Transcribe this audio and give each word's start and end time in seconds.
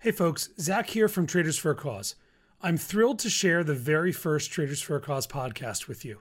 Hey 0.00 0.12
folks, 0.12 0.50
Zach 0.60 0.90
here 0.90 1.08
from 1.08 1.26
Traders 1.26 1.58
for 1.58 1.72
a 1.72 1.74
Cause. 1.74 2.14
I'm 2.62 2.76
thrilled 2.76 3.18
to 3.18 3.28
share 3.28 3.64
the 3.64 3.74
very 3.74 4.12
first 4.12 4.52
Traders 4.52 4.80
for 4.80 4.94
a 4.94 5.00
Cause 5.00 5.26
podcast 5.26 5.88
with 5.88 6.04
you. 6.04 6.20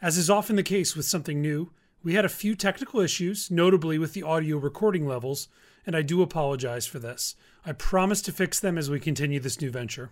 As 0.00 0.18
is 0.18 0.28
often 0.28 0.56
the 0.56 0.64
case 0.64 0.96
with 0.96 1.06
something 1.06 1.40
new, 1.40 1.70
we 2.02 2.14
had 2.14 2.24
a 2.24 2.28
few 2.28 2.56
technical 2.56 2.98
issues, 2.98 3.48
notably 3.48 3.96
with 3.96 4.12
the 4.12 4.24
audio 4.24 4.56
recording 4.56 5.06
levels, 5.06 5.46
and 5.86 5.94
I 5.94 6.02
do 6.02 6.20
apologize 6.20 6.84
for 6.84 6.98
this. 6.98 7.36
I 7.64 7.70
promise 7.70 8.22
to 8.22 8.32
fix 8.32 8.58
them 8.58 8.76
as 8.76 8.90
we 8.90 8.98
continue 8.98 9.38
this 9.38 9.60
new 9.60 9.70
venture. 9.70 10.10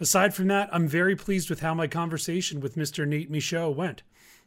Aside 0.00 0.34
from 0.34 0.48
that, 0.48 0.70
I'm 0.72 0.88
very 0.88 1.14
pleased 1.14 1.50
with 1.50 1.60
how 1.60 1.74
my 1.74 1.86
conversation 1.86 2.58
with 2.58 2.74
Mr. 2.74 3.06
Nate 3.06 3.30
Michaud 3.30 3.70
went, 3.70 4.02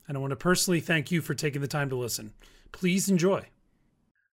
and 0.10 0.18
I 0.18 0.20
want 0.20 0.32
to 0.32 0.36
personally 0.36 0.82
thank 0.82 1.10
you 1.10 1.22
for 1.22 1.36
taking 1.36 1.62
the 1.62 1.70
time 1.70 1.88
to 1.88 1.96
listen. 1.96 2.34
Please 2.74 3.08
enjoy. 3.08 3.46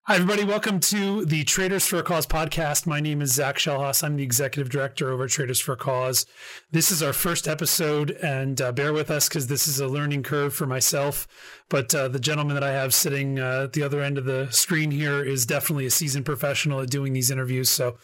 Hi, 0.04 0.14
everybody. 0.14 0.44
Welcome 0.44 0.80
to 0.80 1.26
the 1.26 1.44
Traders 1.44 1.86
for 1.86 1.98
a 1.98 2.02
Cause 2.02 2.26
podcast. 2.26 2.86
My 2.86 3.00
name 3.00 3.20
is 3.20 3.34
Zach 3.34 3.58
Shellhaus. 3.58 4.02
I'm 4.02 4.16
the 4.16 4.22
executive 4.22 4.70
director 4.70 5.10
over 5.10 5.24
at 5.24 5.30
Traders 5.30 5.60
for 5.60 5.72
a 5.72 5.77
Cause. 5.77 6.24
This 6.72 6.91
is 6.91 7.02
our 7.02 7.12
first 7.12 7.46
episode, 7.46 8.12
and 8.22 8.60
uh, 8.62 8.72
bear 8.72 8.94
with 8.94 9.10
us 9.10 9.28
because 9.28 9.48
this 9.48 9.68
is 9.68 9.78
a 9.78 9.86
learning 9.86 10.22
curve 10.22 10.55
for 10.55 10.66
myself. 10.66 11.28
But 11.68 11.94
uh, 11.94 12.08
the 12.08 12.18
gentleman 12.18 12.55
that 12.55 12.64
I 12.64 12.72
have 12.72 12.94
sitting 12.94 13.38
uh, 13.38 13.64
at 13.64 13.74
the 13.74 13.82
other 13.82 14.00
end 14.00 14.16
of 14.16 14.24
the 14.24 14.48
screen 14.50 14.91
here 14.91 15.22
is 15.22 15.44
definitely 15.44 15.84
a 15.84 15.91
seasoned 15.91 16.24
professional 16.24 16.80
at 16.80 16.88
doing 16.88 17.12
these 17.12 17.30
interviews. 17.30 17.69
So, 17.69 17.98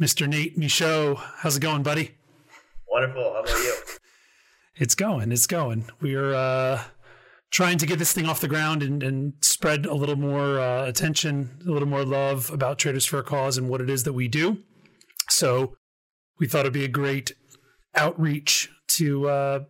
Mr. 0.00 0.26
Nate 0.26 0.56
Michaud, 0.56 1.16
how's 1.16 1.58
it 1.58 1.60
going, 1.60 1.82
buddy? 1.82 2.12
Wonderful. 2.90 3.22
How 3.22 3.42
about 3.42 3.50
you? 3.50 3.74
It's 4.76 4.94
going. 4.94 5.30
It's 5.30 5.46
going. 5.46 5.90
We're 6.00 6.34
uh, 6.34 6.82
trying 7.54 7.78
to 7.78 7.86
get 7.86 8.00
this 8.00 8.12
thing 8.12 8.26
off 8.26 8.40
the 8.40 8.48
ground 8.48 8.82
and, 8.82 9.00
and 9.04 9.32
spread 9.40 9.86
a 9.86 9.94
little 9.94 10.16
more 10.16 10.58
uh, 10.58 10.86
attention, 10.86 11.56
a 11.64 11.70
little 11.70 11.86
more 11.86 12.04
love 12.04 12.50
about 12.50 12.80
Traders 12.80 13.06
for 13.06 13.20
a 13.20 13.22
Cause 13.22 13.56
and 13.56 13.68
what 13.68 13.80
it 13.80 13.88
is 13.88 14.02
that 14.02 14.12
we 14.12 14.26
do. 14.26 14.58
So 15.28 15.76
we 16.40 16.48
thought 16.48 16.62
it'd 16.62 16.72
be 16.72 16.84
a 16.84 16.88
great 16.88 17.32
outreach 17.94 18.68
to 18.96 19.28
uh, 19.28 19.60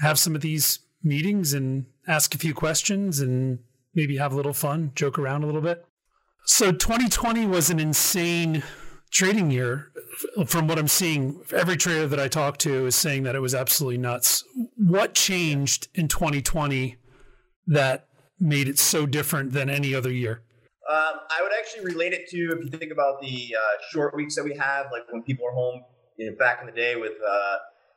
have 0.00 0.18
some 0.18 0.34
of 0.34 0.40
these 0.40 0.80
meetings 1.04 1.52
and 1.52 1.86
ask 2.08 2.34
a 2.34 2.38
few 2.38 2.54
questions 2.54 3.20
and 3.20 3.60
maybe 3.94 4.16
have 4.16 4.32
a 4.32 4.36
little 4.36 4.52
fun, 4.52 4.90
joke 4.96 5.16
around 5.16 5.44
a 5.44 5.46
little 5.46 5.60
bit. 5.60 5.84
So 6.44 6.72
2020 6.72 7.46
was 7.46 7.70
an 7.70 7.78
insane 7.78 8.64
trading 9.12 9.52
year. 9.52 9.92
From 10.46 10.66
what 10.66 10.78
I'm 10.78 10.88
seeing, 10.88 11.40
every 11.52 11.76
trader 11.76 12.08
that 12.08 12.18
I 12.18 12.26
talk 12.26 12.58
to 12.58 12.86
is 12.86 12.96
saying 12.96 13.22
that 13.22 13.36
it 13.36 13.40
was 13.40 13.54
absolutely 13.54 13.98
nuts. 13.98 14.42
What 14.76 15.14
changed 15.14 15.86
in 15.94 16.08
2020 16.08 16.96
that 17.66 18.06
made 18.38 18.68
it 18.68 18.78
so 18.78 19.06
different 19.06 19.52
than 19.52 19.70
any 19.70 19.94
other 19.94 20.12
year? 20.12 20.42
Um, 20.90 21.20
I 21.30 21.40
would 21.42 21.52
actually 21.58 21.84
relate 21.84 22.12
it 22.12 22.28
to 22.30 22.36
if 22.58 22.64
you 22.64 22.70
think 22.70 22.92
about 22.92 23.20
the 23.20 23.54
uh, 23.56 23.78
short 23.92 24.14
weeks 24.16 24.34
that 24.34 24.44
we 24.44 24.56
have, 24.56 24.86
like 24.90 25.02
when 25.10 25.22
people 25.22 25.46
are 25.46 25.54
home 25.54 25.82
you 26.16 26.30
know, 26.30 26.36
back 26.36 26.58
in 26.60 26.66
the 26.66 26.72
day 26.72 26.96
with 26.96 27.12
uh, 27.26 27.56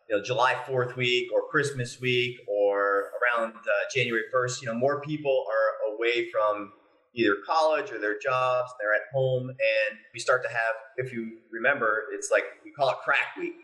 you 0.09 0.15
know 0.15 0.23
July 0.23 0.55
Fourth 0.67 0.95
week 0.95 1.29
or 1.33 1.47
Christmas 1.49 1.99
week 1.99 2.37
or 2.47 3.11
around 3.19 3.53
uh, 3.53 3.71
January 3.93 4.23
first. 4.31 4.61
You 4.61 4.67
know, 4.67 4.75
more 4.75 5.01
people 5.01 5.45
are 5.49 5.95
away 5.95 6.29
from 6.31 6.73
either 7.15 7.35
college 7.45 7.91
or 7.91 7.99
their 7.99 8.19
jobs. 8.19 8.71
They're 8.79 8.93
at 8.93 9.01
home, 9.13 9.49
and 9.49 9.99
we 10.13 10.19
start 10.19 10.43
to 10.43 10.49
have, 10.49 10.75
if 10.97 11.11
you 11.11 11.39
remember, 11.51 12.03
it's 12.13 12.29
like 12.31 12.43
we 12.63 12.71
call 12.71 12.89
it 12.89 12.97
crack 13.03 13.35
week, 13.37 13.55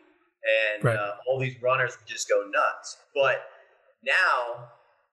and 0.75 0.83
right. 0.83 0.95
Uh, 0.97 1.11
all 1.27 1.39
these 1.39 1.61
runners 1.61 1.97
just 2.05 2.27
go 2.27 2.41
nuts. 2.49 2.97
But 3.13 3.43
now 4.03 4.69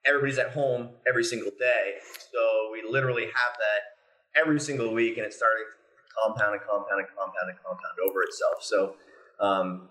everybody's 0.07 0.39
at 0.39 0.51
home 0.51 0.91
every 1.09 1.25
single 1.25 1.51
day. 1.59 1.95
So 2.33 2.71
we 2.73 2.83
literally 2.89 3.25
have 3.25 3.55
that 3.59 4.41
every 4.41 4.61
single 4.61 4.93
week, 4.93 5.17
and 5.17 5.27
it's 5.27 5.37
starting 5.37 5.65
to 5.65 5.79
compound 6.23 6.55
and 6.55 6.63
compound 6.63 7.01
and 7.01 7.09
compound 7.09 7.51
and 7.51 7.59
compound 7.65 7.95
over 8.09 8.23
itself. 8.23 8.63
So 8.63 8.95
um, 9.41 9.89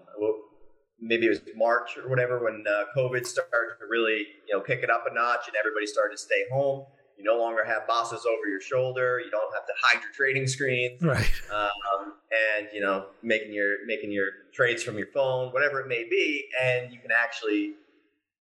maybe 1.00 1.28
it 1.28 1.30
was 1.30 1.42
March 1.56 1.98
or 1.98 2.10
whatever 2.10 2.44
when 2.44 2.64
uh, 2.68 2.84
COVID 2.96 3.26
started 3.26 3.76
to 3.80 3.86
really 3.90 4.26
you 4.48 4.54
know 4.54 4.62
pick 4.62 4.84
it 4.84 4.90
up 4.90 5.06
a 5.10 5.14
notch, 5.14 5.48
and 5.48 5.56
everybody 5.56 5.86
started 5.86 6.16
to 6.16 6.22
stay 6.22 6.46
home. 6.52 6.86
You 7.18 7.24
no 7.24 7.40
longer 7.40 7.66
have 7.66 7.88
bosses 7.88 8.28
over 8.28 8.48
your 8.48 8.62
shoulder. 8.62 9.20
You 9.20 9.32
don't 9.32 9.52
have 9.54 9.66
to 9.66 9.74
hide 9.82 10.04
your 10.04 10.12
trading 10.14 10.46
screens, 10.46 11.02
right? 11.02 11.32
Um, 11.52 12.14
and 12.58 12.68
you 12.74 12.82
know, 12.82 13.08
making 13.24 13.54
your 13.54 13.86
making 13.86 14.12
your 14.12 14.28
trades 14.54 14.84
from 14.84 14.98
your 14.98 15.08
phone, 15.08 15.52
whatever 15.52 15.80
it 15.82 15.88
may 15.88 16.04
be, 16.10 16.46
and 16.62 16.94
you 16.94 17.00
can 17.00 17.12
actually 17.12 17.74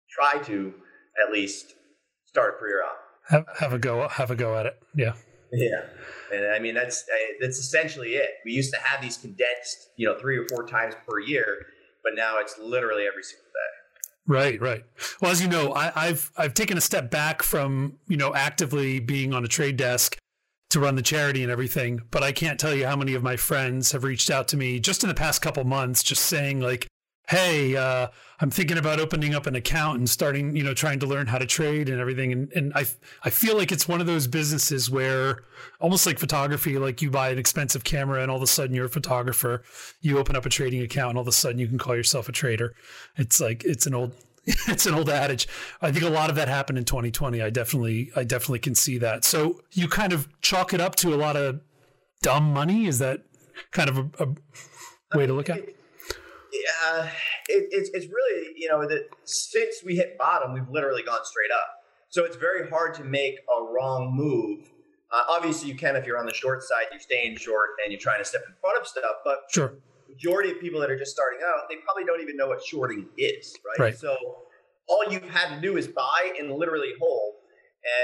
try 0.09 0.41
to 0.43 0.73
at 1.23 1.31
least 1.31 1.73
start 2.25 2.55
a 2.55 2.57
career 2.57 2.83
out. 2.83 2.97
Have, 3.29 3.45
have 3.59 3.73
a 3.73 3.79
go. 3.79 4.07
Have 4.07 4.31
a 4.31 4.35
go 4.35 4.57
at 4.57 4.65
it. 4.65 4.81
Yeah. 4.95 5.13
Yeah, 5.51 5.81
and 6.33 6.47
I 6.47 6.59
mean 6.59 6.73
that's 6.73 7.05
that's 7.39 7.59
essentially 7.59 8.15
it. 8.15 8.29
We 8.43 8.51
used 8.51 8.73
to 8.73 8.79
have 8.81 9.01
these 9.01 9.15
condensed, 9.15 9.89
you 9.95 10.05
know, 10.05 10.17
three 10.17 10.37
or 10.37 10.45
four 10.49 10.67
times 10.67 10.95
per 11.07 11.19
year, 11.19 11.67
but 12.03 12.13
now 12.15 12.39
it's 12.39 12.57
literally 12.59 13.05
every 13.05 13.23
single 13.23 13.45
day. 13.45 13.75
Right, 14.27 14.59
right. 14.59 14.83
Well, 15.21 15.31
as 15.31 15.41
you 15.41 15.47
know, 15.47 15.71
I, 15.73 15.91
I've 15.95 16.31
I've 16.35 16.53
taken 16.55 16.77
a 16.77 16.81
step 16.81 17.11
back 17.11 17.43
from 17.43 17.99
you 18.07 18.17
know 18.17 18.33
actively 18.33 18.99
being 18.99 19.33
on 19.33 19.45
a 19.45 19.47
trade 19.47 19.77
desk 19.77 20.17
to 20.71 20.79
run 20.79 20.95
the 20.95 21.01
charity 21.01 21.43
and 21.43 21.51
everything, 21.51 22.01
but 22.11 22.23
I 22.23 22.31
can't 22.31 22.59
tell 22.59 22.73
you 22.73 22.87
how 22.87 22.95
many 22.95 23.13
of 23.13 23.23
my 23.23 23.37
friends 23.37 23.91
have 23.91 24.03
reached 24.03 24.29
out 24.29 24.47
to 24.49 24.57
me 24.57 24.79
just 24.79 25.03
in 25.03 25.09
the 25.09 25.15
past 25.15 25.41
couple 25.41 25.63
months, 25.63 26.01
just 26.01 26.23
saying 26.23 26.59
like, 26.59 26.87
hey, 27.27 27.75
uh, 27.75 28.07
I'm 28.39 28.49
thinking 28.49 28.77
about 28.77 28.99
opening 28.99 29.33
up 29.33 29.47
an 29.47 29.55
account 29.55 29.97
and 29.97 30.09
starting, 30.09 30.55
you 30.55 30.63
know, 30.63 30.73
trying 30.73 30.99
to 30.99 31.07
learn 31.07 31.27
how 31.27 31.37
to 31.37 31.45
trade 31.45 31.89
and 31.89 31.99
everything. 31.99 32.31
And, 32.31 32.51
and 32.53 32.73
I, 32.75 32.85
I 33.23 33.29
feel 33.29 33.57
like 33.57 33.71
it's 33.71 33.87
one 33.87 34.01
of 34.01 34.07
those 34.07 34.27
businesses 34.27 34.89
where 34.89 35.43
almost 35.79 36.05
like 36.05 36.19
photography, 36.19 36.77
like 36.77 37.01
you 37.01 37.09
buy 37.09 37.29
an 37.29 37.37
expensive 37.37 37.83
camera 37.83 38.21
and 38.21 38.29
all 38.29 38.37
of 38.37 38.43
a 38.43 38.47
sudden 38.47 38.75
you're 38.75 38.85
a 38.85 38.89
photographer, 38.89 39.63
you 40.01 40.19
open 40.19 40.35
up 40.35 40.45
a 40.45 40.49
trading 40.49 40.81
account 40.81 41.09
and 41.09 41.17
all 41.17 41.23
of 41.23 41.27
a 41.27 41.31
sudden 41.31 41.59
you 41.59 41.67
can 41.67 41.77
call 41.77 41.95
yourself 41.95 42.29
a 42.29 42.31
trader. 42.31 42.75
It's 43.15 43.39
like, 43.39 43.63
it's 43.63 43.87
an 43.87 43.95
old, 43.95 44.13
it's 44.45 44.85
an 44.85 44.93
old 44.93 45.09
adage. 45.09 45.47
I 45.81 45.91
think 45.91 46.05
a 46.05 46.09
lot 46.09 46.29
of 46.29 46.35
that 46.35 46.47
happened 46.47 46.77
in 46.77 46.85
2020. 46.85 47.41
I 47.41 47.49
definitely, 47.49 48.11
I 48.15 48.23
definitely 48.23 48.59
can 48.59 48.75
see 48.75 48.97
that. 48.99 49.23
So 49.23 49.61
you 49.71 49.87
kind 49.87 50.13
of 50.13 50.27
chalk 50.41 50.73
it 50.73 50.81
up 50.81 50.95
to 50.97 51.13
a 51.13 51.17
lot 51.17 51.35
of 51.35 51.61
dumb 52.21 52.53
money. 52.53 52.85
Is 52.85 52.99
that 52.99 53.23
kind 53.71 53.89
of 53.89 53.97
a, 53.97 54.27
a 55.13 55.17
way 55.17 55.25
to 55.25 55.33
look 55.33 55.49
at 55.49 55.59
it? 55.59 55.75
Uh, 56.87 57.07
it, 57.49 57.67
it's, 57.71 57.89
it's 57.93 58.07
really, 58.07 58.53
you 58.55 58.67
know, 58.67 58.87
that 58.87 59.07
since 59.23 59.83
we 59.83 59.95
hit 59.95 60.17
bottom, 60.17 60.53
we've 60.53 60.69
literally 60.69 61.03
gone 61.03 61.23
straight 61.23 61.51
up. 61.51 61.67
So 62.09 62.23
it's 62.23 62.35
very 62.35 62.69
hard 62.69 62.93
to 62.95 63.03
make 63.03 63.35
a 63.35 63.63
wrong 63.63 64.15
move. 64.15 64.71
Uh, 65.11 65.23
obviously, 65.29 65.69
you 65.69 65.75
can 65.75 65.95
if 65.95 66.05
you're 66.05 66.17
on 66.17 66.25
the 66.25 66.33
short 66.33 66.63
side, 66.63 66.85
you're 66.91 66.99
staying 66.99 67.37
short 67.37 67.69
and 67.83 67.91
you're 67.91 68.01
trying 68.01 68.19
to 68.19 68.25
step 68.25 68.41
in 68.47 68.53
front 68.59 68.79
of 68.79 68.87
stuff. 68.87 69.17
But 69.23 69.39
sure. 69.49 69.75
majority 70.09 70.51
of 70.51 70.59
people 70.59 70.79
that 70.81 70.89
are 70.89 70.97
just 70.97 71.11
starting 71.11 71.39
out, 71.45 71.69
they 71.69 71.75
probably 71.83 72.03
don't 72.05 72.21
even 72.21 72.37
know 72.37 72.47
what 72.47 72.63
shorting 72.63 73.07
is, 73.17 73.55
right? 73.65 73.85
right. 73.85 73.97
So 73.97 74.15
all 74.87 75.03
you've 75.09 75.29
had 75.29 75.55
to 75.55 75.61
do 75.61 75.77
is 75.77 75.87
buy 75.87 76.33
and 76.39 76.51
literally 76.51 76.93
hold. 76.99 77.35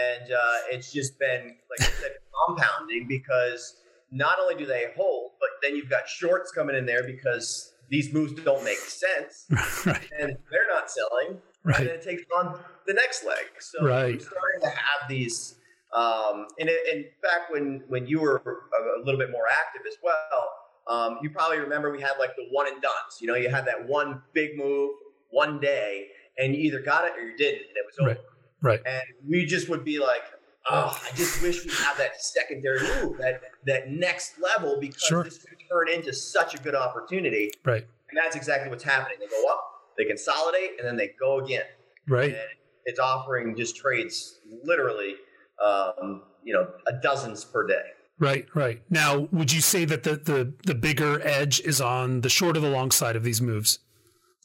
And 0.05 0.31
uh, 0.31 0.57
it's 0.69 0.91
just 0.91 1.17
been, 1.17 1.55
like 1.69 1.81
I 1.81 1.91
said, 1.93 2.11
compounding 2.47 3.07
because 3.07 3.77
not 4.11 4.39
only 4.39 4.55
do 4.55 4.65
they 4.65 4.87
hold, 4.95 5.31
but 5.39 5.49
then 5.63 5.75
you've 5.75 5.89
got 5.89 6.07
shorts 6.07 6.51
coming 6.51 6.75
in 6.75 6.85
there 6.85 7.03
because 7.03 7.70
these 7.91 8.13
moves 8.13 8.33
don't 8.41 8.63
make 8.63 8.77
sense, 8.77 9.45
right. 9.85 10.09
and 10.17 10.37
they're 10.49 10.67
not 10.73 10.89
selling, 10.89 11.39
right. 11.63 11.77
and 11.77 11.89
then 11.89 11.95
it 11.95 12.01
takes 12.01 12.23
on 12.35 12.57
the 12.87 12.93
next 12.93 13.25
leg. 13.25 13.45
So 13.59 13.85
right. 13.85 14.13
we're 14.13 14.19
starting 14.19 14.61
to 14.61 14.69
have 14.69 15.09
these. 15.09 15.55
Um, 15.93 16.47
and 16.57 16.69
in 16.69 17.05
fact, 17.21 17.51
when 17.51 17.83
when 17.89 18.07
you 18.07 18.21
were 18.21 18.37
a 18.37 19.05
little 19.05 19.19
bit 19.19 19.29
more 19.29 19.43
active 19.45 19.81
as 19.85 19.97
well, 20.01 20.49
um, 20.87 21.19
you 21.21 21.29
probably 21.29 21.59
remember 21.59 21.91
we 21.91 22.01
had 22.01 22.13
like 22.17 22.35
the 22.37 22.47
one 22.49 22.67
and 22.67 22.81
done's. 22.81 23.19
You 23.19 23.27
know, 23.27 23.35
you 23.35 23.49
had 23.49 23.65
that 23.65 23.87
one 23.87 24.21
big 24.33 24.57
move 24.57 24.91
one 25.29 25.59
day, 25.59 26.07
and 26.37 26.55
you 26.55 26.61
either 26.61 26.79
got 26.79 27.05
it 27.05 27.11
or 27.17 27.21
you 27.21 27.35
didn't, 27.35 27.67
and 27.67 27.75
it 27.75 27.85
was 27.85 27.99
over. 27.99 28.09
Right. 28.09 28.19
Right. 28.63 28.79
And 28.85 29.03
we 29.27 29.45
just 29.45 29.69
would 29.69 29.83
be 29.83 29.99
like, 29.99 30.21
oh, 30.69 31.01
I 31.03 31.15
just 31.15 31.41
wish 31.41 31.65
we 31.65 31.71
had 31.71 31.95
that 31.97 32.21
secondary 32.21 32.81
move, 32.81 33.17
that 33.17 33.41
that 33.65 33.89
next 33.89 34.33
level, 34.39 34.77
because 34.79 35.01
sure. 35.01 35.23
this 35.23 35.39
could 35.39 35.57
turn 35.69 35.89
into 35.89 36.13
such 36.13 36.55
a 36.55 36.57
good 36.57 36.75
opportunity. 36.75 37.51
Right. 37.65 37.85
And 38.09 38.17
that's 38.17 38.35
exactly 38.35 38.69
what's 38.69 38.83
happening. 38.83 39.17
They 39.19 39.27
go 39.27 39.49
up, 39.49 39.63
they 39.97 40.05
consolidate, 40.05 40.71
and 40.77 40.87
then 40.87 40.97
they 40.97 41.11
go 41.19 41.39
again. 41.39 41.63
Right. 42.07 42.31
And 42.31 42.49
it's 42.85 42.99
offering 42.99 43.55
just 43.55 43.77
trades 43.77 44.39
literally, 44.63 45.15
um, 45.63 46.23
you 46.43 46.53
know, 46.53 46.67
a 46.87 46.93
dozens 47.01 47.45
per 47.45 47.65
day. 47.65 47.83
Right, 48.19 48.45
right. 48.53 48.81
Now, 48.89 49.27
would 49.31 49.51
you 49.51 49.61
say 49.61 49.85
that 49.85 50.03
the, 50.03 50.15
the, 50.15 50.53
the 50.65 50.75
bigger 50.75 51.19
edge 51.25 51.59
is 51.61 51.81
on 51.81 52.21
the 52.21 52.29
short 52.29 52.55
or 52.55 52.59
the 52.59 52.69
long 52.69 52.91
side 52.91 53.15
of 53.15 53.23
these 53.23 53.41
moves, 53.41 53.79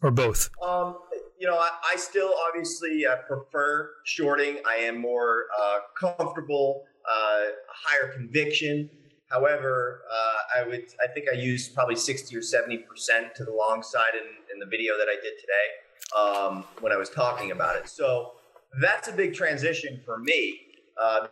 or 0.03 0.11
both? 0.11 0.49
Um, 0.67 0.97
you 1.39 1.47
know, 1.47 1.57
I, 1.57 1.71
I 1.93 1.97
still 1.97 2.33
obviously 2.49 3.07
uh, 3.07 3.17
prefer 3.29 3.91
shorting. 4.05 4.59
I 4.69 4.77
am 4.77 5.01
more 5.01 5.47
uh, 5.61 5.79
comfortable, 5.99 6.85
uh, 7.09 7.41
higher 7.69 8.13
conviction. 8.13 8.91
However, 9.29 10.03
uh, 10.11 10.61
I 10.61 10.69
would 10.69 10.85
I 11.03 11.13
think 11.13 11.27
I 11.33 11.37
used 11.37 11.75
probably 11.75 11.97
sixty 11.97 12.37
or 12.37 12.43
seventy 12.43 12.79
percent 12.79 13.35
to 13.37 13.45
the 13.45 13.53
long 13.53 13.83
side 13.83 14.15
in, 14.15 14.55
in 14.55 14.61
the 14.61 14.67
video 14.67 14.97
that 14.97 15.09
I 15.09 15.17
did 15.21 15.35
today 15.41 15.67
um, 16.17 16.65
when 16.81 16.93
I 16.93 16.97
was 16.97 17.11
talking 17.11 17.51
about 17.51 17.77
it. 17.77 17.89
So 17.89 18.33
that's 18.81 19.09
a 19.09 19.13
big 19.13 19.35
transition 19.35 20.01
for 20.05 20.19
me 20.19 20.61
uh, 21.03 21.27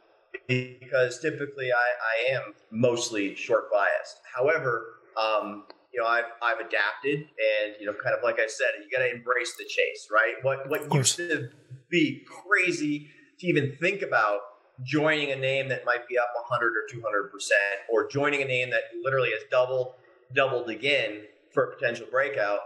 because 0.48 1.20
typically 1.20 1.70
I, 1.72 2.32
I 2.32 2.34
am 2.34 2.54
mostly 2.70 3.34
short 3.36 3.70
biased. 3.70 4.20
However, 4.34 4.96
um, 5.16 5.64
you 5.94 6.00
know, 6.00 6.08
I've 6.08 6.24
I've 6.42 6.58
adapted, 6.58 7.20
and 7.20 7.74
you 7.78 7.86
know, 7.86 7.94
kind 8.02 8.16
of 8.16 8.24
like 8.24 8.40
I 8.40 8.46
said, 8.46 8.66
you 8.82 8.90
got 8.90 9.04
to 9.04 9.10
embrace 9.10 9.54
the 9.56 9.64
chase, 9.64 10.08
right? 10.12 10.34
What 10.42 10.68
what 10.68 10.92
used 10.92 11.16
to 11.16 11.50
be 11.88 12.24
crazy 12.26 13.08
to 13.38 13.46
even 13.46 13.76
think 13.80 14.02
about 14.02 14.40
joining 14.82 15.30
a 15.30 15.36
name 15.36 15.68
that 15.68 15.84
might 15.84 16.08
be 16.08 16.18
up 16.18 16.30
100 16.34 16.68
or 16.68 16.82
200 16.90 17.30
percent, 17.30 17.60
or 17.88 18.08
joining 18.08 18.42
a 18.42 18.44
name 18.44 18.70
that 18.70 18.82
literally 19.02 19.30
has 19.30 19.42
doubled 19.50 19.94
doubled 20.34 20.68
again 20.68 21.22
for 21.52 21.70
a 21.70 21.74
potential 21.76 22.06
breakout. 22.10 22.58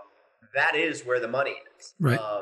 That 0.55 0.75
is 0.75 1.05
where 1.05 1.21
the 1.21 1.29
money 1.29 1.55
is. 1.79 1.93
Right. 2.01 2.19
Uh, 2.19 2.41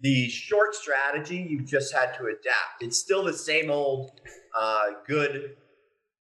the 0.00 0.28
short 0.30 0.74
strategy, 0.74 1.36
you 1.36 1.60
just 1.60 1.92
had 1.92 2.14
to 2.14 2.26
adapt. 2.26 2.80
It's 2.80 2.96
still 2.96 3.24
the 3.24 3.32
same 3.32 3.70
old 3.70 4.12
uh, 4.58 4.84
good 5.06 5.56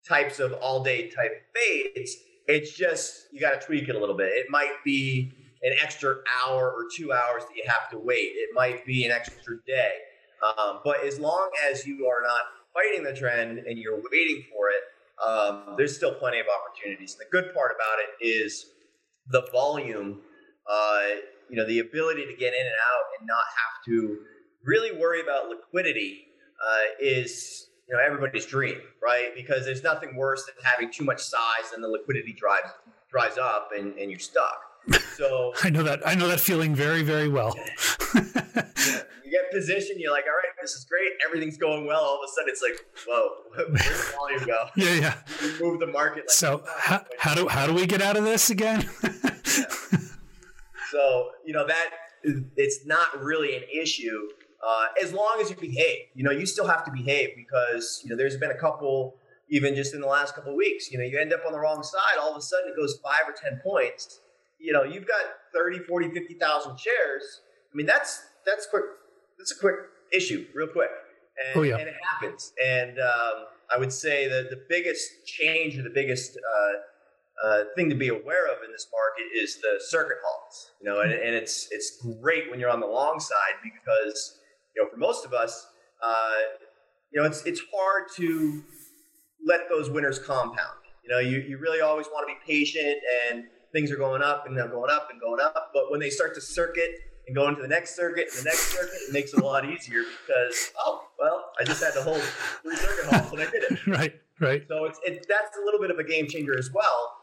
types 0.07 0.39
of 0.39 0.53
all 0.55 0.85
day 0.85 1.11
type 1.11 1.43
fades. 1.55 2.17
It's 2.47 2.77
just 2.77 3.27
you 3.33 3.41
got 3.41 3.61
to 3.61 3.67
tweak 3.67 3.89
it 3.89 3.95
a 3.95 3.99
little 3.99 4.17
bit. 4.17 4.33
It 4.33 4.47
might 4.51 4.75
be 4.85 5.33
an 5.63 5.75
extra 5.81 6.17
hour 6.43 6.71
or 6.71 6.87
two 6.95 7.13
hours 7.13 7.45
that 7.45 7.57
you 7.57 7.63
have 7.67 7.89
to 7.91 7.99
wait. 7.99 8.33
It 8.35 8.51
might 8.55 8.85
be 8.85 9.05
an 9.05 9.13
extra 9.13 9.57
day. 9.67 9.93
Um, 10.43 10.81
but 10.85 11.05
as 11.05 11.21
long 11.21 11.51
as 11.71 11.87
you 11.87 12.07
are 12.07 12.21
not 12.21 12.43
fighting 12.75 13.05
the 13.05 13.15
trend 13.15 13.59
and 13.59 13.79
you're 13.79 14.01
waiting 14.11 14.45
for 14.53 14.71
it, 14.71 14.83
um, 15.25 15.75
there's 15.77 15.95
still 15.95 16.15
plenty 16.15 16.41
of 16.41 16.47
opportunities. 16.47 17.15
And 17.15 17.21
the 17.21 17.31
good 17.31 17.55
part 17.55 17.71
about 17.77 17.99
it 18.01 18.27
is 18.27 18.67
the 19.29 19.47
volume. 19.53 20.21
Uh, 20.69 21.01
you 21.49 21.57
know, 21.57 21.67
the 21.67 21.79
ability 21.79 22.25
to 22.27 22.35
get 22.37 22.55
in 22.55 22.61
and 22.61 22.69
out 22.69 23.05
and 23.19 23.27
not 23.27 23.45
have 23.45 23.85
to 23.87 24.19
really 24.65 24.99
worry 24.99 25.21
about 25.21 25.49
liquidity 25.49 26.25
uh, 26.65 26.85
is 27.01 27.69
you 27.93 27.99
know 27.99 28.05
everybody's 28.05 28.47
dream, 28.47 28.79
right? 29.03 29.35
Because 29.37 29.67
there's 29.67 29.83
nothing 29.83 30.17
worse 30.17 30.47
than 30.47 30.55
having 30.65 30.91
too 30.91 31.05
much 31.05 31.21
size 31.21 31.73
and 31.75 31.85
the 31.85 31.89
liquidity 31.89 32.33
drives 32.33 32.71
dries 33.11 33.37
up 33.37 33.69
and, 33.77 33.95
and 33.99 34.11
you're 34.11 34.19
stuck. 34.19 34.63
So 35.17 35.53
I 35.63 35.69
know 35.69 35.83
that 35.83 36.07
I 36.07 36.15
know 36.15 36.27
that 36.29 36.41
feeling 36.41 36.75
very 36.75 37.03
very 37.03 37.29
well. 37.29 37.55
you 38.15 38.23
get 39.31 39.51
positioned, 39.53 40.01
you're 40.01 40.11
like, 40.11 40.25
all 40.25 40.33
right, 40.33 40.55
this 40.63 40.73
is 40.73 40.87
great, 40.87 41.13
everything's 41.27 41.59
going 41.59 41.87
well. 41.87 42.01
All 42.01 42.15
of 42.17 42.21
a 42.25 42.33
sudden, 42.33 42.49
it's 42.49 42.63
like, 42.63 42.83
whoa, 43.07 43.29
where's 43.69 44.07
the 44.07 44.13
volume 44.17 44.45
go? 44.47 44.65
Yeah, 44.77 44.95
yeah. 44.95 45.15
You 45.43 45.55
move 45.61 45.81
the 45.81 45.87
market. 45.87 46.25
Like, 46.25 46.31
so 46.31 46.65
how, 46.79 47.05
how 47.19 47.35
do 47.35 47.47
how 47.47 47.67
do 47.67 47.75
we 47.75 47.87
get 47.87 48.01
out 48.01 48.17
of 48.17 48.25
this 48.25 48.49
again? 48.49 48.89
yeah. 49.03 49.31
So 50.91 51.31
you 51.45 51.53
know 51.53 51.67
that 51.67 51.91
it's 52.57 52.87
not 52.87 53.23
really 53.23 53.57
an 53.57 53.65
issue 53.75 54.29
uh, 54.63 54.87
as 55.03 55.13
long 55.13 55.39
as 55.41 55.51
you 55.51 55.57
behave. 55.57 56.07
You 56.15 56.25
know, 56.25 56.31
you 56.31 56.47
still 56.47 56.67
have 56.67 56.85
to 56.85 56.91
behave 56.91 57.31
because 57.37 58.01
you 58.05 58.11
know 58.11 58.17
there's 58.17 58.37
been 58.37 58.51
a 58.51 58.59
couple, 58.59 59.17
even 59.49 59.75
just 59.75 59.95
in 59.95 60.01
the 60.01 60.07
last 60.07 60.35
couple 60.35 60.53
of 60.53 60.57
weeks. 60.57 60.91
You 60.91 60.99
know, 60.99 61.05
you 61.05 61.19
end 61.19 61.33
up 61.33 61.41
on 61.47 61.53
the 61.53 61.59
wrong 61.59 61.83
side. 61.83 62.19
All 62.21 62.31
of 62.31 62.37
a 62.37 62.43
sudden, 62.43 62.71
it 62.71 62.77
goes 62.77 62.99
five 63.03 63.29
or 63.29 63.33
ten 63.33 63.61
points. 63.63 64.21
You 64.59 64.73
know, 64.73 64.85
you've 64.85 65.09
got 65.09 65.23
30, 65.53 65.81
40, 65.81 66.11
50,000 66.11 66.79
shares. 66.79 67.41
I 67.73 67.77
mean, 67.77 67.87
that's 67.87 68.23
that's 68.47 68.67
quick. 68.67 68.85
That's 69.39 69.53
a 69.53 69.59
quick 69.59 69.75
issue, 70.13 70.47
real 70.55 70.69
quick. 70.69 70.91
And, 71.49 71.61
oh, 71.61 71.63
yeah. 71.63 71.79
and 71.79 71.89
it 71.89 71.95
happens. 72.13 72.53
And 72.63 72.99
um, 73.01 73.47
I 73.75 73.79
would 73.79 73.93
say 73.93 74.29
that 74.29 74.51
the 74.51 74.63
biggest 74.69 75.27
change 75.27 75.79
or 75.79 75.83
the 75.83 75.91
biggest 75.91 76.37
uh, 76.37 77.47
uh, 77.47 77.65
thing 77.75 77.89
to 77.89 77.97
be 77.97 78.09
aware 78.09 78.47
of 78.53 78.63
in 78.65 78.71
this 78.71 78.87
market 78.93 79.37
is 79.37 79.61
the 79.61 79.81
circuit 79.81 80.19
halts. 80.25 80.73
You 80.81 80.91
know, 80.91 81.01
and, 81.01 81.13
and 81.13 81.35
it's 81.35 81.69
it's 81.71 81.99
great 82.21 82.51
when 82.51 82.61
you're 82.61 82.71
on 82.71 82.81
the 82.81 82.87
long 82.87 83.19
side 83.19 83.59
because 83.65 84.39
you 84.75 84.83
know 84.83 84.89
for 84.91 84.97
most 84.97 85.25
of 85.25 85.33
us, 85.33 85.67
uh, 86.03 86.31
you 87.13 87.21
know, 87.21 87.27
it's 87.27 87.45
it's 87.45 87.61
hard 87.75 88.05
to 88.17 88.63
let 89.47 89.69
those 89.69 89.91
winners 89.91 90.19
compound. 90.19 90.79
You 91.05 91.11
know, 91.11 91.19
you, 91.19 91.39
you 91.39 91.59
really 91.59 91.81
always 91.81 92.07
want 92.07 92.29
to 92.29 92.35
be 92.35 92.39
patient 92.47 92.97
and 93.29 93.45
things 93.73 93.91
are 93.91 93.97
going 93.97 94.23
up 94.23 94.47
and 94.47 94.57
they're 94.57 94.69
going 94.69 94.91
up 94.91 95.09
and 95.11 95.21
going 95.21 95.41
up. 95.41 95.71
But 95.75 95.91
when 95.91 95.99
they 95.99 96.11
start 96.11 96.35
to 96.37 96.41
circuit 96.41 96.91
and 97.27 97.35
go 97.35 97.49
into 97.49 97.61
the 97.61 97.67
next 97.67 97.97
circuit 97.97 98.29
and 98.31 98.39
the 98.39 98.45
next 98.45 98.73
circuit, 98.73 98.99
it 99.09 99.13
makes 99.13 99.33
it 99.33 99.41
a 99.41 99.45
lot 99.45 99.65
easier 99.65 100.05
because, 100.25 100.71
oh, 100.79 101.09
well, 101.19 101.51
I 101.59 101.65
just 101.65 101.83
had 101.83 101.93
to 101.95 102.03
hold 102.03 102.21
three 102.63 102.77
circuit 102.77 103.07
halts 103.11 103.33
and 103.33 103.41
I 103.41 103.51
did 103.51 103.65
it. 103.65 103.87
right, 103.89 104.15
right. 104.39 104.65
So 104.69 104.85
it's, 104.85 105.01
it, 105.05 105.27
that's 105.29 105.57
a 105.57 105.65
little 105.65 105.81
bit 105.81 105.91
of 105.91 105.99
a 105.99 106.05
game 106.05 106.29
changer 106.29 106.57
as 106.57 106.71
well 106.73 107.17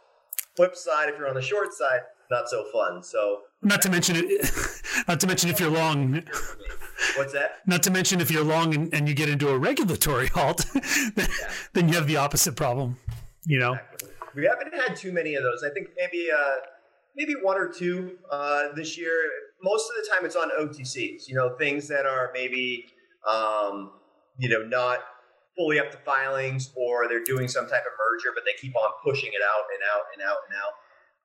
flip 0.60 0.75
side, 0.75 1.07
if 1.07 1.18
you're 1.18 1.30
on 1.30 1.36
the 1.36 1.42
short 1.42 1.74
side, 1.74 2.01
not 2.30 2.50
so 2.50 2.66
fun. 2.74 3.01
So 3.01 3.44
not 3.62 3.81
to 3.84 3.90
mention 3.90 4.18
it, 4.18 4.51
not 5.07 5.18
to 5.22 5.28
mention 5.28 5.50
if 5.50 5.57
you're 5.57 5.72
long. 5.72 6.22
What's 7.16 7.34
that? 7.34 7.60
Not 7.66 7.84
to 7.84 7.92
mention 7.92 8.22
if 8.22 8.31
you're 8.31 8.44
long 8.44 8.74
and, 8.74 8.94
and 8.94 9.07
you 9.07 9.13
get 9.13 9.30
into 9.30 9.50
a 9.50 9.57
regulatory 9.57 10.28
halt, 10.34 10.66
then, 10.74 11.13
yeah. 11.18 11.51
then 11.74 11.90
you 11.90 11.96
have 11.96 12.07
the 12.07 12.18
opposite 12.18 12.56
problem. 12.56 12.98
You 13.46 13.60
know, 13.60 13.74
exactly. 13.74 14.10
we 14.36 14.46
haven't 14.46 14.74
had 14.74 14.96
too 14.96 15.12
many 15.12 15.36
of 15.36 15.44
those. 15.44 15.63
I 15.63 15.74
think 15.74 15.90
maybe 15.98 16.28
uh, 16.31 16.56
maybe 17.16 17.34
one 17.42 17.57
or 17.57 17.68
two 17.68 18.18
uh, 18.31 18.69
this 18.75 18.98
year. 18.98 19.13
Most 19.63 19.90
of 19.90 20.04
the 20.04 20.10
time, 20.13 20.25
it's 20.25 20.36
on 20.36 20.50
OTCs. 20.60 21.28
You 21.28 21.36
know, 21.36 21.56
things 21.57 21.88
that 21.88 22.06
are 22.06 22.31
maybe 22.34 22.86
um, 23.31 23.92
you 24.38 24.50
know 24.50 24.63
not 24.63 25.00
fully 25.57 25.80
up 25.80 25.92
to 25.92 25.98
filings 25.98 26.72
or 26.75 27.07
they're 27.07 27.24
doing 27.24 27.48
some 27.48 27.66
type 27.66 27.81
of 27.81 27.92
merger, 27.98 28.30
but 28.34 28.44
they 28.46 28.60
keep 28.62 28.75
on 28.75 28.92
pushing 29.04 29.30
it 29.30 29.42
out 29.42 29.66
and 29.74 29.84
out 29.94 30.04
and 30.13 30.22
out 30.22 30.38
and 30.48 30.57
out. 30.57 30.74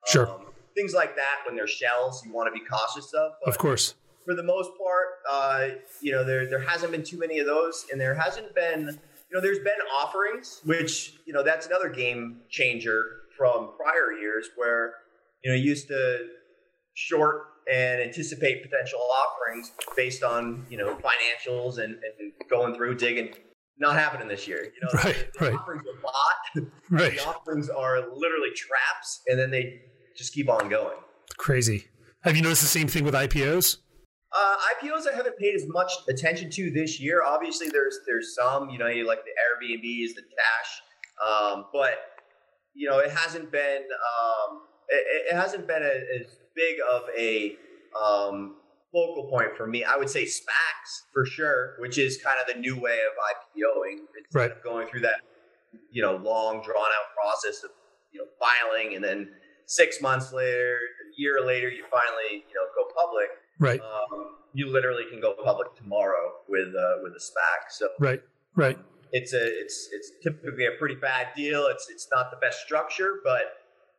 Sure. 0.09 0.29
Um, 0.29 0.53
things 0.75 0.93
like 0.93 1.15
that 1.15 1.37
when 1.45 1.55
they're 1.55 1.67
shells, 1.67 2.23
you 2.25 2.33
want 2.33 2.53
to 2.53 2.59
be 2.59 2.65
cautious 2.65 3.13
of. 3.13 3.31
Of 3.45 3.57
course. 3.57 3.95
For 4.25 4.35
the 4.35 4.43
most 4.43 4.71
part, 4.77 5.07
uh, 5.29 5.75
you 6.01 6.11
know, 6.11 6.23
there 6.23 6.49
there 6.49 6.59
hasn't 6.59 6.91
been 6.91 7.03
too 7.03 7.17
many 7.17 7.39
of 7.39 7.45
those, 7.45 7.85
and 7.91 8.01
there 8.01 8.15
hasn't 8.15 8.53
been, 8.55 8.81
you 8.81 9.33
know, 9.35 9.41
there's 9.41 9.59
been 9.59 9.73
offerings, 9.95 10.61
which 10.65 11.15
you 11.25 11.33
know 11.33 11.43
that's 11.43 11.67
another 11.67 11.89
game 11.89 12.41
changer 12.49 13.05
from 13.37 13.71
prior 13.77 14.17
years 14.19 14.49
where 14.55 14.93
you 15.43 15.51
know 15.51 15.55
you 15.55 15.63
used 15.63 15.87
to 15.89 16.27
short 16.95 17.43
and 17.71 18.01
anticipate 18.01 18.63
potential 18.63 18.99
offerings 18.99 19.71
based 19.95 20.23
on 20.23 20.65
you 20.69 20.77
know 20.77 20.95
financials 20.95 21.77
and, 21.77 21.93
and 21.93 22.31
going 22.49 22.75
through 22.75 22.95
digging 22.95 23.29
not 23.77 23.95
happening 23.95 24.27
this 24.27 24.47
year. 24.47 24.63
You 24.63 24.81
know, 24.81 24.89
right, 25.03 25.27
the, 25.37 25.45
right. 25.45 25.53
offerings 25.53 25.83
are 25.83 26.01
bought. 26.01 26.71
Right. 26.89 27.13
The 27.13 27.27
offerings 27.27 27.67
are 27.67 27.97
literally 28.15 28.51
traps, 28.55 29.21
and 29.27 29.39
then 29.39 29.49
they 29.49 29.81
just 30.15 30.33
keep 30.33 30.47
on 30.47 30.69
going. 30.69 30.95
Crazy. 31.37 31.85
Have 32.21 32.35
you 32.35 32.43
noticed 32.43 32.61
the 32.61 32.67
same 32.67 32.87
thing 32.87 33.03
with 33.03 33.15
IPOs? 33.15 33.77
Uh, 34.37 34.55
IPOs 34.83 35.07
I 35.11 35.15
haven't 35.15 35.37
paid 35.37 35.55
as 35.55 35.65
much 35.67 35.91
attention 36.09 36.49
to 36.51 36.69
this 36.69 36.99
year. 36.99 37.23
Obviously, 37.25 37.69
there's 37.69 37.99
there's 38.05 38.35
some, 38.35 38.69
you 38.69 38.77
know, 38.77 38.87
you 38.87 39.07
like 39.07 39.19
the 39.23 39.31
Airbnbs, 39.31 40.15
the 40.15 40.21
Dash, 40.21 40.81
um, 41.25 41.65
but 41.71 41.93
you 42.73 42.89
know, 42.89 42.99
it 42.99 43.11
hasn't 43.11 43.51
been 43.51 43.83
um, 43.83 44.61
it, 44.89 45.31
it, 45.31 45.35
hasn't 45.35 45.67
been 45.67 45.81
a, 45.81 46.19
as 46.19 46.37
big 46.53 46.75
of 46.91 47.03
a 47.17 47.55
um, 47.97 48.55
focal 48.91 49.29
point 49.29 49.55
for 49.55 49.67
me. 49.67 49.83
I 49.83 49.95
would 49.97 50.09
say 50.09 50.25
SPACs 50.25 51.03
for 51.13 51.25
sure, 51.25 51.75
which 51.79 51.97
is 51.97 52.17
kind 52.17 52.37
of 52.39 52.53
the 52.53 52.59
new 52.59 52.79
way 52.79 52.99
of 52.99 53.13
IPOing. 53.35 53.99
Instead 54.17 54.39
right. 54.39 54.51
of 54.51 54.63
going 54.63 54.87
through 54.87 55.01
that, 55.01 55.21
you 55.91 56.01
know, 56.01 56.17
long 56.17 56.61
drawn 56.63 56.85
out 56.85 57.15
process 57.15 57.63
of, 57.63 57.71
you 58.11 58.19
know, 58.19 58.27
filing 58.39 58.95
and 58.95 59.03
then 59.03 59.29
six 59.65 60.01
months 60.01 60.31
later, 60.31 60.75
a 60.75 61.21
year 61.21 61.41
later, 61.45 61.69
you 61.69 61.83
finally, 61.89 62.43
you 62.47 62.55
know, 62.55 62.65
go 62.75 62.91
public. 62.95 63.29
Right. 63.59 63.79
Um, 63.79 64.35
you 64.53 64.71
literally 64.71 65.03
can 65.09 65.19
go 65.19 65.35
public 65.43 65.75
tomorrow 65.75 66.31
with 66.47 66.69
uh, 66.75 67.01
with 67.03 67.13
a 67.13 67.19
SPAC. 67.19 67.71
So 67.71 67.89
right, 67.99 68.21
right. 68.55 68.77
It's 69.11 69.33
a 69.33 69.45
it's 69.45 69.89
it's 69.91 70.11
typically 70.23 70.65
a 70.65 70.71
pretty 70.79 70.95
bad 70.95 71.27
deal. 71.35 71.67
It's 71.67 71.89
it's 71.89 72.07
not 72.11 72.31
the 72.31 72.37
best 72.37 72.61
structure, 72.61 73.19
but 73.23 73.41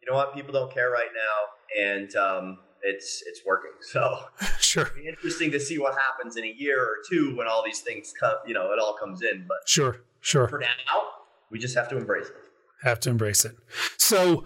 you 0.03 0.11
know 0.11 0.17
what? 0.17 0.35
People 0.35 0.53
don't 0.53 0.73
care 0.73 0.91
right 0.91 1.11
now, 1.15 1.85
and 1.91 2.17
um, 2.17 2.59
it's 2.83 3.23
it's 3.27 3.41
working. 3.47 3.73
So 3.81 4.19
sure, 4.61 4.91
be 4.97 5.09
interesting 5.09 5.51
to 5.53 5.61
see 5.61 5.79
what 5.79 5.95
happens 5.95 6.37
in 6.37 6.45
a 6.45 6.55
year 6.57 6.83
or 6.83 6.97
two 7.09 7.37
when 7.37 7.47
all 7.47 7.63
these 7.65 7.81
things 7.81 8.13
come. 8.19 8.37
You 8.47 8.55
know, 8.55 8.73
it 8.73 8.79
all 8.79 8.95
comes 8.95 9.23
in. 9.23 9.45
But 9.47 9.59
sure, 9.67 10.01
sure. 10.21 10.49
For 10.49 10.59
now, 10.59 11.03
we 11.51 11.59
just 11.59 11.77
have 11.77 11.89
to 11.91 11.97
embrace 11.97 12.27
it. 12.27 12.37
Have 12.83 13.01
to 13.01 13.11
embrace 13.11 13.45
it. 13.45 13.57
So 13.97 14.45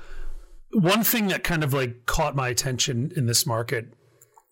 one 0.72 1.02
thing 1.02 1.28
that 1.28 1.44
kind 1.44 1.64
of 1.64 1.72
like 1.72 2.06
caught 2.06 2.34
my 2.34 2.48
attention 2.48 3.12
in 3.16 3.26
this 3.26 3.46
market, 3.46 3.92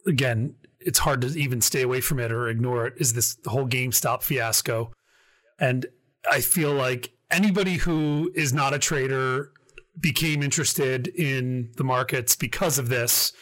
again, 0.06 0.54
it's 0.80 1.00
hard 1.00 1.20
to 1.22 1.28
even 1.28 1.60
stay 1.60 1.82
away 1.82 2.00
from 2.00 2.18
it 2.18 2.32
or 2.32 2.48
ignore 2.48 2.86
it, 2.86 2.94
is 2.96 3.12
this 3.12 3.36
whole 3.46 3.66
GameStop 3.66 4.22
fiasco. 4.22 4.92
And 5.58 5.86
I 6.30 6.40
feel 6.40 6.72
like 6.72 7.10
anybody 7.30 7.74
who 7.74 8.30
is 8.34 8.52
not 8.52 8.74
a 8.74 8.78
trader 8.78 9.52
became 10.00 10.42
interested 10.42 11.08
in 11.08 11.72
the 11.76 11.84
markets 11.84 12.36
because 12.36 12.78
of 12.78 12.88
this. 12.88 13.32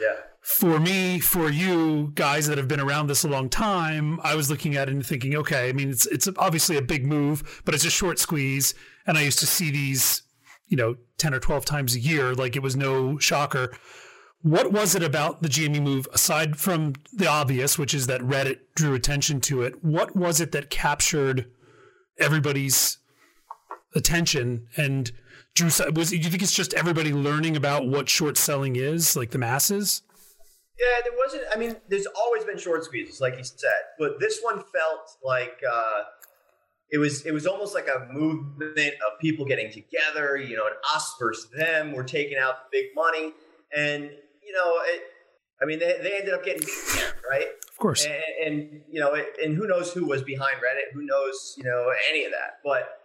Yeah. 0.00 0.16
For 0.42 0.80
me, 0.80 1.20
for 1.20 1.50
you 1.50 2.12
guys 2.14 2.48
that 2.48 2.58
have 2.58 2.66
been 2.66 2.80
around 2.80 3.06
this 3.06 3.24
a 3.24 3.28
long 3.28 3.48
time, 3.48 4.18
I 4.22 4.34
was 4.34 4.50
looking 4.50 4.74
at 4.74 4.88
it 4.88 4.92
and 4.92 5.06
thinking, 5.06 5.36
okay, 5.36 5.68
I 5.68 5.72
mean, 5.72 5.90
it's 5.90 6.06
it's 6.06 6.28
obviously 6.38 6.76
a 6.76 6.82
big 6.82 7.06
move, 7.06 7.62
but 7.64 7.74
it's 7.74 7.84
a 7.84 7.90
short 7.90 8.18
squeeze, 8.18 8.74
and 9.06 9.16
I 9.16 9.22
used 9.22 9.38
to 9.40 9.46
see 9.46 9.70
these, 9.70 10.22
you 10.66 10.76
know, 10.76 10.96
ten 11.18 11.34
or 11.34 11.40
twelve 11.40 11.66
times 11.66 11.94
a 11.94 12.00
year, 12.00 12.34
like 12.34 12.56
it 12.56 12.62
was 12.62 12.74
no 12.74 13.18
shocker. 13.18 13.70
What 14.42 14.72
was 14.72 14.94
it 14.94 15.02
about 15.02 15.42
the 15.42 15.48
GME 15.48 15.82
move, 15.82 16.08
aside 16.14 16.56
from 16.56 16.94
the 17.12 17.26
obvious, 17.26 17.78
which 17.78 17.92
is 17.92 18.06
that 18.06 18.22
Reddit 18.22 18.60
drew 18.74 18.94
attention 18.94 19.40
to 19.42 19.62
it? 19.62 19.84
What 19.84 20.16
was 20.16 20.40
it 20.40 20.52
that 20.52 20.70
captured 20.70 21.50
everybody's 22.18 22.98
attention 23.94 24.68
and 24.76 25.10
drew 25.54 25.66
was 25.94 26.10
do 26.10 26.16
you 26.16 26.30
think 26.30 26.42
it's 26.42 26.52
just 26.52 26.74
everybody 26.74 27.12
learning 27.12 27.56
about 27.56 27.86
what 27.86 28.08
short 28.08 28.36
selling 28.36 28.76
is 28.76 29.16
like 29.16 29.30
the 29.30 29.38
masses 29.38 30.02
yeah 30.78 31.00
there 31.02 31.12
wasn't 31.18 31.42
i 31.52 31.58
mean 31.58 31.74
there's 31.88 32.06
always 32.06 32.44
been 32.44 32.56
short 32.58 32.84
squeezes 32.84 33.20
like 33.20 33.36
you 33.36 33.42
said 33.42 33.82
but 33.98 34.20
this 34.20 34.38
one 34.42 34.62
felt 34.72 35.16
like 35.24 35.58
uh 35.68 36.02
it 36.90 36.98
was 36.98 37.26
it 37.26 37.32
was 37.32 37.46
almost 37.46 37.74
like 37.74 37.88
a 37.88 38.12
movement 38.12 38.94
of 39.06 39.18
people 39.20 39.44
getting 39.44 39.72
together 39.72 40.36
you 40.36 40.56
know 40.56 40.66
and 40.66 40.76
us 40.94 41.16
versus 41.18 41.50
them 41.50 41.92
we're 41.92 42.04
taking 42.04 42.38
out 42.38 42.70
the 42.70 42.78
big 42.78 42.86
money 42.94 43.32
and 43.76 44.10
you 44.50 44.56
know 44.56 44.74
it, 44.84 45.02
i 45.62 45.64
mean 45.64 45.78
they, 45.78 45.96
they 46.02 46.18
ended 46.18 46.34
up 46.34 46.44
getting 46.44 46.66
right 47.30 47.46
of 47.70 47.76
course 47.78 48.04
and, 48.04 48.14
and 48.44 48.80
you 48.90 48.98
know 48.98 49.14
it, 49.14 49.28
and 49.42 49.56
who 49.56 49.66
knows 49.66 49.92
who 49.92 50.04
was 50.04 50.22
behind 50.22 50.56
reddit 50.56 50.92
who 50.92 51.02
knows 51.02 51.54
you 51.56 51.64
know 51.64 51.92
any 52.10 52.24
of 52.24 52.32
that 52.32 52.58
but 52.64 53.00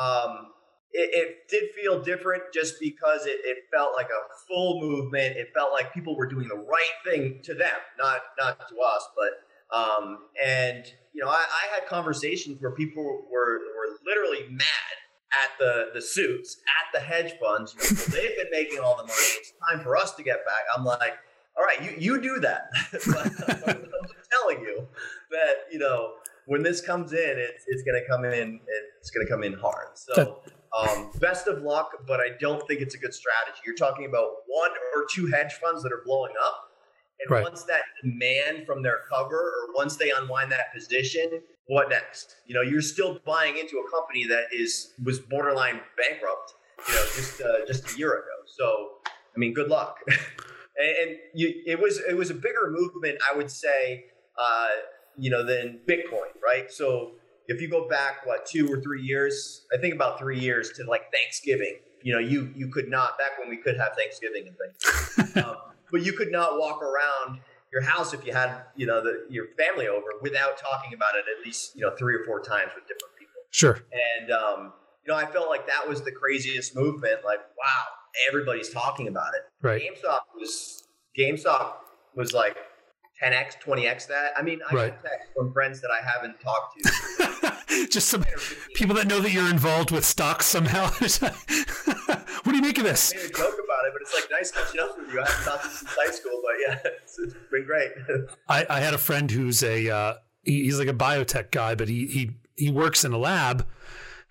um 0.00 0.48
it, 0.92 1.10
it, 1.12 1.48
did 1.48 1.70
feel 1.70 2.02
different 2.02 2.42
just 2.52 2.80
because 2.80 3.24
it, 3.24 3.38
it, 3.44 3.58
felt 3.72 3.94
like 3.94 4.08
a 4.08 4.22
full 4.48 4.80
movement. 4.80 5.36
It 5.36 5.50
felt 5.54 5.70
like 5.70 5.94
people 5.94 6.16
were 6.16 6.26
doing 6.26 6.48
the 6.48 6.56
right 6.56 6.96
thing 7.04 7.38
to 7.44 7.54
them, 7.54 7.76
not 7.96 8.18
not 8.40 8.68
to 8.68 8.74
us. 8.80 9.08
But 9.16 9.76
um, 9.76 10.18
and 10.44 10.84
you 11.14 11.24
know, 11.24 11.30
I, 11.30 11.44
I 11.44 11.74
had 11.74 11.86
conversations 11.88 12.60
where 12.60 12.72
people 12.72 13.04
were 13.30 13.60
were 13.60 13.98
literally 14.04 14.50
mad 14.50 14.96
at 15.32 15.58
the 15.58 15.90
the 15.94 16.02
suits, 16.02 16.56
at 16.80 16.98
the 16.98 17.04
hedge 17.04 17.34
funds. 17.40 17.74
You 17.74 17.96
know, 17.96 18.02
they've 18.04 18.36
been 18.36 18.50
making 18.50 18.80
all 18.80 18.96
the 18.96 19.04
money. 19.04 19.12
It's 19.12 19.52
time 19.70 19.82
for 19.82 19.96
us 19.96 20.14
to 20.14 20.22
get 20.22 20.44
back. 20.44 20.62
I'm 20.76 20.84
like, 20.84 21.18
all 21.56 21.64
right, 21.64 21.82
you 21.82 21.96
you 21.98 22.20
do 22.20 22.40
that. 22.40 22.70
but 22.92 23.68
I'm 23.68 23.86
telling 24.32 24.60
you 24.62 24.86
that 25.30 25.54
you 25.70 25.78
know 25.78 26.14
when 26.46 26.62
this 26.62 26.80
comes 26.80 27.12
in, 27.12 27.34
it's 27.36 27.64
it's 27.66 27.82
going 27.82 28.00
to 28.00 28.08
come 28.08 28.24
in. 28.24 28.60
It's 29.00 29.10
going 29.10 29.26
to 29.26 29.30
come 29.30 29.42
in 29.42 29.54
hard. 29.54 29.88
So. 29.94 30.42
Um, 30.72 31.10
best 31.18 31.48
of 31.48 31.64
luck, 31.64 31.90
but 32.06 32.20
I 32.20 32.28
don't 32.38 32.64
think 32.68 32.80
it's 32.80 32.94
a 32.94 32.98
good 32.98 33.12
strategy. 33.12 33.58
You're 33.66 33.74
talking 33.74 34.06
about 34.06 34.28
one 34.46 34.70
or 34.94 35.04
two 35.10 35.26
hedge 35.26 35.54
funds 35.54 35.82
that 35.82 35.90
are 35.90 36.02
blowing 36.06 36.32
up. 36.40 36.70
And 37.18 37.28
right. 37.30 37.42
once 37.42 37.64
that 37.64 37.82
demand 38.02 38.66
from 38.66 38.80
their 38.80 39.00
cover 39.10 39.34
or 39.36 39.74
once 39.74 39.96
they 39.96 40.12
unwind 40.12 40.52
that 40.52 40.72
position, 40.72 41.42
what 41.70 41.88
next? 41.88 42.34
You 42.46 42.56
know, 42.56 42.62
you're 42.62 42.82
still 42.82 43.20
buying 43.24 43.56
into 43.56 43.76
a 43.76 43.88
company 43.92 44.26
that 44.26 44.46
is 44.52 44.92
was 45.04 45.20
borderline 45.20 45.80
bankrupt, 45.96 46.54
you 46.88 46.94
know, 46.94 47.04
just 47.14 47.40
uh, 47.40 47.64
just 47.64 47.94
a 47.94 47.98
year 47.98 48.10
ago. 48.10 48.36
So, 48.46 48.88
I 49.06 49.38
mean, 49.38 49.54
good 49.54 49.68
luck. 49.68 49.98
and, 50.08 50.96
and 51.00 51.16
you, 51.32 51.62
it 51.64 51.80
was 51.80 52.00
it 52.08 52.16
was 52.16 52.30
a 52.30 52.34
bigger 52.34 52.72
movement, 52.72 53.18
I 53.32 53.36
would 53.36 53.52
say, 53.52 54.06
uh, 54.36 54.66
you 55.16 55.30
know, 55.30 55.44
than 55.44 55.78
Bitcoin, 55.88 56.34
right? 56.42 56.72
So 56.72 57.12
if 57.46 57.60
you 57.60 57.70
go 57.70 57.88
back 57.88 58.26
what 58.26 58.46
two 58.46 58.66
or 58.66 58.80
three 58.80 59.02
years, 59.02 59.64
I 59.72 59.80
think 59.80 59.94
about 59.94 60.18
three 60.18 60.40
years 60.40 60.72
to 60.72 60.84
like 60.90 61.12
Thanksgiving. 61.12 61.76
You 62.02 62.14
know, 62.14 62.18
you 62.18 62.50
you 62.56 62.66
could 62.66 62.88
not 62.88 63.16
back 63.16 63.38
when 63.38 63.48
we 63.48 63.58
could 63.58 63.76
have 63.78 63.92
Thanksgiving 63.96 64.48
and 64.48 64.56
things, 64.58 65.36
um, 65.44 65.54
but 65.92 66.02
you 66.02 66.14
could 66.14 66.32
not 66.32 66.58
walk 66.58 66.82
around 66.82 67.38
your 67.72 67.82
house 67.82 68.12
if 68.12 68.24
you 68.26 68.32
had 68.32 68.62
you 68.76 68.86
know 68.86 69.02
the, 69.02 69.26
your 69.28 69.46
family 69.58 69.86
over 69.86 70.06
without 70.22 70.58
talking 70.58 70.92
about 70.94 71.14
it 71.14 71.24
at 71.38 71.44
least 71.44 71.76
you 71.76 71.82
know 71.82 71.94
three 71.96 72.14
or 72.14 72.24
four 72.24 72.40
times 72.40 72.70
with 72.74 72.84
different 72.84 73.14
people. 73.18 73.40
Sure. 73.50 73.80
And 74.18 74.30
um, 74.30 74.72
you 75.04 75.12
know, 75.12 75.18
I 75.18 75.26
felt 75.26 75.48
like 75.48 75.66
that 75.66 75.88
was 75.88 76.02
the 76.02 76.12
craziest 76.12 76.76
movement. 76.76 77.24
Like, 77.24 77.40
wow, 77.58 77.84
everybody's 78.28 78.70
talking 78.70 79.08
about 79.08 79.32
it. 79.34 79.42
Right. 79.66 79.82
GameStop 79.82 80.20
was 80.38 80.88
GameStop 81.18 81.74
was 82.14 82.32
like 82.32 82.56
10x, 83.22 83.60
20x 83.64 84.08
that. 84.08 84.32
I 84.36 84.42
mean, 84.42 84.60
I 84.70 84.74
right. 84.74 85.02
get 85.02 85.02
texts 85.02 85.32
from 85.36 85.52
friends 85.52 85.80
that 85.80 85.90
I 85.90 86.00
haven't 86.06 86.40
talked 86.40 86.76
to. 86.82 87.86
Just 87.90 88.08
some 88.08 88.24
people 88.74 88.94
that 88.96 89.06
know 89.06 89.20
that 89.20 89.32
you're 89.32 89.50
involved 89.50 89.90
with 89.90 90.04
stocks 90.04 90.46
somehow. 90.46 90.86
what 90.90 92.44
do 92.44 92.56
you 92.56 92.62
make 92.62 92.78
of 92.78 92.84
this? 92.84 93.12
About 93.80 93.88
it, 93.88 93.92
but 93.92 94.02
it's 94.02 94.14
like 94.14 94.30
nice 94.30 94.50
catching 94.50 94.80
up 94.80 94.98
with 94.98 95.12
you. 95.12 95.20
I 95.20 95.26
haven't 95.26 95.44
talked 95.44 95.62
to 95.62 95.68
you 95.70 95.74
since 95.74 95.90
high 95.94 96.10
school, 96.10 96.42
but 96.42 96.52
yeah, 96.66 96.90
it's, 97.02 97.18
it's 97.18 97.34
been 97.50 97.64
great. 97.64 97.90
I, 98.48 98.66
I, 98.68 98.80
had 98.80 98.94
a 98.94 98.98
friend 98.98 99.30
who's 99.30 99.62
a 99.62 99.88
uh, 99.88 100.14
he, 100.42 100.64
he's 100.64 100.78
like 100.78 100.88
a 100.88 100.94
biotech 100.94 101.50
guy, 101.50 101.74
but 101.74 101.88
he 101.88 102.06
he 102.06 102.30
he 102.56 102.70
works 102.70 103.04
in 103.04 103.12
a 103.12 103.18
lab. 103.18 103.66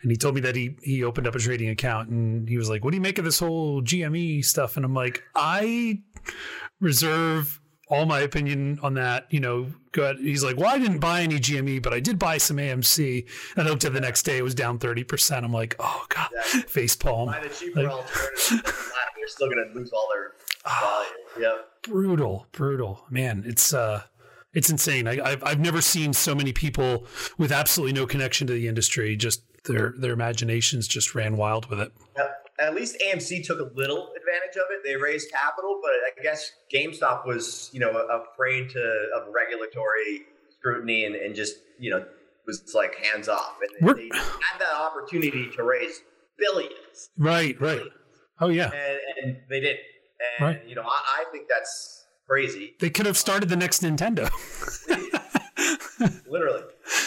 And 0.01 0.10
he 0.10 0.18
told 0.18 0.36
me 0.36 0.41
that 0.41 0.56
he 0.56 0.77
he 0.82 1.03
opened 1.03 1.27
up 1.27 1.36
a 1.36 1.39
trading 1.39 1.70
account 1.70 2.10
and 2.10 2.48
he 2.48 2.58
was 2.58 2.70
like, 2.70 2.84
"What 2.86 2.91
do 2.91 2.98
you 2.98 3.01
make 3.01 3.18
of 3.18 3.25
this 3.25 3.39
whole 3.39 3.82
GME 3.82 4.46
stuff?" 4.46 4.77
And 4.77 4.86
I'm 4.86 4.94
like, 4.94 5.24
"I 5.36 6.01
reserve 6.79 7.60
all 7.89 8.06
my 8.06 8.22
opinion 8.22 8.79
on 8.82 8.94
that. 8.94 9.25
You 9.29 9.41
know, 9.41 9.74
go 9.91 10.03
ahead. 10.03 10.17
He's 10.19 10.43
like, 10.43 10.58
well, 10.58 10.69
I 10.69 10.77
didn't 10.77 11.00
buy 11.00 11.22
any 11.22 11.39
GME, 11.39 11.81
but 11.81 11.93
I 11.93 12.00
did 12.00 12.19
buy 12.19 12.38
some 12.38 12.58
AMC. 12.58 13.27
And 13.55 13.67
I 13.67 13.69
looked 13.72 13.86
at 13.86 13.93
the 13.93 14.01
next 14.01 14.24
day, 14.24 14.38
it 14.38 14.43
was 14.43 14.55
down 14.55 14.79
30%. 14.79 15.43
I'm 15.43 15.53
like, 15.53 15.75
oh, 15.79 16.05
God, 16.10 16.29
exactly. 16.38 16.62
face 16.63 16.96
palm. 16.96 17.27
Buy 17.27 17.39
the 17.41 17.50
cheaper 17.50 17.84
like, 17.84 17.91
alternative. 17.91 18.93
They're 19.17 19.27
still 19.27 19.50
going 19.50 19.69
to 19.72 19.79
lose 19.79 19.91
all 19.91 20.08
their 20.13 20.34
value. 20.65 21.08
Yeah. 21.39 21.58
Brutal, 21.84 22.46
brutal. 22.51 23.05
Man, 23.10 23.43
it's, 23.46 23.74
uh, 23.74 24.03
it's 24.53 24.69
insane. 24.69 25.08
I, 25.08 25.29
have 25.29 25.43
I've 25.43 25.60
never 25.60 25.81
seen 25.81 26.13
so 26.13 26.34
many 26.34 26.53
people 26.53 27.05
with 27.38 27.51
absolutely 27.51 27.93
no 27.93 28.05
connection 28.08 28.48
to 28.48 28.53
the 28.53 28.67
industry. 28.67 29.15
Just 29.15 29.43
their 29.65 29.93
their 29.98 30.13
imaginations 30.13 30.88
just 30.88 31.13
ran 31.13 31.38
wild 31.38 31.69
with 31.69 31.79
it. 31.79 31.91
Yep 32.17 32.50
at 32.60 32.75
least 32.75 32.98
AMC 33.05 33.46
took 33.46 33.60
a 33.60 33.72
little 33.75 34.12
of 34.60 34.66
it. 34.72 34.82
They 34.86 34.96
raised 34.96 35.32
capital, 35.32 35.80
but 35.82 35.92
I 35.92 36.22
guess 36.22 36.51
GameStop 36.74 37.25
was, 37.25 37.70
you 37.74 37.80
know, 37.80 37.92
afraid 37.92 38.70
to 38.72 39.08
of 39.16 39.34
regulatory 39.34 40.22
scrutiny 40.51 41.06
and, 41.06 41.16
and 41.16 41.34
just, 41.34 41.56
you 41.80 41.89
know, 41.89 42.06
was 42.46 42.74
like 42.75 42.96
hands 42.96 43.28
off. 43.28 43.56
And 43.62 43.88
We're, 43.88 43.96
they 43.96 44.10
had 44.13 44.60
that 44.60 44.75
opportunity 44.75 45.50
to 45.56 45.63
raise 45.63 46.01
billions. 46.38 47.10
Right, 47.18 47.60
right. 47.60 47.82
Oh 48.39 48.50
yeah. 48.50 48.72
And, 48.72 49.00
and 49.24 49.38
they 49.50 49.60
did. 49.60 49.78
And 50.39 50.48
right. 50.48 50.62
you 50.68 50.75
know, 50.75 50.84
I, 50.84 51.22
I 51.22 51.25
think 51.32 51.48
that's 51.50 52.06
crazy. 52.28 52.75
They 52.80 52.89
could 52.89 53.06
have 53.06 53.18
started 53.18 53.50
the 53.50 53.56
next 53.56 53.82
Nintendo. 53.82 54.30
Literally. 56.30 56.63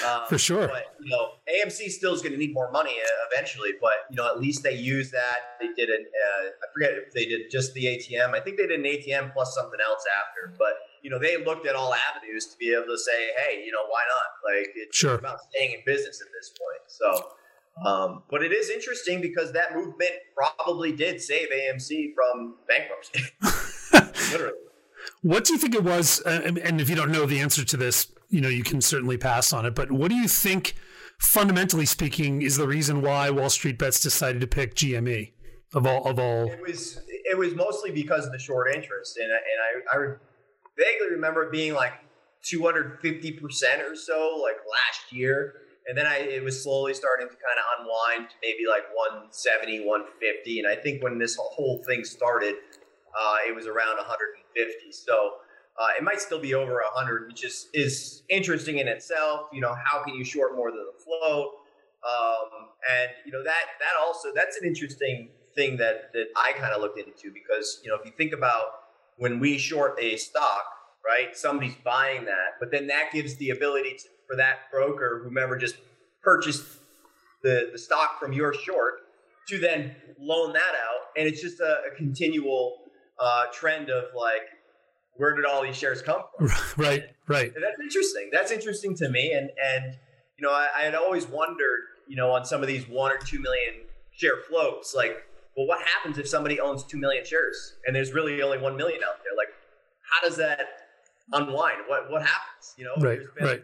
Um, 0.06 0.22
For 0.28 0.38
sure. 0.38 0.68
But, 0.68 0.94
you 1.00 1.10
know, 1.10 1.32
AMC 1.48 1.90
still 1.90 2.14
is 2.14 2.22
going 2.22 2.32
to 2.32 2.38
need 2.38 2.54
more 2.54 2.70
money 2.70 2.90
uh, 2.90 3.26
eventually, 3.32 3.70
but, 3.80 3.92
you 4.10 4.16
know, 4.16 4.28
at 4.28 4.40
least 4.40 4.62
they 4.62 4.74
use 4.74 5.10
that. 5.10 5.36
They 5.60 5.68
did 5.74 5.88
an, 5.88 6.04
uh, 6.04 6.46
I 6.46 6.72
forget 6.72 6.90
if 6.94 7.12
they 7.12 7.26
did 7.26 7.50
just 7.50 7.74
the 7.74 7.84
ATM. 7.84 8.34
I 8.34 8.40
think 8.40 8.56
they 8.56 8.66
did 8.66 8.78
an 8.78 8.84
ATM 8.84 9.32
plus 9.32 9.54
something 9.54 9.80
else 9.84 10.04
after, 10.20 10.54
but, 10.58 10.74
you 11.02 11.10
know, 11.10 11.18
they 11.18 11.42
looked 11.42 11.66
at 11.66 11.74
all 11.74 11.94
avenues 11.94 12.46
to 12.46 12.56
be 12.58 12.72
able 12.72 12.86
to 12.86 12.98
say, 12.98 13.30
hey, 13.38 13.62
you 13.64 13.72
know, 13.72 13.86
why 13.88 14.02
not? 14.08 14.56
Like, 14.56 14.72
it's 14.76 14.96
sure. 14.96 15.14
about 15.14 15.38
staying 15.50 15.72
in 15.72 15.80
business 15.84 16.20
at 16.20 16.28
this 16.32 16.50
point. 16.50 16.82
So, 16.86 17.88
um, 17.88 18.22
but 18.30 18.42
it 18.42 18.52
is 18.52 18.70
interesting 18.70 19.20
because 19.20 19.52
that 19.52 19.74
movement 19.74 20.12
probably 20.36 20.92
did 20.92 21.20
save 21.20 21.48
AMC 21.50 22.14
from 22.14 22.56
bankruptcy. 22.68 23.22
Literally. 24.32 24.58
What 25.22 25.44
do 25.44 25.52
you 25.52 25.58
think 25.58 25.74
it 25.74 25.82
was? 25.84 26.20
Uh, 26.24 26.42
and 26.44 26.80
if 26.80 26.88
you 26.88 26.94
don't 26.96 27.10
know 27.10 27.26
the 27.26 27.40
answer 27.40 27.64
to 27.64 27.76
this, 27.76 28.06
you 28.32 28.40
know 28.40 28.48
you 28.48 28.64
can 28.64 28.80
certainly 28.80 29.18
pass 29.18 29.52
on 29.52 29.66
it. 29.66 29.74
But 29.74 29.92
what 29.92 30.08
do 30.08 30.16
you 30.16 30.26
think, 30.26 30.74
fundamentally 31.18 31.86
speaking, 31.86 32.42
is 32.42 32.56
the 32.56 32.66
reason 32.66 33.02
why 33.02 33.30
Wall 33.30 33.50
Street 33.50 33.78
Bets 33.78 34.00
decided 34.00 34.40
to 34.40 34.46
pick 34.46 34.74
GME 34.74 35.32
of 35.74 35.86
all 35.86 36.08
of 36.08 36.18
all? 36.18 36.50
It 36.50 36.62
was 36.66 36.98
it 37.08 37.36
was 37.38 37.54
mostly 37.54 37.92
because 37.92 38.26
of 38.26 38.32
the 38.32 38.38
short 38.38 38.74
interest, 38.74 39.18
and 39.18 39.30
and 39.30 39.86
I, 39.92 39.96
I 39.96 40.14
vaguely 40.78 41.10
remember 41.10 41.44
it 41.44 41.52
being 41.52 41.74
like 41.74 41.92
250 42.44 43.32
percent 43.32 43.82
or 43.82 43.94
so, 43.94 44.40
like 44.42 44.56
last 44.56 45.12
year. 45.12 45.54
And 45.88 45.98
then 45.98 46.06
I, 46.06 46.18
it 46.18 46.44
was 46.44 46.62
slowly 46.62 46.94
starting 46.94 47.26
to 47.26 47.34
kind 47.34 47.58
of 47.58 47.80
unwind 47.80 48.30
to 48.30 48.36
maybe 48.40 48.70
like 48.70 48.84
170, 48.94 49.84
150. 49.84 50.60
And 50.60 50.68
I 50.68 50.76
think 50.76 51.02
when 51.02 51.18
this 51.18 51.36
whole 51.36 51.82
thing 51.88 52.04
started, 52.04 52.54
uh, 53.18 53.36
it 53.48 53.52
was 53.52 53.66
around 53.66 53.96
150. 53.96 54.92
So 54.92 55.41
uh, 55.78 55.88
it 55.98 56.02
might 56.02 56.20
still 56.20 56.40
be 56.40 56.54
over 56.54 56.74
100, 56.74 57.28
which 57.28 57.44
is, 57.44 57.68
is 57.72 58.22
interesting 58.28 58.78
in 58.78 58.88
itself. 58.88 59.48
You 59.52 59.60
know, 59.60 59.74
how 59.84 60.02
can 60.02 60.14
you 60.14 60.24
short 60.24 60.54
more 60.54 60.70
than 60.70 60.80
the 60.80 61.02
float? 61.02 61.54
Um, 62.02 62.68
and 62.90 63.10
you 63.24 63.30
know 63.30 63.44
that 63.44 63.64
that 63.78 64.04
also 64.04 64.30
that's 64.34 64.56
an 64.56 64.66
interesting 64.66 65.28
thing 65.54 65.76
that 65.76 66.12
that 66.12 66.26
I 66.36 66.52
kind 66.58 66.74
of 66.74 66.80
looked 66.80 66.98
into 66.98 67.32
because 67.32 67.80
you 67.84 67.90
know 67.90 67.96
if 67.96 68.04
you 68.04 68.10
think 68.16 68.32
about 68.32 68.64
when 69.18 69.38
we 69.38 69.56
short 69.56 69.96
a 70.00 70.16
stock, 70.16 70.64
right? 71.06 71.36
Somebody's 71.36 71.76
buying 71.84 72.24
that, 72.24 72.58
but 72.58 72.72
then 72.72 72.88
that 72.88 73.12
gives 73.12 73.36
the 73.36 73.50
ability 73.50 73.98
to, 73.98 74.08
for 74.26 74.36
that 74.36 74.70
broker, 74.72 75.20
whomever 75.22 75.56
just 75.56 75.76
purchased 76.22 76.64
the 77.44 77.68
the 77.70 77.78
stock 77.78 78.18
from 78.18 78.32
your 78.32 78.52
short, 78.52 78.94
to 79.46 79.60
then 79.60 79.94
loan 80.18 80.52
that 80.54 80.74
out, 80.84 81.16
and 81.16 81.28
it's 81.28 81.40
just 81.40 81.60
a, 81.60 81.82
a 81.92 81.94
continual 81.96 82.78
uh, 83.20 83.44
trend 83.52 83.90
of 83.90 84.06
like 84.16 84.48
where 85.16 85.34
did 85.34 85.44
all 85.44 85.62
these 85.62 85.76
shares 85.76 86.02
come 86.02 86.22
from? 86.36 86.48
Right, 86.76 87.04
right. 87.28 87.52
And 87.54 87.62
that's 87.62 87.80
interesting. 87.80 88.30
That's 88.32 88.50
interesting 88.50 88.96
to 88.96 89.08
me. 89.08 89.32
And 89.32 89.50
and 89.62 89.96
you 90.38 90.46
know, 90.46 90.52
I, 90.52 90.68
I, 90.76 90.82
had 90.82 90.94
always 90.94 91.26
wondered, 91.26 91.80
you 92.08 92.16
know, 92.16 92.30
on 92.30 92.44
some 92.44 92.62
of 92.62 92.68
these 92.68 92.88
one 92.88 93.12
or 93.12 93.18
two 93.18 93.38
million 93.40 93.74
share 94.12 94.38
floats, 94.48 94.94
like, 94.94 95.24
well, 95.56 95.66
what 95.66 95.80
happens 95.86 96.18
if 96.18 96.26
somebody 96.28 96.58
owns 96.58 96.84
two 96.84 96.98
million 96.98 97.24
shares 97.24 97.74
and 97.86 97.94
there's 97.94 98.12
really 98.12 98.42
only 98.42 98.58
one 98.58 98.76
million 98.76 99.00
out 99.06 99.18
there? 99.22 99.36
Like, 99.36 99.48
how 100.02 100.26
does 100.26 100.36
that 100.38 100.60
unwind? 101.32 101.78
What 101.86 102.10
what 102.10 102.22
happens? 102.22 102.74
You 102.76 102.84
know, 102.84 102.94
right, 102.98 103.20
right. 103.40 103.62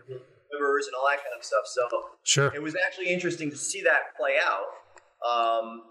Livers 0.52 0.86
and 0.86 0.94
all 0.94 1.06
that 1.08 1.18
kind 1.18 1.34
of 1.36 1.44
stuff. 1.44 1.64
So 1.66 1.88
sure, 2.22 2.54
it 2.54 2.62
was 2.62 2.76
actually 2.86 3.08
interesting 3.08 3.50
to 3.50 3.56
see 3.56 3.82
that 3.82 4.16
play 4.16 4.36
out. 4.42 4.66
Um, 5.28 5.82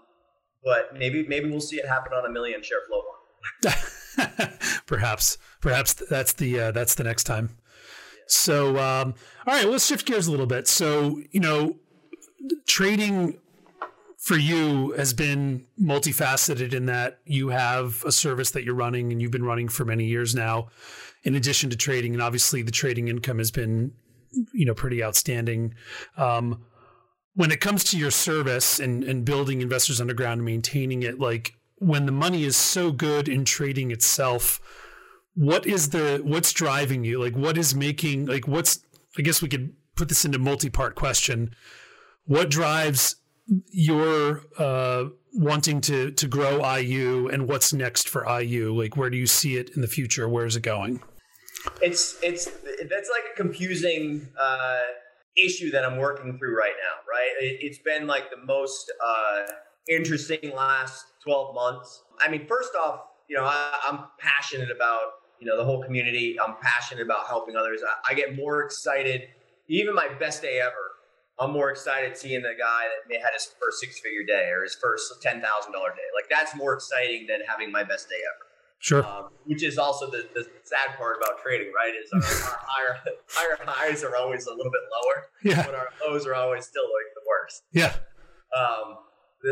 but 0.64 0.96
maybe 0.96 1.26
maybe 1.26 1.50
we'll 1.50 1.60
see 1.60 1.76
it 1.76 1.86
happen 1.86 2.12
on 2.12 2.24
a 2.24 2.30
million 2.30 2.62
share 2.62 2.78
float 2.88 3.04
one. 3.04 3.74
perhaps, 4.86 5.38
perhaps 5.60 5.94
that's 5.94 6.32
the 6.34 6.60
uh, 6.60 6.70
that's 6.72 6.94
the 6.94 7.04
next 7.04 7.24
time. 7.24 7.50
So, 8.26 8.76
um, 8.78 9.14
all 9.46 9.54
right, 9.54 9.66
let's 9.66 9.86
shift 9.86 10.06
gears 10.06 10.26
a 10.26 10.30
little 10.30 10.46
bit. 10.46 10.68
So, 10.68 11.22
you 11.30 11.40
know, 11.40 11.76
trading 12.66 13.38
for 14.18 14.36
you 14.36 14.92
has 14.92 15.14
been 15.14 15.64
multifaceted 15.80 16.74
in 16.74 16.86
that 16.86 17.20
you 17.24 17.48
have 17.48 18.04
a 18.04 18.12
service 18.12 18.50
that 18.50 18.64
you're 18.64 18.74
running 18.74 19.12
and 19.12 19.22
you've 19.22 19.30
been 19.30 19.44
running 19.44 19.68
for 19.68 19.84
many 19.86 20.04
years 20.04 20.34
now, 20.34 20.68
in 21.22 21.34
addition 21.34 21.70
to 21.70 21.76
trading, 21.76 22.12
and 22.12 22.22
obviously 22.22 22.60
the 22.60 22.70
trading 22.70 23.08
income 23.08 23.38
has 23.38 23.50
been, 23.50 23.92
you 24.52 24.66
know, 24.66 24.74
pretty 24.74 25.02
outstanding. 25.02 25.74
Um, 26.18 26.64
when 27.34 27.50
it 27.50 27.60
comes 27.60 27.84
to 27.84 27.98
your 27.98 28.10
service 28.10 28.78
and, 28.80 29.04
and 29.04 29.24
building 29.24 29.62
investors 29.62 30.00
underground 30.00 30.40
and 30.40 30.44
maintaining 30.44 31.02
it, 31.02 31.18
like 31.18 31.54
when 31.78 32.06
the 32.06 32.12
money 32.12 32.44
is 32.44 32.56
so 32.56 32.92
good 32.92 33.28
in 33.28 33.44
trading 33.44 33.90
itself, 33.90 34.60
what 35.34 35.66
is 35.66 35.90
the 35.90 36.20
what's 36.24 36.52
driving 36.52 37.04
you? 37.04 37.22
Like 37.22 37.36
what 37.36 37.56
is 37.56 37.74
making 37.74 38.26
like 38.26 38.48
what's 38.48 38.80
I 39.16 39.22
guess 39.22 39.40
we 39.42 39.48
could 39.48 39.74
put 39.96 40.08
this 40.08 40.24
into 40.24 40.38
multi-part 40.38 40.94
question. 40.94 41.54
What 42.24 42.50
drives 42.50 43.16
your 43.70 44.42
uh, 44.58 45.06
wanting 45.34 45.80
to 45.82 46.10
to 46.10 46.28
grow 46.28 46.76
IU 46.76 47.28
and 47.28 47.48
what's 47.48 47.72
next 47.72 48.08
for 48.08 48.28
IU? 48.28 48.72
Like 48.72 48.96
where 48.96 49.10
do 49.10 49.16
you 49.16 49.26
see 49.26 49.56
it 49.56 49.70
in 49.76 49.82
the 49.82 49.88
future? 49.88 50.28
Where 50.28 50.46
is 50.46 50.56
it 50.56 50.62
going? 50.62 51.02
It's 51.80 52.18
it's 52.22 52.46
that's 52.46 53.10
like 53.10 53.24
a 53.32 53.36
confusing 53.36 54.28
uh, 54.40 54.78
issue 55.36 55.70
that 55.70 55.84
I'm 55.84 55.98
working 55.98 56.38
through 56.38 56.56
right 56.58 56.74
now, 56.82 56.94
right? 57.08 57.30
It, 57.40 57.66
has 57.68 57.78
been 57.78 58.06
like 58.06 58.30
the 58.30 58.44
most 58.44 58.92
uh, 59.04 59.52
interesting 59.88 60.52
last 60.54 61.06
12 61.24 61.54
months. 61.54 62.04
I 62.20 62.30
mean, 62.30 62.46
first 62.46 62.70
off, 62.74 63.00
you 63.28 63.36
know, 63.36 63.44
I, 63.44 63.78
I'm 63.88 64.04
passionate 64.18 64.70
about, 64.70 65.02
you 65.40 65.46
know, 65.46 65.56
the 65.56 65.64
whole 65.64 65.82
community. 65.82 66.38
I'm 66.40 66.56
passionate 66.60 67.02
about 67.02 67.26
helping 67.26 67.56
others. 67.56 67.80
I, 67.86 68.12
I 68.12 68.14
get 68.14 68.36
more 68.36 68.62
excited, 68.62 69.22
even 69.68 69.94
my 69.94 70.08
best 70.18 70.42
day 70.42 70.60
ever. 70.60 70.72
I'm 71.40 71.52
more 71.52 71.70
excited 71.70 72.16
seeing 72.16 72.42
the 72.42 72.54
guy 72.58 72.88
that 72.88 73.08
may 73.08 73.16
had 73.16 73.30
his 73.32 73.54
first 73.60 73.78
six 73.80 74.00
figure 74.00 74.24
day 74.26 74.50
or 74.50 74.64
his 74.64 74.74
first 74.74 75.12
$10,000 75.22 75.40
day. 75.40 76.08
Like 76.14 76.28
that's 76.28 76.56
more 76.56 76.74
exciting 76.74 77.26
than 77.28 77.40
having 77.46 77.70
my 77.70 77.84
best 77.84 78.08
day 78.08 78.16
ever. 78.16 78.48
Sure. 78.80 79.04
Um, 79.04 79.30
which 79.44 79.62
is 79.62 79.76
also 79.76 80.10
the, 80.10 80.28
the 80.34 80.46
sad 80.62 80.96
part 80.96 81.16
about 81.16 81.42
trading, 81.42 81.72
right? 81.74 81.92
Is 81.94 82.10
our, 82.12 82.20
our 82.20 82.54
higher 82.66 83.00
higher 83.28 83.58
highs 83.66 84.04
are 84.04 84.16
always 84.16 84.46
a 84.46 84.50
little 84.50 84.70
bit 84.70 84.82
lower, 84.92 85.26
yeah. 85.42 85.66
but 85.66 85.74
our 85.74 85.88
lows 86.06 86.26
are 86.26 86.34
always 86.34 86.66
still 86.66 86.84
like 86.84 87.14
the 87.14 87.22
worst. 87.26 87.62
Yeah. 87.72 87.94
Um, 88.56 88.98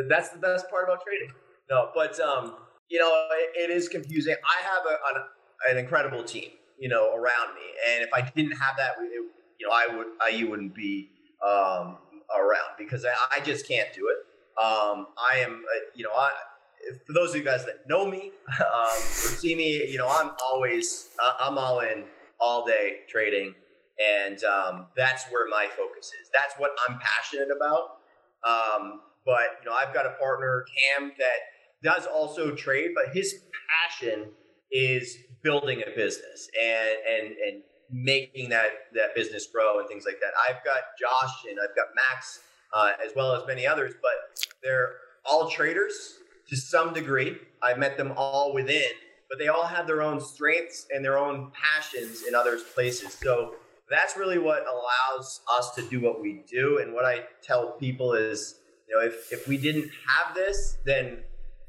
that's 0.08 0.30
the 0.30 0.38
best 0.38 0.68
part 0.70 0.84
about 0.84 1.02
trading. 1.04 1.32
No, 1.70 1.90
but 1.94 2.18
um, 2.20 2.54
you 2.88 2.98
know, 2.98 3.28
it, 3.32 3.70
it 3.70 3.74
is 3.74 3.88
confusing. 3.88 4.34
I 4.44 4.62
have 4.62 4.82
a, 4.86 5.18
an, 5.18 5.24
an, 5.70 5.78
incredible 5.78 6.22
team, 6.22 6.50
you 6.78 6.88
know, 6.88 7.14
around 7.14 7.54
me, 7.54 7.66
and 7.90 8.04
if 8.04 8.10
I 8.14 8.22
didn't 8.22 8.56
have 8.56 8.76
that, 8.76 8.92
it, 9.00 9.10
you 9.58 9.66
know, 9.66 9.72
I 9.72 9.96
would, 9.96 10.06
I 10.22 10.28
you 10.28 10.48
wouldn't 10.48 10.74
be 10.74 11.10
um, 11.44 11.98
around 12.34 12.76
because 12.78 13.04
I, 13.04 13.38
I 13.38 13.40
just 13.40 13.66
can't 13.66 13.92
do 13.94 14.08
it. 14.08 14.62
Um, 14.62 15.08
I 15.18 15.38
am, 15.38 15.64
uh, 15.64 15.80
you 15.94 16.04
know, 16.04 16.12
I 16.16 16.30
for 17.06 17.12
those 17.12 17.30
of 17.30 17.36
you 17.36 17.42
guys 17.42 17.64
that 17.66 17.88
know 17.88 18.08
me 18.08 18.30
um, 18.60 18.86
or 18.86 19.34
see 19.36 19.54
me, 19.54 19.86
you 19.88 19.98
know, 19.98 20.08
I'm 20.08 20.30
always 20.42 21.08
uh, 21.22 21.32
I'm 21.40 21.58
all 21.58 21.80
in 21.80 22.04
all 22.38 22.64
day 22.64 22.98
trading, 23.08 23.54
and 24.04 24.42
um, 24.44 24.86
that's 24.96 25.24
where 25.30 25.48
my 25.48 25.68
focus 25.76 26.12
is. 26.20 26.30
That's 26.32 26.54
what 26.58 26.70
I'm 26.88 26.98
passionate 26.98 27.48
about. 27.54 27.98
Um, 28.44 29.00
but 29.26 29.58
you 29.62 29.68
know, 29.68 29.76
I've 29.76 29.92
got 29.92 30.06
a 30.06 30.12
partner, 30.20 30.64
Cam, 30.98 31.12
that 31.18 31.38
does 31.82 32.06
also 32.06 32.54
trade, 32.54 32.92
but 32.94 33.12
his 33.12 33.42
passion 33.90 34.30
is 34.72 35.18
building 35.42 35.82
a 35.86 35.90
business 35.94 36.48
and 36.60 36.96
and 37.08 37.36
and 37.46 37.62
making 37.90 38.48
that 38.48 38.70
that 38.94 39.14
business 39.14 39.46
grow 39.52 39.80
and 39.80 39.88
things 39.88 40.04
like 40.06 40.20
that. 40.20 40.32
I've 40.48 40.64
got 40.64 40.80
Josh 40.98 41.44
and 41.50 41.58
I've 41.60 41.76
got 41.76 41.86
Max 41.94 42.40
uh, 42.72 42.92
as 43.04 43.12
well 43.14 43.34
as 43.34 43.46
many 43.46 43.66
others, 43.66 43.94
but 44.00 44.46
they're 44.62 44.94
all 45.24 45.50
traders 45.50 46.18
to 46.48 46.56
some 46.56 46.92
degree. 46.92 47.36
I 47.62 47.74
met 47.74 47.96
them 47.96 48.12
all 48.16 48.54
within, 48.54 48.90
but 49.28 49.38
they 49.38 49.48
all 49.48 49.66
have 49.66 49.86
their 49.86 50.02
own 50.02 50.20
strengths 50.20 50.86
and 50.94 51.04
their 51.04 51.18
own 51.18 51.50
passions 51.52 52.24
in 52.26 52.34
other 52.34 52.58
places. 52.74 53.14
So 53.14 53.54
that's 53.90 54.16
really 54.16 54.38
what 54.38 54.64
allows 54.66 55.40
us 55.58 55.74
to 55.76 55.82
do 55.82 56.00
what 56.00 56.20
we 56.20 56.42
do. 56.48 56.78
And 56.78 56.92
what 56.92 57.04
I 57.04 57.20
tell 57.42 57.72
people 57.72 58.14
is, 58.14 58.60
you 58.88 58.96
know, 58.96 59.06
if, 59.06 59.32
if 59.32 59.48
we 59.48 59.56
didn't 59.56 59.90
have 60.06 60.34
this, 60.34 60.78
then 60.84 61.18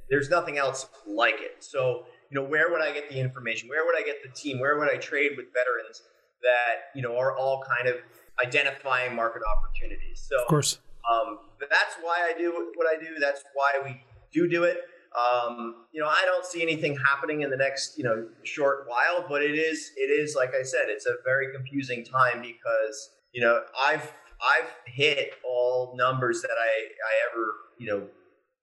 there's 0.09 0.29
nothing 0.29 0.57
else 0.57 0.87
like 1.05 1.39
it. 1.39 1.63
So, 1.63 2.05
you 2.29 2.35
know, 2.35 2.43
where 2.43 2.71
would 2.71 2.81
I 2.81 2.91
get 2.93 3.09
the 3.09 3.19
information? 3.19 3.69
Where 3.69 3.85
would 3.85 3.95
I 3.97 4.03
get 4.03 4.17
the 4.23 4.29
team? 4.29 4.59
Where 4.59 4.77
would 4.77 4.89
I 4.89 4.97
trade 4.97 5.31
with 5.37 5.47
veterans 5.53 6.01
that, 6.43 6.95
you 6.95 7.01
know, 7.01 7.17
are 7.17 7.35
all 7.35 7.63
kind 7.63 7.87
of 7.87 7.95
identifying 8.43 9.15
market 9.15 9.41
opportunities? 9.45 10.27
So, 10.29 10.41
of 10.41 10.47
course. 10.47 10.79
Um, 11.09 11.39
that's 11.59 11.95
why 12.01 12.29
I 12.33 12.37
do 12.37 12.71
what 12.75 12.87
I 12.87 12.99
do. 12.99 13.19
That's 13.19 13.43
why 13.53 13.81
we 13.83 14.01
do 14.33 14.47
do 14.47 14.63
it. 14.63 14.81
Um, 15.17 15.85
you 15.93 16.01
know, 16.01 16.07
I 16.07 16.23
don't 16.25 16.45
see 16.45 16.61
anything 16.61 16.95
happening 16.97 17.41
in 17.41 17.49
the 17.49 17.57
next, 17.57 17.97
you 17.97 18.03
know, 18.03 18.27
short 18.43 18.85
while, 18.87 19.25
but 19.27 19.41
it 19.41 19.55
is, 19.55 19.91
it 19.95 20.11
is, 20.11 20.35
like 20.35 20.53
I 20.53 20.63
said, 20.63 20.83
it's 20.87 21.05
a 21.05 21.15
very 21.23 21.51
confusing 21.55 22.05
time 22.05 22.41
because, 22.41 23.09
you 23.33 23.41
know, 23.41 23.61
I've, 23.79 24.11
I've 24.41 24.69
hit 24.85 25.31
all 25.43 25.95
numbers 25.97 26.41
that 26.41 26.51
I, 26.59 26.67
I 26.67 27.31
ever, 27.31 27.53
you 27.79 27.87
know, 27.87 28.07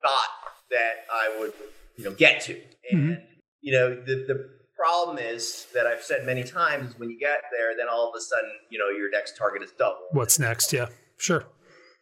thought 0.03 0.53
that 0.71 1.05
I 1.13 1.37
would, 1.41 1.53
you 1.97 2.05
know, 2.05 2.13
get 2.13 2.41
to. 2.43 2.61
And, 2.91 3.01
mm-hmm. 3.01 3.25
you 3.61 3.73
know, 3.73 3.95
the, 3.95 4.25
the 4.27 4.51
problem 4.77 5.19
is 5.19 5.67
that 5.75 5.87
I've 5.87 6.03
said 6.03 6.27
many 6.27 6.45
times 6.45 6.91
is 6.91 6.99
when 6.99 7.11
you 7.11 7.19
get 7.19 7.43
there, 7.57 7.77
then 7.77 7.87
all 7.91 8.09
of 8.09 8.15
a 8.17 8.21
sudden, 8.21 8.51
you 8.71 8.79
know, 8.79 8.89
your 8.89 9.11
next 9.11 9.37
target 9.37 9.63
is 9.63 9.73
double. 9.79 10.07
What's 10.13 10.39
next? 10.39 10.73
Yeah, 10.73 10.87
sure. 11.17 11.45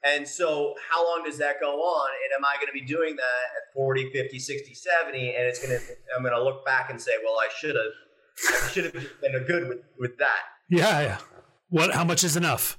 And 0.04 0.26
so, 0.26 0.74
how 0.90 1.06
long 1.06 1.24
does 1.24 1.38
that 1.38 1.60
go 1.60 1.80
on? 1.80 2.10
And 2.24 2.32
am 2.36 2.44
I 2.44 2.56
going 2.56 2.66
to 2.66 2.72
be 2.72 2.84
doing 2.84 3.14
that 3.14 3.22
at 3.22 3.72
40, 3.74 4.10
50, 4.10 4.38
60, 4.38 4.74
70? 4.74 5.34
And 5.36 5.46
it's 5.46 5.64
going 5.64 5.78
to, 5.78 5.84
I'm 6.16 6.22
going 6.22 6.34
to 6.34 6.42
look 6.42 6.66
back 6.66 6.90
and 6.90 7.00
say, 7.00 7.12
well, 7.24 7.34
I 7.34 7.48
should 7.56 7.76
have, 7.76 8.64
I 8.64 8.68
should 8.68 8.84
have 8.86 8.94
been 8.94 9.44
good 9.46 9.68
with, 9.68 9.78
with 10.00 10.18
that. 10.18 10.40
Yeah. 10.68 11.00
Yeah. 11.00 11.18
What, 11.68 11.92
how 11.92 12.02
much 12.04 12.24
is 12.24 12.36
enough? 12.36 12.78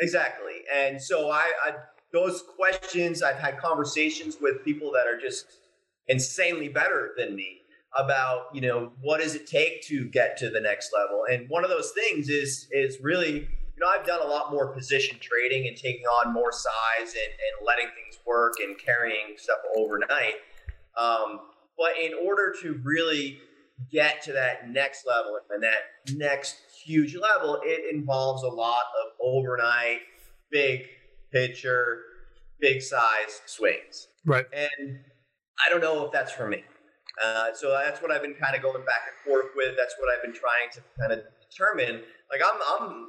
Exactly. 0.00 0.62
And 0.74 1.00
so, 1.00 1.30
I, 1.30 1.44
I, 1.64 1.72
those 2.12 2.42
questions, 2.56 3.22
I've 3.22 3.38
had 3.38 3.58
conversations 3.58 4.38
with 4.40 4.64
people 4.64 4.90
that 4.92 5.06
are 5.06 5.18
just 5.18 5.46
insanely 6.08 6.68
better 6.68 7.12
than 7.16 7.36
me 7.36 7.58
about, 7.96 8.46
you 8.52 8.60
know, 8.60 8.92
what 9.00 9.20
does 9.20 9.34
it 9.34 9.46
take 9.46 9.82
to 9.82 10.06
get 10.06 10.36
to 10.38 10.50
the 10.50 10.60
next 10.60 10.90
level? 10.92 11.24
And 11.30 11.48
one 11.48 11.64
of 11.64 11.70
those 11.70 11.92
things 11.92 12.28
is, 12.28 12.68
is 12.72 12.98
really, 13.02 13.32
you 13.32 13.78
know, 13.78 13.86
I've 13.88 14.06
done 14.06 14.20
a 14.22 14.28
lot 14.28 14.50
more 14.50 14.68
position 14.68 15.18
trading 15.20 15.68
and 15.68 15.76
taking 15.76 16.04
on 16.04 16.32
more 16.32 16.52
size 16.52 17.14
and, 17.14 17.14
and 17.14 17.66
letting 17.66 17.86
things 17.86 18.18
work 18.26 18.54
and 18.60 18.76
carrying 18.78 19.36
stuff 19.36 19.58
overnight. 19.76 20.34
Um, 21.00 21.40
but 21.78 21.92
in 22.02 22.12
order 22.14 22.54
to 22.62 22.80
really 22.84 23.40
get 23.90 24.22
to 24.22 24.32
that 24.32 24.68
next 24.70 25.06
level 25.06 25.38
and 25.50 25.62
that 25.62 25.78
next 26.14 26.56
huge 26.84 27.16
level, 27.16 27.60
it 27.64 27.94
involves 27.94 28.42
a 28.42 28.48
lot 28.48 28.84
of 29.02 29.12
overnight, 29.20 30.00
big 30.50 30.82
picture, 31.32 32.00
big 32.60 32.82
size 32.82 33.40
swings. 33.46 34.08
Right. 34.24 34.46
And 34.52 35.00
I 35.66 35.70
don't 35.70 35.80
know 35.80 36.06
if 36.06 36.12
that's 36.12 36.32
for 36.32 36.48
me. 36.48 36.64
Uh, 37.22 37.48
so 37.54 37.70
that's 37.70 38.00
what 38.00 38.10
I've 38.10 38.22
been 38.22 38.34
kind 38.34 38.56
of 38.56 38.62
going 38.62 38.84
back 38.84 39.02
and 39.08 39.30
forth 39.32 39.50
with. 39.54 39.76
That's 39.76 39.94
what 39.98 40.08
I've 40.14 40.22
been 40.22 40.32
trying 40.32 40.70
to 40.72 40.80
kind 40.98 41.12
of 41.12 41.20
determine. 41.50 42.02
Like 42.30 42.40
I'm, 42.44 42.60
I'm 42.80 43.08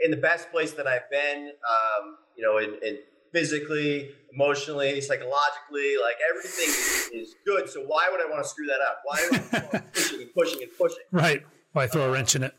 in 0.00 0.10
the 0.10 0.16
best 0.16 0.50
place 0.50 0.72
that 0.72 0.86
I've 0.86 1.08
been, 1.10 1.50
um, 1.68 2.16
you 2.36 2.42
know, 2.42 2.58
in, 2.58 2.74
in, 2.82 2.98
physically, 3.32 4.10
emotionally, 4.32 5.00
psychologically, 5.00 5.94
like 6.02 6.16
everything 6.30 6.68
is, 6.68 7.28
is, 7.28 7.34
good. 7.44 7.68
So 7.68 7.82
why 7.82 8.08
would 8.10 8.20
I 8.20 8.30
want 8.30 8.42
to 8.42 8.48
screw 8.48 8.66
that 8.66 8.80
up? 8.80 9.02
Why 9.04 9.18
am 9.18 9.34
I 9.74 9.78
pushing 9.92 10.20
and 10.22 10.34
pushing 10.34 10.62
and 10.62 10.70
pushing? 10.78 10.98
Right. 11.12 11.42
Why 11.72 11.86
throw 11.86 12.08
a 12.08 12.10
wrench 12.10 12.34
in 12.34 12.44
it? 12.44 12.54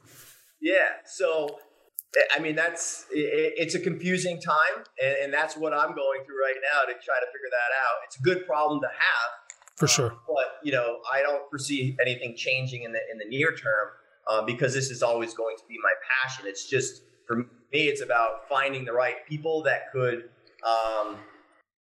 Yeah. 0.68 1.00
So, 1.06 1.60
I 2.36 2.40
mean, 2.40 2.58
that's 2.58 3.06
it, 3.10 3.54
it's 3.56 3.74
a 3.74 3.80
confusing 3.80 4.42
time, 4.42 4.84
and, 5.02 5.16
and, 5.24 5.34
that's 5.34 5.56
what 5.56 5.72
I'm 5.74 5.96
going 5.96 6.26
through 6.26 6.42
right 6.44 6.58
now 6.74 6.82
to 6.82 6.92
try 6.92 7.16
to 7.22 7.28
figure 7.28 7.52
that 7.52 7.72
out. 7.86 7.96
It's 8.06 8.20
a 8.20 8.22
good 8.22 8.46
problem 8.46 8.82
to 8.82 8.88
have, 8.88 9.30
for 9.78 9.88
sure. 9.88 10.12
Um, 10.12 10.20
but 10.28 10.58
you 10.64 10.74
know, 10.74 10.98
I 11.12 11.22
don't 11.22 11.50
foresee 11.50 11.96
anything 12.02 12.36
changing 12.36 12.84
in 12.84 12.92
the 12.92 13.00
in 13.10 13.18
the 13.18 13.26
near 13.26 13.56
term 13.56 13.88
um, 14.30 14.46
because 14.46 14.74
this 14.74 14.92
is 14.92 15.02
always 15.02 15.34
going 15.34 15.56
to 15.56 15.64
be 15.70 15.78
my 15.82 15.94
passion. 16.12 16.46
It's 16.48 16.70
just 16.70 17.04
for 17.26 17.38
me, 17.38 17.88
it's 17.88 18.02
about 18.02 18.50
finding 18.50 18.84
the 18.84 18.94
right 18.94 19.26
people 19.26 19.64
that 19.64 19.90
could 19.94 20.30
um, 20.66 21.16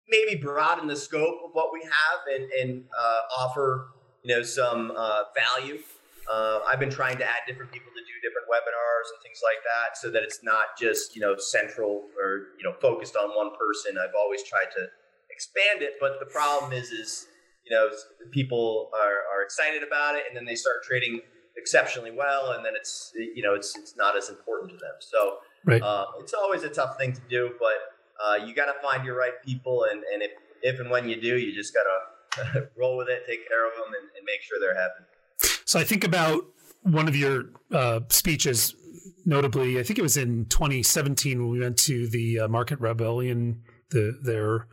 maybe 0.09 0.40
broaden 0.40 0.87
the 0.87 0.96
scope 0.96 1.40
of 1.44 1.51
what 1.55 1.70
we 1.72 1.83
have 1.83 2.20
and, 2.33 2.53
and 2.53 2.85
uh, 2.96 3.42
offer 3.42 3.88
you 4.22 4.33
know 4.33 4.44
some 4.44 4.92
uh, 4.96 5.22
value. 5.35 5.81
Uh, 6.31 6.61
I've 6.67 6.81
been 6.81 6.91
trying 6.91 7.19
to 7.19 7.25
add 7.25 7.47
different 7.47 7.71
people 7.71 7.93
to 7.93 8.03
do 8.03 8.15
different 8.23 8.49
webinars 8.51 9.07
and 9.15 9.23
things 9.23 9.41
like 9.43 9.62
that, 9.62 9.97
so 9.97 10.11
that 10.11 10.23
it's 10.23 10.41
not 10.43 10.77
just 10.79 11.15
you 11.15 11.23
know 11.23 11.37
central 11.37 12.09
or 12.19 12.57
you 12.59 12.65
know 12.65 12.75
focused 12.81 13.17
on 13.17 13.31
one 13.31 13.51
person. 13.59 13.97
I've 13.99 14.15
always 14.19 14.43
tried 14.43 14.71
to 14.77 14.87
expand 15.31 15.83
it. 15.83 15.95
But 16.01 16.19
the 16.19 16.27
problem 16.27 16.73
is, 16.73 16.91
is 16.91 17.27
you 17.69 17.75
know, 17.75 17.91
people 18.31 18.91
are, 18.95 19.27
are 19.33 19.43
excited 19.43 19.83
about 19.83 20.15
it, 20.15 20.23
and 20.29 20.37
then 20.37 20.45
they 20.45 20.55
start 20.55 20.85
trading 20.85 21.21
exceptionally 21.57 22.12
well, 22.12 22.53
and 22.53 22.65
then 22.65 22.75
it's 22.77 23.12
you 23.15 23.43
know 23.43 23.55
it's 23.55 23.77
it's 23.77 23.97
not 23.97 24.17
as 24.17 24.29
important 24.29 24.71
to 24.71 24.77
them. 24.77 24.95
So 25.01 25.39
right. 25.65 25.83
uh, 25.83 26.07
it's 26.21 26.35
always 26.35 26.62
a 26.62 26.69
tough 26.69 26.97
thing 26.97 27.12
to 27.12 27.21
do, 27.29 27.53
but 27.59 28.23
uh, 28.23 28.45
you 28.45 28.55
got 28.55 28.67
to 28.67 28.81
find 28.83 29.05
your 29.05 29.17
right 29.17 29.43
people, 29.45 29.87
and 29.91 30.03
and 30.12 30.23
if 30.23 30.31
if 30.62 30.81
and 30.81 30.91
when 30.91 31.09
you 31.09 31.21
do, 31.21 31.39
you 31.39 31.53
just 31.55 31.75
got 31.75 31.85
to 31.85 32.69
roll 32.79 32.97
with 32.97 33.09
it, 33.09 33.27
take 33.27 33.49
care 33.49 33.67
of 33.67 33.73
them, 33.75 33.95
and, 33.99 34.11
and, 34.17 34.25
make 34.27 34.43
sure 34.43 34.59
they're 34.61 34.75
happy. 34.75 35.05
So 35.77 35.81
I 35.81 35.85
think 35.85 36.05
about 36.05 36.43
one 36.85 37.07
of 37.07 37.15
your 37.15 37.51
uh, 37.71 38.01
speeches, 38.09 38.75
notably, 39.27 39.79
I 39.79 39.83
think 39.83 39.99
it 39.99 40.03
was 40.03 40.17
in 40.17 40.47
2017 40.47 41.39
when 41.39 41.51
we 41.51 41.61
went 41.61 41.77
to 41.81 42.09
the 42.09 42.41
uh, 42.41 42.49
Market 42.49 42.81
Rebellion, 42.81 43.62
the 43.91 44.19
their 44.23 44.69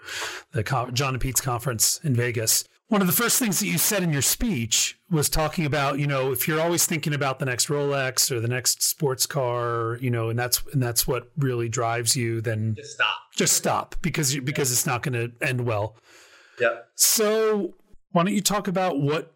the 0.53 0.63
Jon 0.93 1.13
and 1.13 1.21
Pete's 1.21 1.41
conference 1.41 1.99
in 2.03 2.15
Vegas 2.15 2.63
one 2.93 3.01
of 3.01 3.07
the 3.07 3.13
first 3.13 3.39
things 3.39 3.59
that 3.59 3.65
you 3.65 3.79
said 3.79 4.03
in 4.03 4.13
your 4.13 4.21
speech 4.21 4.99
was 5.09 5.27
talking 5.27 5.65
about, 5.65 5.97
you 5.97 6.05
know, 6.05 6.31
if 6.31 6.47
you're 6.47 6.61
always 6.61 6.85
thinking 6.85 7.15
about 7.15 7.39
the 7.39 7.45
next 7.45 7.67
Rolex 7.67 8.29
or 8.29 8.39
the 8.39 8.47
next 8.47 8.83
sports 8.83 9.25
car, 9.25 9.97
you 9.99 10.11
know, 10.11 10.29
and 10.29 10.37
that's 10.37 10.61
and 10.73 10.83
that's 10.83 11.07
what 11.07 11.31
really 11.35 11.67
drives 11.67 12.15
you, 12.15 12.39
then 12.39 12.75
just 12.75 12.93
stop. 12.93 13.15
Just 13.35 13.53
stop 13.53 13.95
because 14.03 14.35
you, 14.35 14.43
because 14.43 14.71
it's 14.71 14.85
not 14.85 15.01
going 15.01 15.13
to 15.13 15.31
end 15.45 15.65
well. 15.65 15.95
Yeah. 16.61 16.81
So 16.93 17.73
why 18.11 18.25
don't 18.25 18.33
you 18.35 18.41
talk 18.41 18.67
about 18.67 18.99
what 18.99 19.33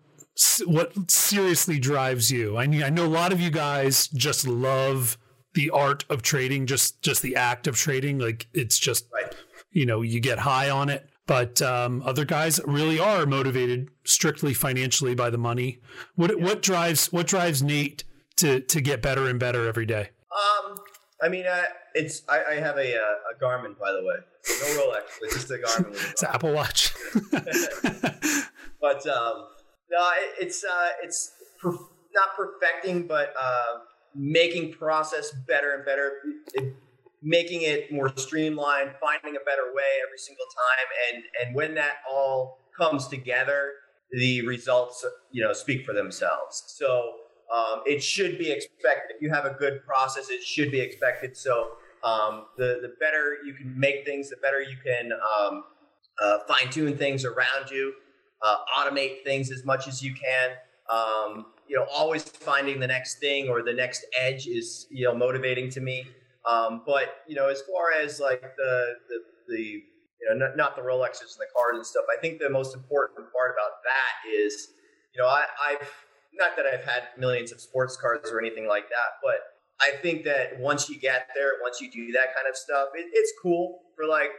what 0.66 1.10
seriously 1.10 1.80
drives 1.80 2.32
you? 2.32 2.58
I 2.58 2.68
mean, 2.68 2.84
I 2.84 2.90
know 2.90 3.06
a 3.06 3.08
lot 3.08 3.32
of 3.32 3.40
you 3.40 3.50
guys 3.50 4.08
just 4.08 4.48
love 4.48 5.18
the 5.54 5.70
art 5.70 6.06
of 6.10 6.22
trading, 6.22 6.68
just 6.68 7.02
just 7.02 7.22
the 7.22 7.36
act 7.36 7.68
of 7.68 7.76
trading. 7.76 8.20
Like 8.20 8.48
it's 8.54 8.78
just, 8.78 9.08
right. 9.14 9.36
you 9.72 9.86
know, 9.86 10.02
you 10.02 10.20
get 10.20 10.40
high 10.40 10.70
on 10.70 10.90
it 10.90 11.10
but 11.28 11.62
um, 11.62 12.02
other 12.06 12.26
guys 12.26 12.60
really 12.66 13.00
are 13.00 13.26
motivated 13.26 13.90
strictly 14.06 14.54
financially 14.54 15.14
by 15.14 15.30
the 15.30 15.38
money. 15.38 15.82
What 16.16 16.32
yeah. 16.32 16.44
what 16.44 16.62
drives 16.62 17.12
what 17.12 17.28
drives 17.28 17.62
Nate 17.62 18.06
to 18.38 18.62
to 18.62 18.82
get 18.82 19.02
better 19.02 19.28
and 19.28 19.40
better 19.40 19.68
every 19.68 19.86
day? 19.86 20.10
Um, 20.32 20.78
I 21.22 21.30
mean, 21.30 21.46
uh, 21.46 21.64
it's 21.94 22.24
I, 22.30 22.44
I 22.52 22.54
have 22.56 22.78
a, 22.78 22.96
uh, 22.96 23.36
a 23.36 23.44
Garmin, 23.44 23.78
by 23.78 23.92
the 23.92 24.04
way, 24.04 24.16
no 24.48 24.82
Rolex, 24.82 25.04
it's 25.24 25.34
just 25.34 25.52
a 25.52 25.56
Garmin. 25.56 25.92
it's 26.12 26.24
an 26.24 26.30
Apple 26.32 26.54
Watch. 26.54 26.94
but 28.82 29.06
um, 29.08 29.48
no, 29.92 30.10
it, 30.20 30.46
it's 30.46 30.64
uh, 30.64 30.90
it's 31.04 31.32
perf- 31.62 31.88
not 32.14 32.36
perfecting, 32.36 33.08
but 33.08 33.34
uh, 33.40 33.80
making 34.16 34.74
process 34.74 35.32
better 35.48 35.76
and 35.76 35.86
better. 35.86 36.14
It, 36.54 36.76
making 37.24 37.64
it 37.64 37.92
more 37.92 38.16
streamlined, 38.16 38.92
finding 39.02 39.36
a 39.36 39.44
better 39.44 39.74
way 39.74 39.84
every 40.06 40.18
single 40.18 40.46
time, 40.46 41.16
and 41.16 41.24
and 41.42 41.56
when 41.56 41.76
that 41.76 41.96
all 42.10 42.60
comes 42.78 43.08
together, 43.08 43.72
the 44.12 44.46
results 44.46 45.06
you 45.32 45.44
know 45.44 45.54
speak 45.54 45.86
for 45.86 45.94
themselves. 45.94 46.64
So 46.68 47.14
um, 47.54 47.82
it 47.86 48.04
should 48.04 48.38
be 48.38 48.52
expected. 48.52 49.16
If 49.16 49.22
you 49.22 49.32
have 49.32 49.46
a 49.46 49.54
good 49.54 49.86
process, 49.86 50.30
it 50.30 50.44
should 50.44 50.72
be 50.72 50.80
expected. 50.80 51.38
So 51.38 51.72
um, 52.04 52.46
the 52.58 52.80
the 52.82 52.94
better 53.00 53.38
you 53.46 53.54
can 53.54 53.78
make 53.78 54.06
things, 54.06 54.30
the 54.30 54.38
better 54.38 54.62
you 54.62 54.78
can 54.84 55.12
um, 55.14 55.64
uh, 56.22 56.40
fine 56.48 56.70
tune 56.72 56.98
things 56.98 57.26
around 57.26 57.70
you, 57.72 57.94
uh, 58.42 58.58
automate 58.78 59.24
things 59.24 59.52
as 59.52 59.66
much 59.66 59.88
as 59.88 60.02
you 60.02 60.14
can. 60.14 60.52
Um, 60.90 61.48
you 61.68 61.76
know, 61.76 61.86
always 61.92 62.24
finding 62.24 62.80
the 62.80 62.88
next 62.88 63.20
thing 63.20 63.50
or 63.50 63.62
the 63.62 63.74
next 63.74 64.06
edge 64.20 64.48
is 64.48 64.88
you 64.90 65.06
know 65.06 65.14
motivating 65.14 65.70
to 65.72 65.82
me. 65.82 66.08
Um, 66.48 66.84
but 66.86 67.24
you 67.28 67.36
know, 67.36 67.50
as 67.50 67.62
far 67.62 67.92
as 68.02 68.20
like 68.20 68.42
the 68.42 68.94
the, 69.10 69.20
the 69.50 69.62
you 69.62 70.30
know 70.30 70.36
not, 70.36 70.58
not, 70.58 70.76
the 70.76 70.82
Rolexes 70.82 71.36
and 71.36 71.40
the 71.40 71.48
cars 71.56 71.76
and 71.76 71.86
stuff, 71.86 72.06
I 72.16 72.20
think 72.22 72.40
the 72.40 72.50
most 72.50 72.74
important 72.74 73.32
part 73.34 73.52
about 73.52 73.84
that 73.84 74.30
is 74.34 74.70
you 75.14 75.22
know 75.22 75.28
I, 75.28 75.46
I've 75.70 75.92
not 76.34 76.56
that 76.56 76.66
I've 76.66 76.86
had 76.86 77.04
millions 77.18 77.52
of 77.52 77.60
sports 77.60 77.98
cars 77.98 78.32
or 78.32 78.40
anything 78.40 78.68
like 78.68 78.88
that, 78.90 79.20
but 79.22 79.42
I 79.82 79.98
think 80.02 80.24
that 80.24 80.60
once 80.60 80.90
you 80.90 80.98
get 80.98 81.30
there, 81.36 81.54
once 81.62 81.82
you 81.82 81.92
do 81.92 82.12
that 82.14 82.34
kind 82.36 82.48
of 82.50 82.56
stuff, 82.56 82.90
it, 82.96 83.08
it's 83.14 83.34
cool 83.42 83.82
for 83.96 84.06
like 84.06 84.32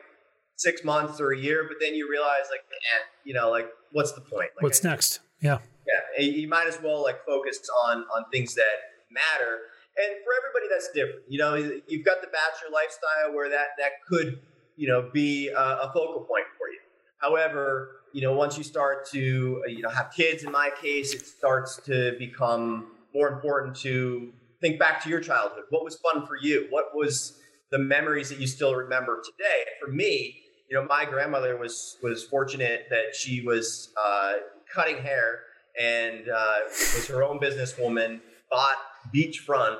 six 0.58 0.84
months 0.84 1.20
or 1.20 1.32
a 1.32 1.38
year, 1.38 1.64
but 1.66 1.78
then 1.80 1.94
you 1.94 2.08
realize 2.10 2.46
like, 2.50 2.60
eh, 2.70 3.04
you 3.24 3.32
know, 3.32 3.50
like 3.50 3.68
what's 3.92 4.12
the 4.12 4.20
point? 4.20 4.50
Like, 4.56 4.62
what's 4.62 4.84
next? 4.84 5.20
Yeah. 5.40 5.58
Yeah. 5.86 6.22
You 6.22 6.48
might 6.48 6.66
as 6.66 6.78
well 6.82 7.02
like 7.02 7.24
focus 7.24 7.58
on 7.86 8.04
on 8.14 8.24
things 8.30 8.54
that 8.54 8.76
matter 9.10 9.58
and 9.98 10.14
for 10.24 10.32
everybody 10.38 10.66
that's 10.70 10.90
different 10.92 11.22
you 11.28 11.38
know 11.38 11.54
you've 11.86 12.04
got 12.04 12.20
the 12.20 12.28
bachelor 12.28 12.70
lifestyle 12.72 13.34
where 13.34 13.48
that 13.48 13.68
that 13.78 13.92
could 14.08 14.40
you 14.76 14.88
know 14.88 15.10
be 15.12 15.48
a, 15.48 15.60
a 15.60 15.90
focal 15.92 16.24
point 16.28 16.44
for 16.56 16.68
you 16.68 16.78
however 17.20 18.02
you 18.12 18.22
know 18.22 18.32
once 18.32 18.56
you 18.56 18.64
start 18.64 19.08
to 19.08 19.62
you 19.66 19.82
know 19.82 19.88
have 19.88 20.10
kids 20.14 20.44
in 20.44 20.52
my 20.52 20.70
case 20.80 21.14
it 21.14 21.26
starts 21.26 21.76
to 21.76 22.14
become 22.18 22.86
more 23.14 23.28
important 23.28 23.74
to 23.74 24.32
think 24.60 24.78
back 24.78 25.02
to 25.02 25.08
your 25.08 25.20
childhood 25.20 25.64
what 25.70 25.84
was 25.84 25.96
fun 25.96 26.26
for 26.26 26.36
you 26.36 26.66
what 26.70 26.86
was 26.94 27.40
the 27.70 27.78
memories 27.78 28.28
that 28.28 28.38
you 28.38 28.46
still 28.46 28.74
remember 28.74 29.20
today 29.24 29.64
for 29.80 29.90
me 29.90 30.42
you 30.70 30.76
know 30.76 30.84
my 30.84 31.04
grandmother 31.04 31.56
was 31.56 31.96
was 32.02 32.24
fortunate 32.24 32.86
that 32.90 33.14
she 33.14 33.40
was 33.40 33.90
uh, 34.02 34.34
cutting 34.72 34.98
hair 34.98 35.40
and 35.80 36.28
uh, 36.28 36.58
was 36.68 37.06
her 37.08 37.22
own 37.22 37.38
businesswoman 37.38 38.20
bought 38.50 38.76
beachfront 39.14 39.78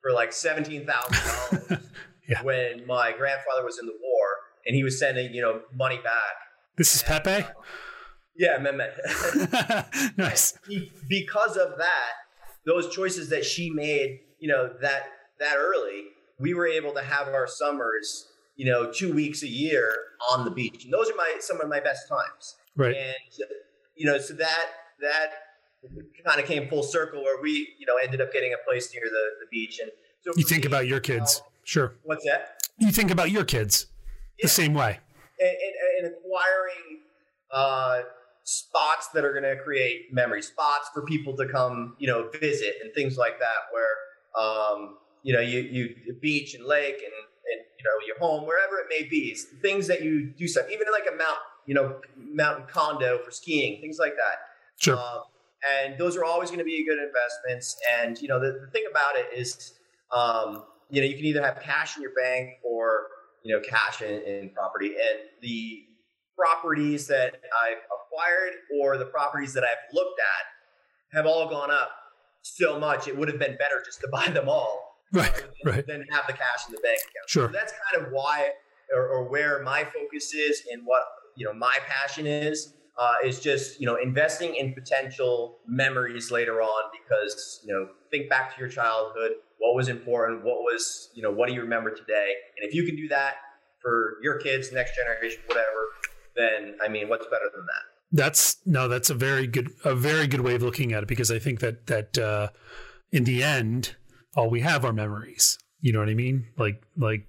for 0.00 0.12
like 0.12 0.32
seventeen 0.32 0.86
thousand 0.86 1.68
dollars 1.68 1.84
yeah. 2.28 2.42
when 2.42 2.86
my 2.86 3.12
grandfather 3.12 3.64
was 3.64 3.78
in 3.78 3.86
the 3.86 3.96
war 4.02 4.26
and 4.66 4.74
he 4.74 4.84
was 4.84 4.98
sending 4.98 5.32
you 5.34 5.42
know 5.42 5.60
money 5.74 5.98
back. 6.02 6.36
This 6.76 6.94
is 6.94 7.02
and, 7.02 7.22
Pepe. 7.24 7.44
Uh, 7.44 7.50
yeah, 8.36 8.58
Mehmet. 8.58 10.16
nice. 10.16 10.58
because 11.08 11.56
of 11.56 11.76
that, 11.76 12.12
those 12.64 12.88
choices 12.94 13.28
that 13.28 13.44
she 13.44 13.70
made, 13.70 14.20
you 14.38 14.48
know, 14.48 14.70
that 14.80 15.02
that 15.38 15.56
early, 15.58 16.04
we 16.38 16.54
were 16.54 16.66
able 16.66 16.92
to 16.94 17.02
have 17.02 17.28
our 17.28 17.46
summers, 17.46 18.29
you 18.60 18.66
know, 18.70 18.92
two 18.92 19.14
weeks 19.14 19.42
a 19.42 19.48
year 19.48 19.86
on 20.32 20.44
the 20.44 20.50
beach, 20.50 20.84
and 20.84 20.92
those 20.92 21.08
are 21.10 21.16
my 21.16 21.30
some 21.38 21.58
of 21.62 21.68
my 21.68 21.80
best 21.80 22.02
times. 22.06 22.56
Right. 22.76 22.94
And 22.94 23.16
you 23.96 24.04
know, 24.04 24.18
so 24.18 24.34
that 24.34 24.66
that 25.00 25.28
kind 26.26 26.38
of 26.38 26.44
came 26.46 26.68
full 26.68 26.82
circle 26.82 27.24
where 27.24 27.40
we, 27.40 27.52
you 27.78 27.86
know, 27.86 27.94
ended 28.04 28.20
up 28.20 28.30
getting 28.34 28.52
a 28.52 28.60
place 28.68 28.92
near 28.92 29.04
the, 29.04 29.24
the 29.40 29.46
beach. 29.50 29.80
And 29.80 29.90
so 30.20 30.32
you 30.36 30.44
think 30.44 30.64
me, 30.64 30.66
about 30.68 30.86
your 30.86 31.00
kids, 31.00 31.40
uh, 31.42 31.48
sure. 31.64 31.94
What's 32.02 32.26
that? 32.26 32.62
You 32.76 32.92
think 32.92 33.10
about 33.10 33.30
your 33.30 33.44
kids 33.44 33.86
yeah. 34.38 34.44
the 34.44 34.50
same 34.50 34.74
way. 34.74 34.98
And, 35.38 35.48
and, 35.48 36.06
and 36.06 36.14
acquiring 36.18 37.00
uh, 37.50 38.00
spots 38.44 39.08
that 39.14 39.24
are 39.24 39.32
going 39.32 39.56
to 39.56 39.56
create 39.56 40.12
memory 40.12 40.42
spots 40.42 40.90
for 40.92 41.00
people 41.06 41.34
to 41.38 41.48
come, 41.48 41.96
you 41.98 42.08
know, 42.08 42.28
visit 42.38 42.74
and 42.82 42.92
things 42.92 43.16
like 43.16 43.38
that, 43.38 43.72
where, 43.72 43.94
um, 44.38 44.98
you 45.22 45.32
know, 45.32 45.40
you, 45.40 45.60
you 45.60 46.14
beach 46.20 46.54
and 46.54 46.66
lake 46.66 46.96
and, 46.96 47.14
and, 47.52 47.64
you 47.78 47.84
know, 47.84 48.06
your 48.06 48.18
home, 48.18 48.46
wherever 48.46 48.78
it 48.78 48.86
may 48.88 49.08
be, 49.08 49.28
it's 49.30 49.44
things 49.44 49.86
that 49.86 50.02
you 50.02 50.26
do 50.30 50.46
stuff, 50.46 50.66
even 50.70 50.86
like 50.92 51.06
a 51.12 51.16
mountain, 51.16 51.42
you 51.66 51.74
know, 51.74 52.00
mountain 52.16 52.66
condo 52.68 53.18
for 53.24 53.30
skiing, 53.30 53.80
things 53.80 53.98
like 53.98 54.14
that. 54.16 54.82
Sure. 54.82 54.96
Um, 54.96 55.22
and 55.76 55.98
those 55.98 56.16
are 56.16 56.24
always 56.24 56.50
going 56.50 56.58
to 56.58 56.64
be 56.64 56.84
good 56.86 56.98
investments. 56.98 57.76
And 58.00 58.20
you 58.20 58.28
know, 58.28 58.40
the, 58.40 58.60
the 58.64 58.70
thing 58.72 58.84
about 58.90 59.16
it 59.16 59.38
is, 59.38 59.74
um, 60.10 60.64
you 60.88 61.00
know, 61.00 61.06
you 61.06 61.16
can 61.16 61.24
either 61.24 61.42
have 61.42 61.60
cash 61.60 61.96
in 61.96 62.02
your 62.02 62.12
bank 62.14 62.54
or 62.64 63.08
you 63.42 63.54
know, 63.54 63.60
cash 63.60 64.02
in, 64.02 64.22
in 64.22 64.50
property. 64.50 64.88
And 64.88 65.20
the 65.40 65.84
properties 66.36 67.06
that 67.08 67.40
I've 67.64 67.78
acquired 68.00 68.52
or 68.80 68.98
the 68.98 69.06
properties 69.06 69.52
that 69.54 69.64
I've 69.64 69.94
looked 69.94 70.20
at 70.20 71.16
have 71.16 71.26
all 71.26 71.48
gone 71.48 71.70
up 71.70 71.90
so 72.42 72.78
much. 72.78 73.08
It 73.08 73.16
would 73.16 73.28
have 73.28 73.38
been 73.38 73.56
better 73.56 73.82
just 73.84 74.00
to 74.00 74.08
buy 74.12 74.28
them 74.28 74.48
all, 74.48 74.89
right? 75.12 75.34
Than, 75.34 75.72
right. 75.72 75.86
Than 75.86 76.06
have 76.10 76.26
the 76.26 76.32
cash 76.32 76.68
in 76.68 76.74
the 76.74 76.80
bank 76.80 77.00
account. 77.00 77.28
Sure. 77.28 77.48
So 77.48 77.52
that's 77.52 77.72
kind 77.92 78.04
of 78.04 78.12
why, 78.12 78.50
or, 78.94 79.08
or 79.08 79.28
where 79.28 79.62
my 79.62 79.84
focus 79.84 80.32
is, 80.34 80.62
and 80.72 80.82
what 80.84 81.02
you 81.36 81.46
know, 81.46 81.52
my 81.52 81.76
passion 81.86 82.26
is 82.26 82.74
uh, 83.00 83.14
is 83.24 83.40
just 83.40 83.80
you 83.80 83.86
know 83.86 83.96
investing 83.96 84.54
in 84.54 84.74
potential 84.74 85.58
memories 85.66 86.30
later 86.30 86.60
on 86.60 86.90
because 86.92 87.60
you 87.64 87.72
know 87.72 87.88
think 88.10 88.28
back 88.28 88.54
to 88.54 88.60
your 88.60 88.68
childhood 88.68 89.32
what 89.58 89.74
was 89.74 89.88
important 89.88 90.44
what 90.44 90.58
was 90.58 91.10
you 91.14 91.22
know 91.22 91.30
what 91.30 91.48
do 91.48 91.54
you 91.54 91.62
remember 91.62 91.90
today 91.90 92.34
and 92.56 92.68
if 92.68 92.74
you 92.74 92.84
can 92.84 92.94
do 92.94 93.08
that 93.08 93.36
for 93.80 94.18
your 94.22 94.38
kids 94.38 94.70
next 94.70 94.96
generation 94.96 95.40
whatever 95.46 95.86
then 96.36 96.76
i 96.82 96.88
mean 96.88 97.08
what's 97.08 97.26
better 97.26 97.50
than 97.54 97.64
that 97.64 97.82
that's 98.12 98.58
no 98.66 98.86
that's 98.86 99.08
a 99.08 99.14
very 99.14 99.46
good 99.46 99.70
a 99.84 99.94
very 99.94 100.26
good 100.26 100.40
way 100.40 100.54
of 100.54 100.62
looking 100.62 100.92
at 100.92 101.02
it 101.02 101.06
because 101.06 101.30
i 101.30 101.38
think 101.38 101.60
that 101.60 101.86
that 101.86 102.18
uh, 102.18 102.48
in 103.12 103.24
the 103.24 103.42
end 103.42 103.96
all 104.36 104.50
we 104.50 104.60
have 104.60 104.84
are 104.84 104.92
memories 104.92 105.58
you 105.80 105.92
know 105.92 105.98
what 105.98 106.08
i 106.08 106.14
mean 106.14 106.46
like 106.56 106.82
like 106.96 107.26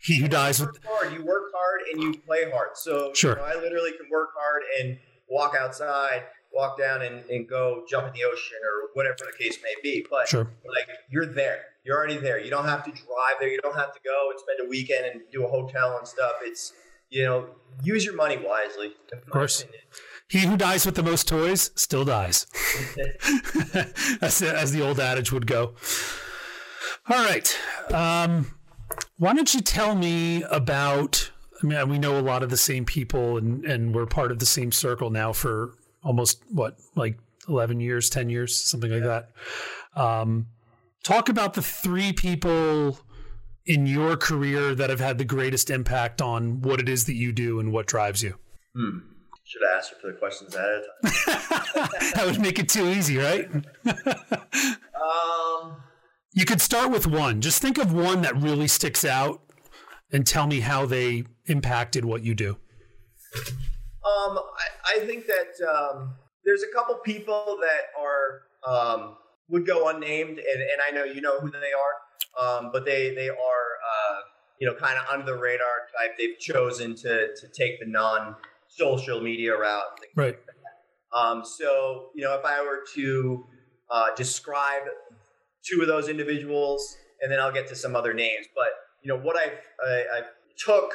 he 0.00 0.16
who 0.16 0.28
dies 0.28 0.60
with 0.60 0.78
hard. 0.84 1.12
you 1.12 1.22
work 1.24 1.52
hard 1.54 1.82
and 1.92 2.02
you 2.02 2.18
play 2.20 2.50
hard. 2.50 2.70
So 2.74 3.12
sure. 3.14 3.32
You 3.32 3.36
know, 3.36 3.44
I 3.44 3.54
literally 3.54 3.92
can 3.92 4.08
work 4.10 4.30
hard 4.34 4.62
and 4.80 4.98
walk 5.28 5.54
outside, 5.58 6.22
walk 6.52 6.78
down 6.78 7.02
and, 7.02 7.22
and 7.28 7.46
go 7.46 7.84
jump 7.88 8.06
in 8.08 8.14
the 8.14 8.24
ocean 8.24 8.58
or 8.64 8.88
whatever 8.94 9.18
the 9.18 9.36
case 9.38 9.58
may 9.62 9.74
be. 9.82 10.04
But 10.10 10.28
sure. 10.28 10.50
like 10.66 10.88
you're 11.10 11.26
there. 11.26 11.60
You're 11.84 11.96
already 11.96 12.16
there. 12.16 12.40
You 12.40 12.50
don't 12.50 12.64
have 12.64 12.82
to 12.84 12.90
drive 12.90 13.36
there. 13.40 13.48
You 13.48 13.60
don't 13.60 13.76
have 13.76 13.92
to 13.92 14.00
go 14.02 14.30
and 14.30 14.40
spend 14.40 14.66
a 14.66 14.68
weekend 14.68 15.04
and 15.04 15.20
do 15.30 15.44
a 15.44 15.48
hotel 15.48 15.96
and 15.98 16.08
stuff. 16.08 16.32
It's 16.42 16.72
you 17.10 17.24
know, 17.24 17.46
use 17.82 18.04
your 18.04 18.14
money 18.14 18.38
wisely. 18.38 18.94
Of 19.12 19.28
course. 19.28 19.64
He 20.30 20.46
who 20.46 20.56
dies 20.56 20.86
with 20.86 20.94
the 20.94 21.02
most 21.02 21.26
toys 21.26 21.72
still 21.74 22.04
dies, 22.04 22.46
as, 24.22 24.40
as 24.40 24.70
the 24.70 24.80
old 24.80 25.00
adage 25.00 25.32
would 25.32 25.44
go. 25.44 25.74
All 27.08 27.24
right. 27.24 27.58
Um, 27.90 28.46
why 29.18 29.34
don't 29.34 29.52
you 29.52 29.60
tell 29.60 29.96
me 29.96 30.44
about? 30.44 31.32
I 31.60 31.66
mean, 31.66 31.88
we 31.88 31.98
know 31.98 32.16
a 32.16 32.22
lot 32.22 32.44
of 32.44 32.50
the 32.50 32.56
same 32.56 32.84
people, 32.84 33.38
and 33.38 33.64
and 33.64 33.92
we're 33.92 34.06
part 34.06 34.30
of 34.30 34.38
the 34.38 34.46
same 34.46 34.70
circle 34.70 35.10
now 35.10 35.32
for 35.32 35.74
almost 36.04 36.42
what, 36.48 36.76
like 36.94 37.18
eleven 37.48 37.80
years, 37.80 38.08
ten 38.08 38.30
years, 38.30 38.56
something 38.56 38.90
like 38.90 39.02
that. 39.02 39.30
Um, 40.00 40.46
talk 41.02 41.28
about 41.28 41.54
the 41.54 41.62
three 41.62 42.12
people 42.12 43.00
in 43.66 43.86
your 43.86 44.16
career 44.16 44.76
that 44.76 44.90
have 44.90 45.00
had 45.00 45.18
the 45.18 45.24
greatest 45.24 45.70
impact 45.70 46.22
on 46.22 46.62
what 46.62 46.78
it 46.78 46.88
is 46.88 47.06
that 47.06 47.14
you 47.14 47.32
do 47.32 47.58
and 47.58 47.72
what 47.72 47.86
drives 47.86 48.22
you. 48.22 48.36
Hmm. 48.76 48.98
Should 49.50 49.62
I 49.68 49.78
ask 49.78 49.90
you 49.90 49.96
for 50.00 50.06
the 50.12 50.16
questions 50.16 50.54
ahead 50.54 50.70
of 50.70 50.84
time? 51.02 51.88
that 52.14 52.22
would 52.24 52.40
make 52.40 52.60
it 52.60 52.68
too 52.68 52.86
easy, 52.86 53.16
right? 53.16 53.50
um, 54.94 55.82
you 56.32 56.44
could 56.44 56.60
start 56.60 56.92
with 56.92 57.08
one. 57.08 57.40
Just 57.40 57.60
think 57.60 57.76
of 57.76 57.92
one 57.92 58.22
that 58.22 58.36
really 58.36 58.68
sticks 58.68 59.04
out 59.04 59.42
and 60.12 60.24
tell 60.24 60.46
me 60.46 60.60
how 60.60 60.86
they 60.86 61.24
impacted 61.46 62.04
what 62.04 62.22
you 62.22 62.36
do. 62.36 62.58
Um, 63.34 64.38
I, 64.38 64.98
I 64.98 64.98
think 65.00 65.26
that 65.26 65.68
um, 65.68 66.14
there's 66.44 66.62
a 66.62 66.72
couple 66.72 66.94
people 67.04 67.58
that 67.60 67.90
are 68.00 68.42
um, 68.64 69.16
would 69.48 69.66
go 69.66 69.88
unnamed, 69.88 70.38
and, 70.38 70.62
and 70.62 70.80
I 70.88 70.92
know 70.92 71.02
you 71.02 71.20
know 71.20 71.40
who 71.40 71.50
they 71.50 71.58
are, 71.58 72.40
um, 72.40 72.70
but 72.72 72.84
they 72.84 73.16
they 73.16 73.28
are 73.28 73.34
uh, 73.34 74.20
you 74.60 74.68
know 74.68 74.74
kind 74.76 74.96
of 74.96 75.12
under 75.12 75.26
the 75.26 75.36
radar 75.36 75.88
type. 75.98 76.16
They've 76.16 76.38
chosen 76.38 76.94
to 76.98 77.34
to 77.34 77.48
take 77.48 77.80
the 77.80 77.86
non 77.86 78.36
social 78.80 79.20
media 79.20 79.56
route. 79.56 80.00
Right. 80.16 80.38
Um, 81.14 81.44
so 81.44 82.10
you 82.14 82.24
know, 82.24 82.34
if 82.38 82.44
I 82.44 82.62
were 82.62 82.84
to 82.94 83.46
uh, 83.90 84.06
describe 84.16 84.82
two 85.68 85.82
of 85.82 85.88
those 85.88 86.08
individuals, 86.08 86.96
and 87.20 87.30
then 87.30 87.38
I'll 87.40 87.52
get 87.52 87.68
to 87.68 87.76
some 87.76 87.94
other 87.94 88.14
names. 88.14 88.46
But 88.54 88.68
you 89.02 89.08
know, 89.08 89.18
what 89.18 89.36
I've 89.36 89.58
I, 89.86 90.04
I 90.18 90.20
took 90.56 90.92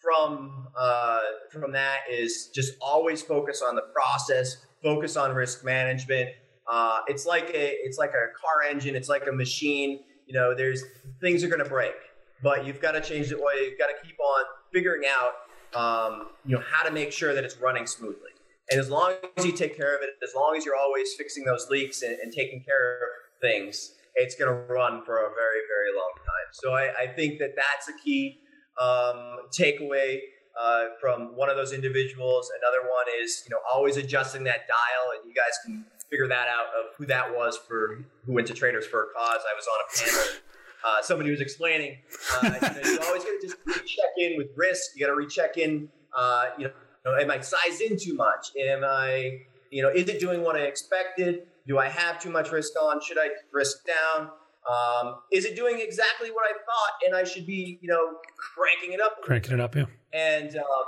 from 0.00 0.68
uh, 0.76 1.20
from 1.52 1.72
that 1.72 2.00
is 2.10 2.50
just 2.54 2.74
always 2.80 3.22
focus 3.22 3.62
on 3.66 3.76
the 3.76 3.84
process, 3.94 4.56
focus 4.82 5.16
on 5.16 5.34
risk 5.34 5.64
management. 5.64 6.30
Uh, 6.70 7.00
it's 7.06 7.26
like 7.26 7.50
a 7.50 7.76
it's 7.84 7.98
like 7.98 8.10
a 8.10 8.26
car 8.40 8.70
engine. 8.70 8.96
It's 8.96 9.08
like 9.08 9.26
a 9.28 9.32
machine. 9.32 10.00
You 10.26 10.34
know, 10.34 10.54
there's 10.56 10.82
things 11.20 11.44
are 11.44 11.48
going 11.48 11.62
to 11.62 11.68
break, 11.68 11.94
but 12.42 12.66
you've 12.66 12.80
got 12.80 12.92
to 12.92 13.00
change 13.00 13.28
the 13.28 13.36
oil. 13.36 13.62
You've 13.62 13.78
got 13.78 13.88
to 13.88 14.06
keep 14.06 14.18
on 14.18 14.44
figuring 14.72 15.02
out 15.06 15.32
um, 15.74 16.28
you 16.44 16.56
know 16.56 16.62
how 16.70 16.82
to 16.82 16.90
make 16.92 17.12
sure 17.12 17.34
that 17.34 17.44
it's 17.44 17.56
running 17.58 17.86
smoothly. 17.86 18.30
And 18.70 18.80
as 18.80 18.88
long 18.88 19.14
as 19.36 19.44
you 19.44 19.52
take 19.52 19.76
care 19.76 19.94
of 19.94 20.02
it, 20.02 20.10
as 20.22 20.34
long 20.34 20.56
as 20.56 20.64
you're 20.64 20.76
always 20.76 21.14
fixing 21.14 21.44
those 21.44 21.68
leaks 21.68 22.02
and, 22.02 22.16
and 22.20 22.32
taking 22.32 22.62
care 22.62 22.94
of 22.94 23.08
things, 23.40 23.94
it's 24.14 24.34
going 24.34 24.50
to 24.50 24.72
run 24.72 25.04
for 25.04 25.18
a 25.18 25.28
very, 25.34 25.60
very 25.68 25.94
long 25.96 26.12
time. 26.16 26.48
So 26.52 26.72
I, 26.72 27.04
I 27.04 27.06
think 27.14 27.38
that 27.38 27.54
that's 27.56 27.88
a 27.88 28.02
key 28.02 28.38
um, 28.80 29.48
takeaway 29.52 30.20
uh, 30.60 30.84
from 31.00 31.36
one 31.36 31.50
of 31.50 31.56
those 31.56 31.72
individuals. 31.72 32.50
Another 32.60 32.88
one 32.88 33.06
is, 33.22 33.42
you 33.44 33.50
know, 33.50 33.60
always 33.72 33.96
adjusting 33.96 34.44
that 34.44 34.68
dial, 34.68 35.18
and 35.18 35.28
you 35.28 35.34
guys 35.34 35.58
can 35.64 35.84
figure 36.10 36.28
that 36.28 36.46
out 36.48 36.66
of 36.78 36.94
who 36.96 37.06
that 37.06 37.34
was 37.34 37.56
for 37.56 38.04
who 38.26 38.32
went 38.32 38.46
to 38.46 38.54
Traders 38.54 38.86
for 38.86 39.04
a 39.04 39.06
Cause. 39.14 39.40
I 39.50 39.54
was 39.56 39.66
on 39.66 39.80
a 39.80 39.88
panel. 39.98 40.40
Uh, 40.84 41.00
somebody 41.02 41.30
was 41.30 41.40
explaining, 41.40 41.98
uh, 42.34 42.42
you, 42.44 42.90
you 42.92 43.00
always 43.04 43.24
got 43.24 43.30
to 43.30 43.38
just 43.42 43.56
recheck 43.66 44.12
in 44.18 44.36
with 44.36 44.48
risk. 44.56 44.90
You 44.96 45.06
got 45.06 45.12
to 45.12 45.16
recheck 45.16 45.56
in. 45.56 45.88
Uh, 46.16 46.46
you 46.58 46.70
know, 47.04 47.16
am 47.16 47.30
I 47.30 47.40
sized 47.40 47.80
in 47.80 47.96
too 47.98 48.14
much? 48.14 48.50
Am 48.60 48.82
I, 48.84 49.42
you 49.70 49.82
know, 49.82 49.88
is 49.88 50.08
it 50.08 50.20
doing 50.20 50.42
what 50.42 50.56
I 50.56 50.60
expected? 50.60 51.46
Do 51.66 51.78
I 51.78 51.88
have 51.88 52.20
too 52.20 52.30
much 52.30 52.50
risk 52.50 52.72
on? 52.80 53.00
Should 53.00 53.18
I 53.18 53.28
risk 53.52 53.78
down? 53.86 54.30
Um, 54.68 55.16
is 55.32 55.44
it 55.44 55.56
doing 55.56 55.80
exactly 55.80 56.30
what 56.30 56.44
I 56.48 56.52
thought? 56.52 57.06
And 57.06 57.16
I 57.16 57.24
should 57.24 57.46
be, 57.46 57.78
you 57.80 57.88
know, 57.88 58.18
cranking 58.36 58.92
it 58.92 59.00
up. 59.00 59.20
Cranking 59.22 59.54
it 59.54 59.60
up, 59.60 59.74
yeah. 59.74 59.86
And 60.12 60.56
um, 60.56 60.84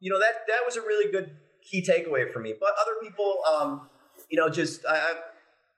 you 0.00 0.10
know 0.10 0.18
that 0.18 0.46
that 0.46 0.60
was 0.64 0.76
a 0.76 0.82
really 0.82 1.10
good 1.10 1.36
key 1.62 1.82
takeaway 1.82 2.30
for 2.30 2.40
me. 2.40 2.54
But 2.58 2.70
other 2.80 2.92
people, 3.02 3.38
um, 3.52 3.88
you 4.28 4.38
know, 4.38 4.48
just 4.48 4.84
I, 4.88 5.14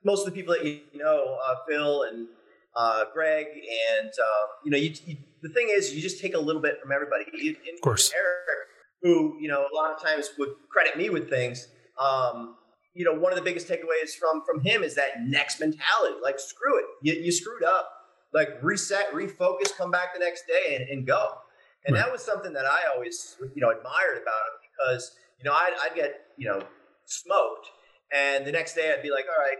most 0.04 0.26
of 0.26 0.26
the 0.26 0.32
people 0.32 0.54
that 0.54 0.64
you 0.64 0.80
know, 0.94 1.38
uh, 1.42 1.54
Phil 1.68 2.02
and 2.02 2.28
uh, 2.76 3.04
Greg, 3.12 3.46
and 3.46 4.08
um, 4.08 4.48
you 4.64 4.70
know, 4.70 4.76
you, 4.76 4.94
you, 5.06 5.16
the 5.42 5.48
thing 5.50 5.68
is, 5.70 5.94
you 5.94 6.00
just 6.00 6.20
take 6.20 6.34
a 6.34 6.38
little 6.38 6.62
bit 6.62 6.78
from 6.80 6.92
everybody. 6.92 7.24
of 7.50 7.80
course, 7.82 8.12
Eric, 8.14 8.68
who 9.02 9.38
you 9.40 9.48
know, 9.48 9.66
a 9.72 9.74
lot 9.74 9.92
of 9.92 10.02
times 10.02 10.30
would 10.38 10.50
credit 10.70 10.96
me 10.96 11.10
with 11.10 11.28
things. 11.28 11.68
Um, 12.00 12.56
you 12.94 13.04
know, 13.04 13.12
one 13.12 13.32
of 13.32 13.36
the 13.36 13.44
biggest 13.44 13.68
takeaways 13.68 14.12
from 14.18 14.42
from 14.44 14.60
him 14.60 14.82
is 14.82 14.94
that 14.94 15.22
next 15.22 15.60
mentality. 15.60 16.16
Like, 16.22 16.38
screw 16.38 16.78
it, 16.78 16.84
you, 17.02 17.12
you 17.14 17.32
screwed 17.32 17.64
up. 17.64 17.90
Like, 18.32 18.62
reset, 18.62 19.12
refocus, 19.12 19.76
come 19.76 19.90
back 19.90 20.14
the 20.14 20.20
next 20.20 20.44
day, 20.46 20.76
and, 20.76 20.88
and 20.88 21.06
go. 21.06 21.32
And 21.86 21.94
right. 21.94 22.04
that 22.04 22.12
was 22.12 22.22
something 22.22 22.52
that 22.52 22.66
I 22.66 22.94
always, 22.94 23.36
you 23.54 23.62
know, 23.62 23.70
admired 23.70 24.22
about 24.22 24.44
him 24.46 24.60
because 24.62 25.12
you 25.38 25.48
know 25.48 25.54
I'd, 25.54 25.72
I'd 25.82 25.96
get 25.96 26.14
you 26.36 26.48
know 26.48 26.60
smoked, 27.06 27.66
and 28.14 28.46
the 28.46 28.52
next 28.52 28.74
day 28.74 28.92
I'd 28.92 29.02
be 29.02 29.10
like, 29.10 29.26
all 29.26 29.42
right, 29.42 29.58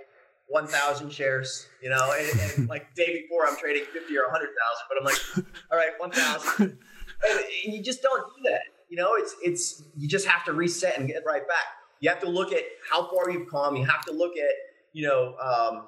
1,000 0.50 1.12
shares, 1.12 1.68
you 1.80 1.88
know, 1.88 2.12
and, 2.18 2.40
and 2.40 2.68
like 2.68 2.92
day 2.94 3.22
before 3.22 3.46
I'm 3.46 3.56
trading 3.56 3.84
50 3.92 4.16
or 4.18 4.24
100,000, 4.24 4.50
but 4.88 4.98
I'm 4.98 5.04
like, 5.04 5.46
all 5.70 5.78
right, 5.78 5.92
1,000. 5.98 6.78
And, 7.22 7.74
you 7.74 7.82
just 7.82 8.02
don't 8.02 8.22
do 8.36 8.50
that. 8.50 8.62
You 8.88 8.96
know, 8.96 9.12
it's, 9.14 9.34
it's, 9.42 9.82
you 9.96 10.08
just 10.08 10.26
have 10.26 10.44
to 10.46 10.52
reset 10.52 10.98
and 10.98 11.06
get 11.06 11.22
right 11.24 11.46
back. 11.46 11.66
You 12.00 12.08
have 12.10 12.20
to 12.20 12.28
look 12.28 12.52
at 12.52 12.64
how 12.90 13.08
far 13.10 13.30
you've 13.30 13.48
come. 13.48 13.76
You 13.76 13.84
have 13.84 14.04
to 14.06 14.12
look 14.12 14.36
at, 14.36 14.54
you 14.92 15.06
know, 15.06 15.36
um, 15.38 15.86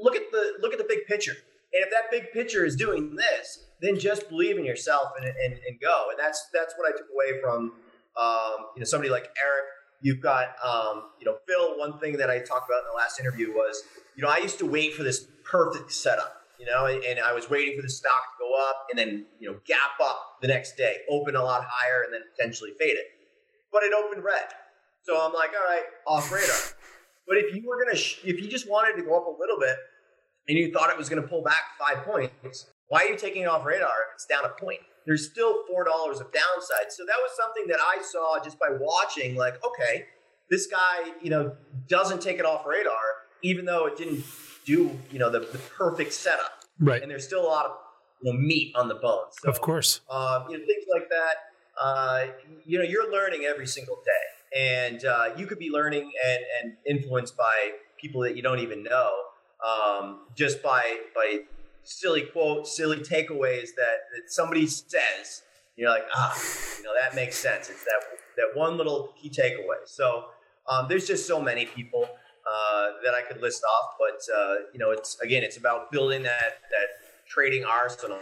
look 0.00 0.14
at 0.14 0.30
the, 0.30 0.52
look 0.60 0.72
at 0.72 0.78
the 0.78 0.86
big 0.88 1.06
picture. 1.06 1.32
And 1.72 1.84
if 1.84 1.90
that 1.90 2.10
big 2.10 2.32
picture 2.32 2.64
is 2.64 2.76
doing 2.76 3.16
this, 3.16 3.64
then 3.80 3.98
just 3.98 4.28
believe 4.28 4.58
in 4.58 4.64
yourself 4.64 5.08
and, 5.18 5.26
and, 5.26 5.54
and 5.54 5.80
go. 5.80 6.08
And 6.10 6.18
that's, 6.18 6.48
that's 6.52 6.74
what 6.76 6.86
I 6.86 6.96
took 6.96 7.06
away 7.12 7.40
from, 7.40 7.72
um, 8.20 8.66
you 8.76 8.80
know, 8.80 8.84
somebody 8.84 9.10
like 9.10 9.30
Eric 9.42 9.64
You've 10.02 10.20
got, 10.20 10.54
um, 10.64 11.10
you 11.18 11.26
know, 11.26 11.36
Phil. 11.46 11.78
One 11.78 11.98
thing 11.98 12.16
that 12.16 12.30
I 12.30 12.38
talked 12.38 12.68
about 12.70 12.80
in 12.80 12.88
the 12.90 12.96
last 12.96 13.20
interview 13.20 13.52
was, 13.52 13.82
you 14.16 14.22
know, 14.22 14.30
I 14.30 14.38
used 14.38 14.58
to 14.60 14.66
wait 14.66 14.94
for 14.94 15.02
this 15.02 15.26
perfect 15.44 15.92
setup, 15.92 16.42
you 16.58 16.66
know, 16.66 16.86
and 16.86 17.20
I 17.20 17.32
was 17.32 17.50
waiting 17.50 17.76
for 17.76 17.82
the 17.82 17.90
stock 17.90 18.12
to 18.12 18.44
go 18.44 18.70
up 18.70 18.86
and 18.90 18.98
then, 18.98 19.26
you 19.38 19.50
know, 19.50 19.58
gap 19.66 20.00
up 20.02 20.38
the 20.40 20.48
next 20.48 20.76
day, 20.76 20.98
open 21.10 21.36
a 21.36 21.42
lot 21.42 21.64
higher, 21.68 22.02
and 22.04 22.12
then 22.12 22.22
potentially 22.34 22.72
fade 22.78 22.96
it. 22.96 23.06
But 23.72 23.82
it 23.82 23.92
opened 23.92 24.24
red, 24.24 24.48
so 25.02 25.20
I'm 25.20 25.32
like, 25.32 25.50
all 25.50 25.68
right, 25.68 25.84
off 26.06 26.32
radar. 26.32 26.56
But 27.28 27.36
if 27.36 27.54
you 27.54 27.68
were 27.68 27.84
gonna, 27.84 27.96
sh- 27.96 28.18
if 28.24 28.40
you 28.40 28.48
just 28.48 28.68
wanted 28.68 28.96
to 29.00 29.06
go 29.06 29.16
up 29.16 29.26
a 29.26 29.40
little 29.40 29.58
bit, 29.58 29.76
and 30.48 30.58
you 30.58 30.72
thought 30.72 30.90
it 30.90 30.96
was 30.98 31.08
gonna 31.08 31.22
pull 31.22 31.42
back 31.42 31.62
five 31.78 32.04
points, 32.04 32.66
why 32.88 33.04
are 33.04 33.06
you 33.06 33.16
taking 33.16 33.42
it 33.42 33.46
off 33.46 33.64
radar 33.64 33.86
if 33.86 34.14
it's 34.14 34.26
down 34.26 34.44
a 34.44 34.48
point? 34.48 34.80
There's 35.06 35.30
still 35.30 35.64
four 35.68 35.84
dollars 35.84 36.20
of 36.20 36.32
downside. 36.32 36.90
So 36.90 37.04
that 37.06 37.16
was 37.20 37.30
something 37.36 37.66
that 37.68 37.78
I 37.80 38.02
saw 38.02 38.42
just 38.42 38.58
by 38.58 38.68
watching. 38.78 39.36
Like, 39.36 39.54
okay, 39.64 40.06
this 40.50 40.66
guy, 40.66 41.12
you 41.22 41.30
know, 41.30 41.56
doesn't 41.88 42.20
take 42.20 42.38
it 42.38 42.44
off 42.44 42.66
radar, 42.66 42.92
even 43.42 43.64
though 43.64 43.86
it 43.86 43.96
didn't 43.96 44.24
do, 44.64 44.98
you 45.10 45.18
know, 45.18 45.30
the, 45.30 45.40
the 45.40 45.58
perfect 45.58 46.12
setup. 46.12 46.64
Right. 46.78 47.02
And 47.02 47.10
there's 47.10 47.24
still 47.24 47.42
a 47.42 47.46
lot 47.46 47.66
of 47.66 47.72
you 48.22 48.32
know, 48.32 48.38
meat 48.38 48.74
on 48.76 48.88
the 48.88 48.94
bones. 48.96 49.34
So, 49.42 49.48
of 49.48 49.60
course. 49.60 50.00
Um, 50.10 50.44
you 50.48 50.58
know, 50.58 50.64
things 50.64 50.84
like 50.92 51.08
that. 51.08 51.34
Uh, 51.80 52.26
you 52.66 52.78
know, 52.78 52.84
you're 52.84 53.10
learning 53.10 53.44
every 53.44 53.66
single 53.66 53.96
day, 54.04 54.58
and 54.60 55.04
uh, 55.04 55.30
you 55.36 55.46
could 55.46 55.58
be 55.58 55.70
learning 55.70 56.12
and, 56.26 56.44
and 56.62 56.76
influenced 56.86 57.36
by 57.36 57.70
people 57.98 58.20
that 58.22 58.36
you 58.36 58.42
don't 58.42 58.58
even 58.58 58.82
know, 58.82 59.12
um, 59.66 60.26
just 60.34 60.62
by 60.62 60.98
by 61.14 61.38
silly 61.82 62.22
quotes, 62.22 62.76
silly 62.76 62.98
takeaways 62.98 63.68
that, 63.76 64.08
that 64.14 64.28
somebody 64.28 64.66
says. 64.66 65.42
You're 65.76 65.90
like, 65.90 66.04
ah, 66.14 66.36
you 66.78 66.84
know, 66.84 66.92
that 67.00 67.14
makes 67.14 67.36
sense. 67.36 67.70
It's 67.70 67.84
that 67.84 68.02
that 68.36 68.58
one 68.58 68.76
little 68.76 69.14
key 69.20 69.30
takeaway. 69.30 69.86
So 69.86 70.26
um, 70.68 70.86
there's 70.88 71.06
just 71.06 71.26
so 71.26 71.40
many 71.40 71.66
people 71.66 72.06
uh, 72.50 72.86
that 73.04 73.14
I 73.14 73.22
could 73.22 73.40
list 73.40 73.62
off, 73.64 73.94
but 73.98 74.20
uh, 74.34 74.54
you 74.72 74.78
know, 74.78 74.90
it's 74.90 75.18
again, 75.20 75.42
it's 75.42 75.56
about 75.56 75.90
building 75.90 76.22
that 76.22 76.60
that 76.70 76.88
trading 77.28 77.64
arsenal 77.64 78.18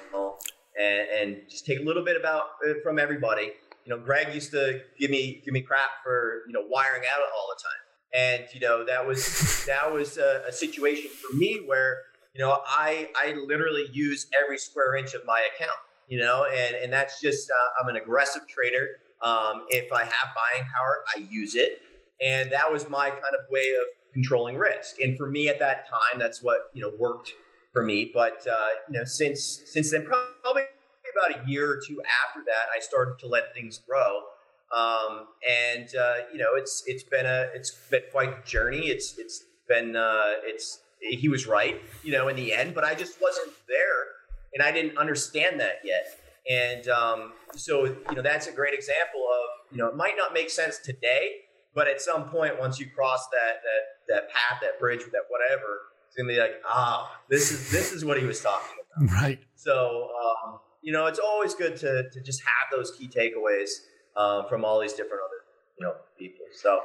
and, 0.79 1.09
and 1.09 1.37
just 1.49 1.67
take 1.67 1.81
a 1.81 1.83
little 1.83 2.05
bit 2.05 2.17
about 2.17 2.43
uh, 2.67 2.75
from 2.83 2.99
everybody. 2.99 3.53
You 3.85 3.97
know, 3.97 3.99
Greg 3.99 4.35
used 4.35 4.51
to 4.53 4.83
give 4.99 5.11
me 5.11 5.43
give 5.45 5.53
me 5.53 5.63
crap 5.63 5.91
for 6.05 6.43
you 6.47 6.53
know 6.53 6.63
wiring 6.69 7.03
out 7.13 7.21
all 7.37 7.49
the 7.57 7.63
time, 7.63 8.39
and 8.39 8.49
you 8.53 8.61
know 8.61 8.85
that 8.85 9.07
was 9.07 9.65
that 9.67 9.93
was 9.93 10.19
a, 10.19 10.45
a 10.49 10.53
situation 10.53 11.11
for 11.11 11.35
me 11.37 11.63
where 11.67 12.03
you 12.39 12.45
know, 12.45 12.61
I 12.67 13.11
I 13.17 13.33
literally 13.33 13.89
use 13.93 14.29
every 14.41 14.59
square 14.59 14.95
inch 14.95 15.15
of 15.15 15.27
my 15.27 15.47
account. 15.55 15.79
You 16.09 16.21
know, 16.21 16.47
and 16.47 16.77
and 16.77 16.93
that's 16.93 17.21
just 17.21 17.51
uh, 17.51 17.83
I'm 17.83 17.89
an 17.89 17.97
aggressive 17.97 18.47
trader. 18.49 19.01
Um, 19.21 19.67
if 19.69 19.93
I 19.93 20.05
have 20.05 20.29
buying 20.35 20.67
power, 20.75 21.05
I 21.15 21.27
use 21.29 21.55
it, 21.55 21.83
and 22.25 22.51
that 22.53 22.73
was 22.73 22.89
my 22.89 23.11
kind 23.11 23.35
of 23.35 23.51
way 23.51 23.75
of 23.79 23.89
controlling 24.15 24.57
risk. 24.57 25.01
And 25.01 25.19
for 25.19 25.29
me 25.29 25.49
at 25.49 25.59
that 25.59 25.87
time, 25.91 26.19
that's 26.19 26.43
what 26.43 26.71
you 26.73 26.81
know 26.81 26.93
worked 26.99 27.33
for 27.73 27.85
me. 27.85 28.11
But 28.15 28.47
uh, 28.51 28.69
you 28.89 28.99
know, 28.99 29.05
since 29.05 29.63
since 29.67 29.91
then, 29.91 30.07
probably 30.07 30.63
about 31.13 31.45
a 31.45 31.51
year 31.51 31.69
or 31.69 31.81
two 31.87 32.01
after 32.25 32.41
that, 32.47 32.69
I 32.75 32.81
started 32.81 33.19
to 33.19 33.27
let 33.27 33.53
things 33.53 33.79
grow. 33.87 34.23
Um, 34.75 35.27
and 35.47 35.89
uh, 35.95 36.15
you 36.33 36.39
know, 36.39 36.55
it's 36.55 36.85
it's 36.87 37.03
been 37.03 37.27
a 37.27 37.49
it's 37.53 37.73
been 37.91 38.03
quite 38.13 38.31
a 38.31 38.47
journey. 38.47 38.87
It's 38.87 39.19
it's 39.19 39.45
been 39.69 39.97
uh, 39.97 40.35
it's 40.45 40.81
he 41.01 41.29
was 41.29 41.47
right, 41.47 41.81
you 42.03 42.13
know, 42.13 42.29
in 42.29 42.37
the 42.37 42.53
end, 42.53 42.75
but 42.75 42.85
I 42.85 42.95
just 42.95 43.21
wasn't 43.21 43.53
there, 43.67 44.07
and 44.55 44.63
I 44.63 44.73
didn't 44.73 44.99
understand 44.99 45.61
that 45.61 45.81
yet. 45.85 46.07
And 46.51 46.89
um, 46.89 47.33
so, 47.55 47.85
you 47.85 48.15
know, 48.15 48.23
that's 48.23 48.47
a 48.47 48.53
great 48.53 48.75
example 48.75 49.21
of 49.21 49.59
you 49.71 49.79
know, 49.79 49.89
it 49.89 49.97
might 49.97 50.15
not 50.17 50.33
make 50.33 50.51
sense 50.51 50.79
today, 50.79 51.33
but 51.75 51.89
at 51.89 52.01
some 52.01 52.29
point, 52.29 52.59
once 52.59 52.81
you 52.81 52.87
cross 52.91 53.29
that 53.29 53.61
that 53.63 54.15
that 54.15 54.31
path, 54.31 54.61
that 54.63 54.79
bridge, 54.79 55.01
that 55.13 55.23
whatever, 55.29 55.81
it's 56.07 56.17
gonna 56.17 56.29
be 56.29 56.39
like, 56.39 56.61
ah, 56.67 57.21
this 57.29 57.51
is 57.51 57.71
this 57.71 57.93
is 57.93 58.05
what 58.05 58.19
he 58.19 58.27
was 58.27 58.41
talking 58.41 58.69
about. 58.71 58.85
Right. 59.23 59.39
So, 59.55 60.09
um, 60.21 60.59
you 60.83 60.93
know, 60.93 61.07
it's 61.07 61.21
always 61.21 61.55
good 61.55 61.77
to 61.77 62.11
to 62.11 62.21
just 62.21 62.41
have 62.41 62.71
those 62.73 62.91
key 62.93 63.09
takeaways 63.09 63.71
um, 64.17 64.49
from 64.49 64.65
all 64.65 64.81
these 64.81 64.95
different 64.95 65.23
other 65.25 65.45
you 65.79 65.87
know 65.87 65.95
people. 66.19 66.47
So, 66.53 66.81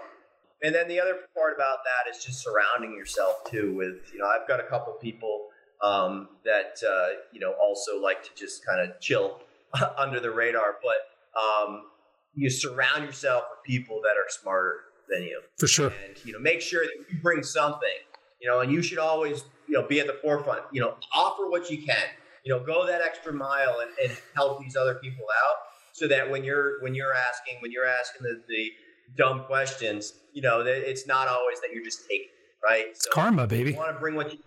and 0.63 0.73
then 0.73 0.87
the 0.87 0.99
other 0.99 1.17
part 1.35 1.53
about 1.55 1.79
that 1.83 2.09
is 2.09 2.23
just 2.23 2.41
surrounding 2.41 2.97
yourself 2.97 3.43
too 3.49 3.75
with 3.75 4.11
you 4.13 4.19
know 4.19 4.25
I've 4.25 4.47
got 4.47 4.59
a 4.59 4.63
couple 4.63 4.93
people 4.93 5.47
um, 5.83 6.29
that 6.45 6.81
uh, 6.87 7.19
you 7.31 7.39
know 7.39 7.53
also 7.61 8.01
like 8.01 8.23
to 8.23 8.29
just 8.35 8.65
kind 8.65 8.81
of 8.81 8.99
chill 8.99 9.41
under 9.97 10.19
the 10.19 10.31
radar, 10.31 10.77
but 10.81 11.39
um, 11.39 11.83
you 12.33 12.49
surround 12.49 13.05
yourself 13.05 13.43
with 13.51 13.63
people 13.63 14.01
that 14.03 14.17
are 14.17 14.29
smarter 14.29 14.81
than 15.09 15.23
you. 15.23 15.41
For 15.57 15.67
sure. 15.67 15.91
And 16.05 16.15
you 16.25 16.33
know, 16.33 16.39
make 16.39 16.61
sure 16.61 16.83
that 16.83 17.13
you 17.13 17.19
bring 17.21 17.43
something. 17.43 17.89
You 18.41 18.49
know, 18.49 18.59
and 18.59 18.71
you 18.71 18.81
should 18.81 18.99
always 18.99 19.43
you 19.67 19.75
know 19.75 19.87
be 19.87 19.99
at 19.99 20.07
the 20.07 20.17
forefront. 20.21 20.63
You 20.71 20.81
know, 20.81 20.95
offer 21.13 21.49
what 21.49 21.69
you 21.69 21.77
can. 21.77 22.07
You 22.43 22.53
know, 22.53 22.63
go 22.63 22.85
that 22.85 23.01
extra 23.01 23.31
mile 23.31 23.77
and, 23.81 23.91
and 24.03 24.17
help 24.35 24.61
these 24.61 24.75
other 24.75 24.95
people 24.95 25.25
out 25.45 25.57
so 25.93 26.07
that 26.07 26.29
when 26.29 26.43
you're 26.43 26.81
when 26.81 26.93
you're 26.93 27.13
asking 27.13 27.55
when 27.61 27.71
you're 27.71 27.85
asking 27.85 28.23
the, 28.23 28.41
the 28.47 28.71
dumb 29.17 29.43
questions, 29.45 30.13
you 30.33 30.41
know, 30.41 30.61
it's 30.61 31.07
not 31.07 31.27
always 31.27 31.59
that 31.61 31.69
you're 31.73 31.83
just 31.83 32.07
taking, 32.09 32.27
right? 32.63 32.85
So 32.85 33.07
it's 33.07 33.07
karma, 33.07 33.47
baby. 33.47 33.71
You 33.71 33.77
want 33.77 33.95
to 33.95 33.99
bring 33.99 34.15
what 34.15 34.31
you. 34.31 34.39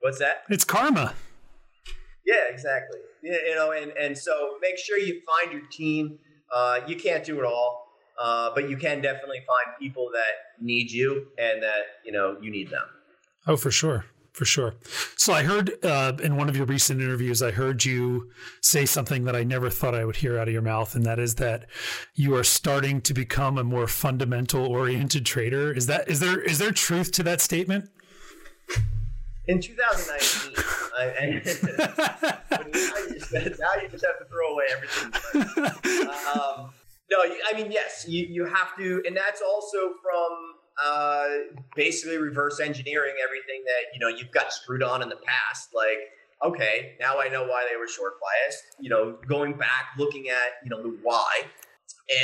What's 0.00 0.18
that? 0.18 0.44
It's 0.48 0.64
karma. 0.64 1.14
Yeah, 2.24 2.34
exactly. 2.48 2.98
You 3.22 3.54
know, 3.54 3.72
and 3.72 3.92
and 3.92 4.16
so 4.16 4.56
make 4.60 4.78
sure 4.78 4.98
you 4.98 5.20
find 5.26 5.52
your 5.52 5.66
team. 5.70 6.18
Uh, 6.52 6.80
you 6.86 6.96
can't 6.96 7.24
do 7.24 7.40
it 7.40 7.44
all, 7.44 7.88
uh, 8.20 8.50
but 8.54 8.70
you 8.70 8.76
can 8.76 9.00
definitely 9.00 9.42
find 9.46 9.76
people 9.80 10.10
that 10.12 10.64
need 10.64 10.90
you 10.90 11.26
and 11.38 11.62
that 11.62 11.82
you 12.04 12.12
know 12.12 12.36
you 12.40 12.50
need 12.50 12.70
them. 12.70 12.84
Oh, 13.46 13.56
for 13.56 13.70
sure 13.70 14.04
for 14.36 14.44
sure. 14.44 14.74
So 15.16 15.32
I 15.32 15.44
heard 15.44 15.82
uh, 15.82 16.12
in 16.22 16.36
one 16.36 16.50
of 16.50 16.56
your 16.56 16.66
recent 16.66 17.00
interviews, 17.00 17.42
I 17.42 17.52
heard 17.52 17.86
you 17.86 18.30
say 18.60 18.84
something 18.84 19.24
that 19.24 19.34
I 19.34 19.44
never 19.44 19.70
thought 19.70 19.94
I 19.94 20.04
would 20.04 20.16
hear 20.16 20.38
out 20.38 20.46
of 20.46 20.52
your 20.52 20.60
mouth, 20.62 20.94
and 20.94 21.06
that 21.06 21.18
is 21.18 21.36
that 21.36 21.64
you 22.14 22.34
are 22.36 22.44
starting 22.44 23.00
to 23.00 23.14
become 23.14 23.56
a 23.56 23.64
more 23.64 23.86
fundamental 23.86 24.66
oriented 24.66 25.24
trader. 25.24 25.72
Is 25.72 25.86
that 25.86 26.06
is 26.10 26.20
there 26.20 26.38
is 26.38 26.58
there 26.58 26.70
truth 26.70 27.12
to 27.12 27.22
that 27.22 27.40
statement? 27.40 27.88
In 29.48 29.60
2019, 29.60 30.64
I, 30.98 31.04
and, 31.18 31.34
now, 32.58 32.58
you 32.66 33.14
just, 33.14 33.32
now 33.32 33.70
you 33.80 33.88
just 33.88 34.04
have 34.04 34.18
to 34.18 34.26
throw 34.28 34.52
away 34.52 34.64
everything. 34.70 36.02
Um, 36.34 36.74
no, 37.10 37.22
I 37.22 37.54
mean 37.54 37.72
yes, 37.72 38.04
you 38.06 38.26
you 38.26 38.44
have 38.44 38.76
to, 38.76 39.02
and 39.06 39.16
that's 39.16 39.40
also 39.40 39.94
from 40.02 40.55
uh, 40.82 41.26
basically 41.74 42.18
reverse 42.18 42.60
engineering 42.60 43.14
everything 43.22 43.62
that 43.64 43.94
you 43.94 44.00
know 44.00 44.08
you've 44.08 44.32
got 44.32 44.52
screwed 44.52 44.82
on 44.82 45.02
in 45.02 45.08
the 45.08 45.16
past. 45.16 45.70
Like, 45.74 45.98
okay, 46.44 46.96
now 47.00 47.20
I 47.20 47.28
know 47.28 47.44
why 47.44 47.66
they 47.70 47.76
were 47.76 47.88
short 47.88 48.14
biased. 48.20 48.62
You 48.78 48.90
know, 48.90 49.18
going 49.26 49.54
back, 49.54 49.94
looking 49.98 50.28
at 50.28 50.62
you 50.64 50.70
know 50.70 50.82
the 50.82 50.96
why, 51.02 51.42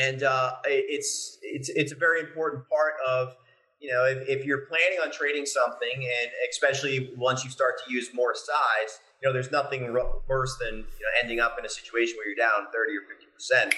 and 0.00 0.22
uh, 0.22 0.56
it's 0.64 1.38
it's 1.42 1.68
it's 1.70 1.92
a 1.92 1.96
very 1.96 2.20
important 2.20 2.68
part 2.68 2.94
of 3.06 3.36
you 3.80 3.90
know 3.90 4.04
if, 4.04 4.28
if 4.28 4.44
you're 4.44 4.66
planning 4.66 4.98
on 5.02 5.10
trading 5.10 5.46
something, 5.46 5.94
and 5.96 6.30
especially 6.50 7.12
once 7.16 7.44
you 7.44 7.50
start 7.50 7.74
to 7.86 7.92
use 7.92 8.10
more 8.12 8.34
size, 8.34 9.00
you 9.22 9.28
know, 9.28 9.32
there's 9.32 9.50
nothing 9.50 9.92
worse 10.28 10.56
than 10.58 10.74
you 10.78 10.82
know 10.82 11.12
ending 11.22 11.40
up 11.40 11.56
in 11.58 11.64
a 11.64 11.68
situation 11.68 12.16
where 12.16 12.26
you're 12.26 12.36
down 12.36 12.66
thirty 12.72 12.92
or 12.92 13.02
fifty 13.08 13.26
percent, 13.32 13.74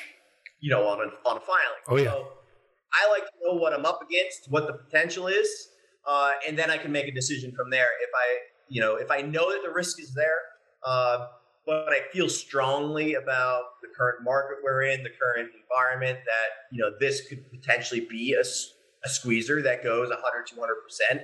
you 0.61 0.71
know, 0.71 0.87
on 0.89 1.01
a 1.01 1.29
on 1.29 1.37
a 1.37 1.41
filing. 1.41 1.83
Oh 1.89 1.97
yeah. 1.97 2.11
So, 2.11 2.29
I 2.95 3.11
like 3.11 3.25
to 3.25 3.33
know 3.43 3.55
what 3.55 3.73
I'm 3.73 3.85
up 3.85 4.01
against, 4.03 4.51
what 4.51 4.67
the 4.67 4.75
potential 4.75 5.27
is, 5.27 5.49
uh, 6.07 6.33
and 6.47 6.59
then 6.59 6.71
I 6.71 6.79
can 6.79 6.93
make 6.93 7.09
a 7.09 7.13
decision 7.13 7.53
from 7.57 7.71
there. 7.71 7.89
If 8.03 8.11
I, 8.15 8.39
you 8.69 8.81
know, 8.81 8.97
if 8.97 9.11
I 9.11 9.21
know 9.21 9.51
that 9.51 9.63
the 9.65 9.73
risk 9.73 10.01
is 10.01 10.15
there, 10.15 10.39
uh, 10.87 11.27
but 11.67 11.89
I 11.89 12.01
feel 12.13 12.29
strongly 12.29 13.15
about 13.15 13.63
the 13.83 13.89
current 13.97 14.23
market 14.23 14.59
we're 14.63 14.83
in, 14.83 15.03
the 15.03 15.11
current 15.11 15.51
environment, 15.63 16.19
that 16.27 16.49
you 16.71 16.83
know 16.83 16.91
this 17.01 17.27
could 17.29 17.51
potentially 17.51 18.07
be 18.09 18.35
a, 18.35 18.41
a 18.41 19.09
squeezer 19.09 19.63
that 19.63 19.83
goes 19.83 20.11
100, 20.11 20.47
200 20.47 20.75
percent. 20.83 21.23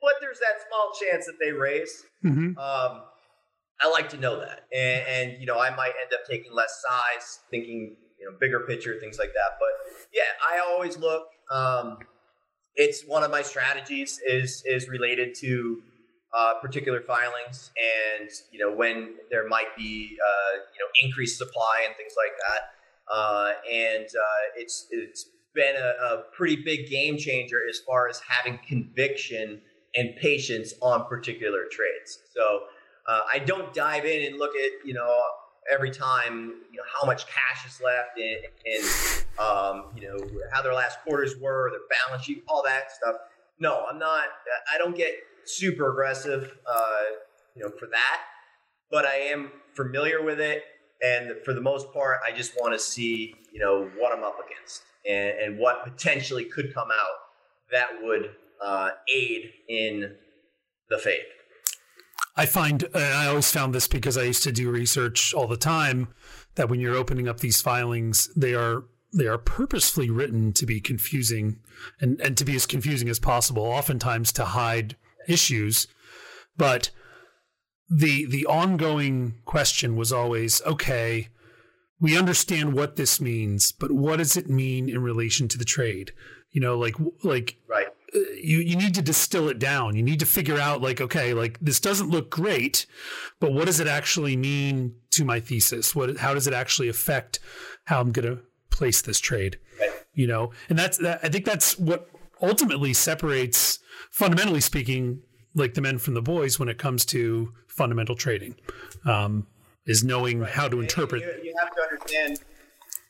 But 0.00 0.14
there's 0.20 0.38
that 0.38 0.64
small 0.68 0.92
chance 1.00 1.26
that 1.26 1.36
they 1.42 1.52
raise. 1.52 2.04
Mm-hmm. 2.24 2.58
Um, 2.58 3.02
I 3.80 3.90
like 3.90 4.08
to 4.10 4.16
know 4.16 4.40
that, 4.40 4.64
and, 4.72 5.06
and 5.06 5.40
you 5.40 5.46
know, 5.46 5.60
I 5.60 5.74
might 5.76 5.92
end 6.00 6.12
up 6.14 6.20
taking 6.28 6.52
less 6.52 6.82
size, 6.82 7.40
thinking 7.50 7.96
know 8.26 8.36
bigger 8.38 8.60
picture, 8.60 8.98
things 9.00 9.18
like 9.18 9.32
that. 9.34 9.58
But 9.58 9.70
yeah, 10.12 10.22
I 10.46 10.58
always 10.58 10.98
look. 10.98 11.28
Um, 11.50 11.98
it's 12.74 13.02
one 13.06 13.22
of 13.22 13.30
my 13.30 13.42
strategies 13.42 14.20
is 14.26 14.62
is 14.66 14.88
related 14.88 15.34
to 15.36 15.82
uh, 16.36 16.54
particular 16.60 17.00
filings, 17.00 17.70
and 18.20 18.28
you 18.50 18.58
know 18.58 18.74
when 18.74 19.14
there 19.30 19.48
might 19.48 19.74
be 19.76 20.18
uh, 20.22 20.58
you 20.74 20.78
know 20.80 21.08
increased 21.08 21.38
supply 21.38 21.84
and 21.86 21.96
things 21.96 22.12
like 22.16 22.32
that. 22.48 23.12
Uh, 23.12 23.52
and 23.70 24.06
uh, 24.06 24.56
it's 24.56 24.86
it's 24.90 25.26
been 25.54 25.76
a, 25.76 26.04
a, 26.04 26.24
pretty 26.36 26.56
big 26.56 26.90
game 26.90 27.16
changer 27.16 27.60
as 27.70 27.78
far 27.78 28.08
as 28.08 28.20
having 28.20 28.58
conviction 28.66 29.60
and 29.94 30.14
patience 30.16 30.74
on 30.82 31.06
particular 31.06 31.62
trades. 31.70 32.18
So 32.34 32.64
uh, 33.08 33.20
I 33.32 33.38
don't 33.38 33.72
dive 33.72 34.04
in 34.04 34.26
and 34.26 34.38
look 34.38 34.54
at 34.56 34.86
you 34.86 34.92
know 34.92 35.08
every 35.72 35.90
time, 35.90 36.54
you 36.70 36.76
know, 36.76 36.84
how 37.00 37.06
much 37.06 37.26
cash 37.26 37.66
is 37.66 37.80
left 37.80 38.18
and, 38.18 38.38
and 38.66 39.24
um, 39.38 39.84
you 39.96 40.08
know, 40.08 40.18
how 40.52 40.62
their 40.62 40.74
last 40.74 40.98
quarters 41.02 41.34
were, 41.40 41.70
their 41.70 41.80
balance 42.06 42.24
sheet, 42.24 42.44
all 42.48 42.62
that 42.64 42.90
stuff. 42.92 43.16
No, 43.58 43.84
I'm 43.90 43.98
not, 43.98 44.24
I 44.72 44.78
don't 44.78 44.96
get 44.96 45.14
super 45.44 45.90
aggressive, 45.90 46.56
uh, 46.70 47.02
you 47.54 47.62
know, 47.62 47.70
for 47.78 47.86
that, 47.86 48.22
but 48.90 49.04
I 49.04 49.16
am 49.16 49.50
familiar 49.74 50.22
with 50.22 50.40
it. 50.40 50.64
And 51.02 51.32
for 51.44 51.52
the 51.52 51.60
most 51.60 51.92
part, 51.92 52.20
I 52.26 52.34
just 52.34 52.54
want 52.58 52.72
to 52.72 52.78
see, 52.78 53.34
you 53.52 53.60
know, 53.60 53.90
what 53.98 54.16
I'm 54.16 54.24
up 54.24 54.36
against 54.44 54.82
and, 55.08 55.38
and 55.38 55.58
what 55.58 55.84
potentially 55.84 56.44
could 56.44 56.74
come 56.74 56.88
out 56.90 57.16
that 57.70 57.88
would 58.02 58.30
uh, 58.64 58.90
aid 59.14 59.50
in 59.68 60.14
the 60.88 60.98
fade. 60.98 61.24
I 62.36 62.46
find 62.46 62.84
uh, 62.94 62.98
I 62.98 63.26
always 63.26 63.50
found 63.50 63.74
this 63.74 63.88
because 63.88 64.18
I 64.18 64.24
used 64.24 64.42
to 64.44 64.52
do 64.52 64.70
research 64.70 65.32
all 65.32 65.46
the 65.46 65.56
time 65.56 66.08
that 66.56 66.68
when 66.68 66.80
you're 66.80 66.96
opening 66.96 67.28
up 67.28 67.40
these 67.40 67.62
filings, 67.62 68.28
they 68.36 68.54
are 68.54 68.84
they 69.12 69.26
are 69.26 69.38
purposefully 69.38 70.10
written 70.10 70.52
to 70.52 70.66
be 70.66 70.80
confusing 70.80 71.58
and, 72.00 72.20
and 72.20 72.36
to 72.36 72.44
be 72.44 72.54
as 72.54 72.66
confusing 72.66 73.08
as 73.08 73.18
possible, 73.18 73.62
oftentimes 73.62 74.32
to 74.32 74.44
hide 74.44 74.96
issues. 75.26 75.86
But 76.56 76.90
the 77.88 78.26
the 78.26 78.46
ongoing 78.46 79.36
question 79.44 79.96
was 79.96 80.12
always, 80.12 80.60
okay, 80.62 81.28
we 82.00 82.18
understand 82.18 82.74
what 82.74 82.96
this 82.96 83.20
means, 83.20 83.72
but 83.72 83.92
what 83.92 84.16
does 84.16 84.36
it 84.36 84.50
mean 84.50 84.88
in 84.88 85.02
relation 85.02 85.48
to 85.48 85.58
the 85.58 85.64
trade? 85.64 86.12
You 86.50 86.60
know, 86.60 86.76
like 86.76 86.96
like 87.22 87.56
right 87.68 87.88
you 88.14 88.58
you 88.58 88.76
need 88.76 88.94
to 88.94 89.02
distill 89.02 89.48
it 89.48 89.58
down. 89.58 89.96
You 89.96 90.02
need 90.02 90.20
to 90.20 90.26
figure 90.26 90.58
out 90.58 90.80
like 90.80 91.00
okay, 91.00 91.34
like 91.34 91.58
this 91.60 91.80
doesn't 91.80 92.10
look 92.10 92.30
great, 92.30 92.86
but 93.40 93.52
what 93.52 93.66
does 93.66 93.80
it 93.80 93.86
actually 93.86 94.36
mean 94.36 94.94
to 95.10 95.24
my 95.24 95.40
thesis? 95.40 95.94
What 95.94 96.16
how 96.18 96.34
does 96.34 96.46
it 96.46 96.54
actually 96.54 96.88
affect 96.88 97.38
how 97.84 98.00
I'm 98.00 98.12
going 98.12 98.36
to 98.36 98.42
place 98.70 99.02
this 99.02 99.20
trade? 99.20 99.58
Right. 99.80 99.90
You 100.14 100.26
know, 100.26 100.52
and 100.68 100.78
that's 100.78 100.98
that, 100.98 101.20
I 101.22 101.28
think 101.28 101.44
that's 101.44 101.78
what 101.78 102.08
ultimately 102.40 102.94
separates 102.94 103.78
fundamentally 104.10 104.60
speaking 104.60 105.20
like 105.54 105.74
the 105.74 105.80
men 105.80 105.98
from 105.98 106.14
the 106.14 106.22
boys 106.22 106.58
when 106.58 106.68
it 106.68 106.78
comes 106.78 107.04
to 107.06 107.52
fundamental 107.66 108.14
trading. 108.14 108.54
Um, 109.04 109.46
is 109.86 110.02
knowing 110.02 110.40
right. 110.40 110.50
how 110.50 110.68
to 110.68 110.80
interpret. 110.80 111.22
You, 111.22 111.44
you 111.44 111.54
have 111.60 111.72
to 111.74 111.82
understand 111.82 112.40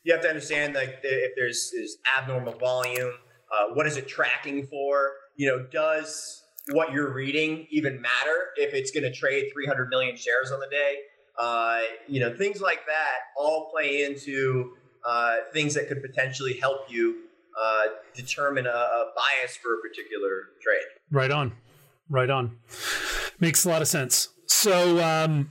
you 0.07 0.12
have 0.12 0.23
to 0.23 0.29
understand 0.29 0.75
like 0.75 1.01
if 1.03 1.33
there's, 1.35 1.73
there's 1.75 1.97
abnormal 2.16 2.53
volume 2.55 3.12
uh, 3.53 3.75
what 3.75 3.87
is 3.87 3.97
it 3.97 4.09
tracking 4.09 4.67
for? 4.67 5.13
You 5.37 5.49
know, 5.49 5.67
does 5.71 6.43
what 6.73 6.93
you're 6.93 7.13
reading 7.13 7.67
even 7.71 8.01
matter 8.01 8.49
if 8.57 8.75
it's 8.75 8.91
going 8.91 9.05
to 9.05 9.13
trade 9.13 9.51
300 9.53 9.89
million 9.89 10.17
shares 10.17 10.51
on 10.51 10.61
the 10.61 10.69
day? 10.69 10.97
Uh, 11.39 11.81
you 12.09 12.21
know, 12.21 12.35
things 12.35 12.61
like 12.61 12.87
that 12.87 13.19
all 13.37 13.71
play 13.71 14.05
into 14.05 14.73
uh, 15.07 15.37
things 15.53 15.75
that 15.75 15.89
could 15.89 16.03
potentially 16.03 16.55
help 16.55 16.91
you 16.91 17.25
uh, 17.61 17.83
determine 18.15 18.67
a, 18.67 18.71
a 18.71 19.13
bias 19.15 19.57
for 19.57 19.75
a 19.75 19.79
particular 19.81 20.49
trade. 20.61 20.87
Right 21.11 21.31
on. 21.31 21.53
Right 22.09 22.31
on. 22.31 22.59
Makes 23.39 23.65
a 23.65 23.69
lot 23.69 23.83
of 23.83 23.89
sense. 23.89 24.29
So, 24.47 25.03
um, 25.03 25.51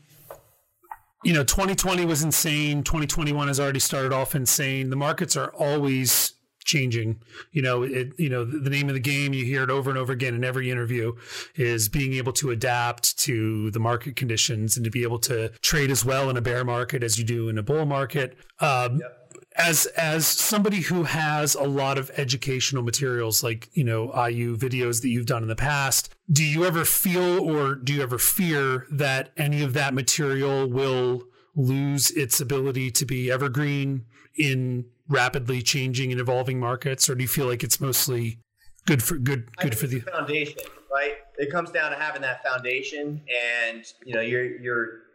you 1.23 1.33
know, 1.33 1.43
2020 1.43 2.05
was 2.05 2.23
insane. 2.23 2.83
2021 2.83 3.47
has 3.47 3.59
already 3.59 3.79
started 3.79 4.13
off 4.13 4.35
insane. 4.35 4.89
The 4.89 4.95
markets 4.95 5.35
are 5.35 5.49
always 5.55 6.34
changing. 6.65 7.21
You 7.51 7.61
know, 7.61 7.83
it, 7.83 8.13
you 8.17 8.29
know, 8.29 8.43
the, 8.43 8.69
name 8.69 8.89
of 8.89 8.95
the 8.95 8.99
game, 8.99 9.33
you 9.33 9.45
hear 9.45 9.63
it 9.63 9.69
over 9.69 9.89
and 9.89 9.97
over 9.97 10.11
again 10.11 10.35
in 10.35 10.43
every 10.43 10.69
interview 10.69 11.13
is 11.55 11.87
being 11.87 12.13
able 12.13 12.33
to 12.33 12.51
adapt 12.51 13.17
to 13.19 13.71
the 13.71 13.79
market 13.79 14.15
conditions 14.15 14.75
and 14.75 14.83
to 14.83 14.91
be 14.91 15.03
able 15.03 15.19
to 15.19 15.49
trade 15.61 15.91
as 15.91 16.03
well 16.03 16.29
in 16.29 16.37
a 16.37 16.41
bear 16.41 16.65
market 16.65 17.03
as 17.03 17.17
you 17.17 17.23
do 17.23 17.47
in 17.47 17.57
a 17.57 17.63
bull 17.63 17.85
market. 17.85 18.37
Um, 18.59 18.99
yep 18.99 19.21
as 19.55 19.85
as 19.97 20.27
somebody 20.27 20.81
who 20.81 21.03
has 21.03 21.55
a 21.55 21.63
lot 21.63 21.97
of 21.97 22.11
educational 22.17 22.83
materials 22.83 23.43
like 23.43 23.69
you 23.73 23.83
know 23.83 24.05
IU 24.27 24.57
videos 24.57 25.01
that 25.01 25.09
you've 25.09 25.25
done 25.25 25.43
in 25.43 25.49
the 25.49 25.55
past 25.55 26.13
do 26.31 26.43
you 26.43 26.65
ever 26.65 26.83
feel 26.83 27.39
or 27.39 27.75
do 27.75 27.93
you 27.93 28.03
ever 28.03 28.17
fear 28.17 28.85
that 28.91 29.31
any 29.37 29.63
of 29.63 29.73
that 29.73 29.93
material 29.93 30.67
will 30.67 31.23
lose 31.55 32.11
its 32.11 32.41
ability 32.41 32.91
to 32.91 33.05
be 33.05 33.31
evergreen 33.31 34.05
in 34.37 34.85
rapidly 35.07 35.61
changing 35.61 36.11
and 36.11 36.19
evolving 36.19 36.59
markets 36.59 37.09
or 37.09 37.15
do 37.15 37.21
you 37.21 37.27
feel 37.27 37.45
like 37.45 37.63
it's 37.63 37.79
mostly 37.79 38.39
good 38.85 39.03
for 39.03 39.17
good 39.17 39.55
good 39.57 39.77
for 39.77 39.87
the 39.87 39.99
foundation 39.99 40.57
right 40.93 41.13
it 41.37 41.51
comes 41.51 41.69
down 41.71 41.91
to 41.91 41.97
having 41.97 42.21
that 42.21 42.43
foundation 42.43 43.21
and 43.69 43.83
you 44.03 44.13
know 44.13 44.21
you're 44.21 44.59
you're 44.59 45.05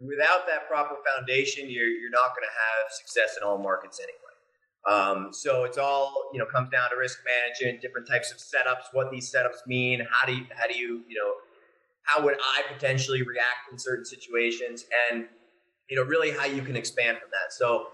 without 0.00 0.46
that 0.48 0.66
proper 0.66 0.96
foundation, 1.16 1.68
you're, 1.68 1.86
you're 1.86 2.10
not 2.10 2.34
going 2.34 2.48
to 2.48 2.56
have 2.56 2.90
success 2.90 3.36
in 3.36 3.46
all 3.46 3.58
markets 3.58 4.00
anyway. 4.00 4.16
Um, 4.88 5.28
so 5.32 5.64
it's 5.64 5.76
all 5.76 6.30
you 6.32 6.38
know 6.38 6.46
comes 6.46 6.70
down 6.70 6.88
to 6.88 6.96
risk 6.96 7.18
management, 7.26 7.82
different 7.82 8.08
types 8.08 8.32
of 8.32 8.38
setups, 8.38 8.84
what 8.92 9.10
these 9.10 9.30
setups 9.30 9.66
mean, 9.66 10.06
how 10.10 10.26
do 10.26 10.34
you 10.34 10.46
how 10.56 10.66
do 10.66 10.74
you 10.74 11.02
you 11.06 11.18
know 11.18 11.34
how 12.04 12.24
would 12.24 12.34
I 12.34 12.62
potentially 12.72 13.22
react 13.22 13.70
in 13.70 13.78
certain 13.78 14.06
situations, 14.06 14.86
and 15.10 15.26
you 15.90 15.96
know 15.96 16.02
really 16.04 16.30
how 16.30 16.46
you 16.46 16.62
can 16.62 16.76
expand 16.76 17.18
from 17.18 17.28
that. 17.30 17.52
So 17.52 17.88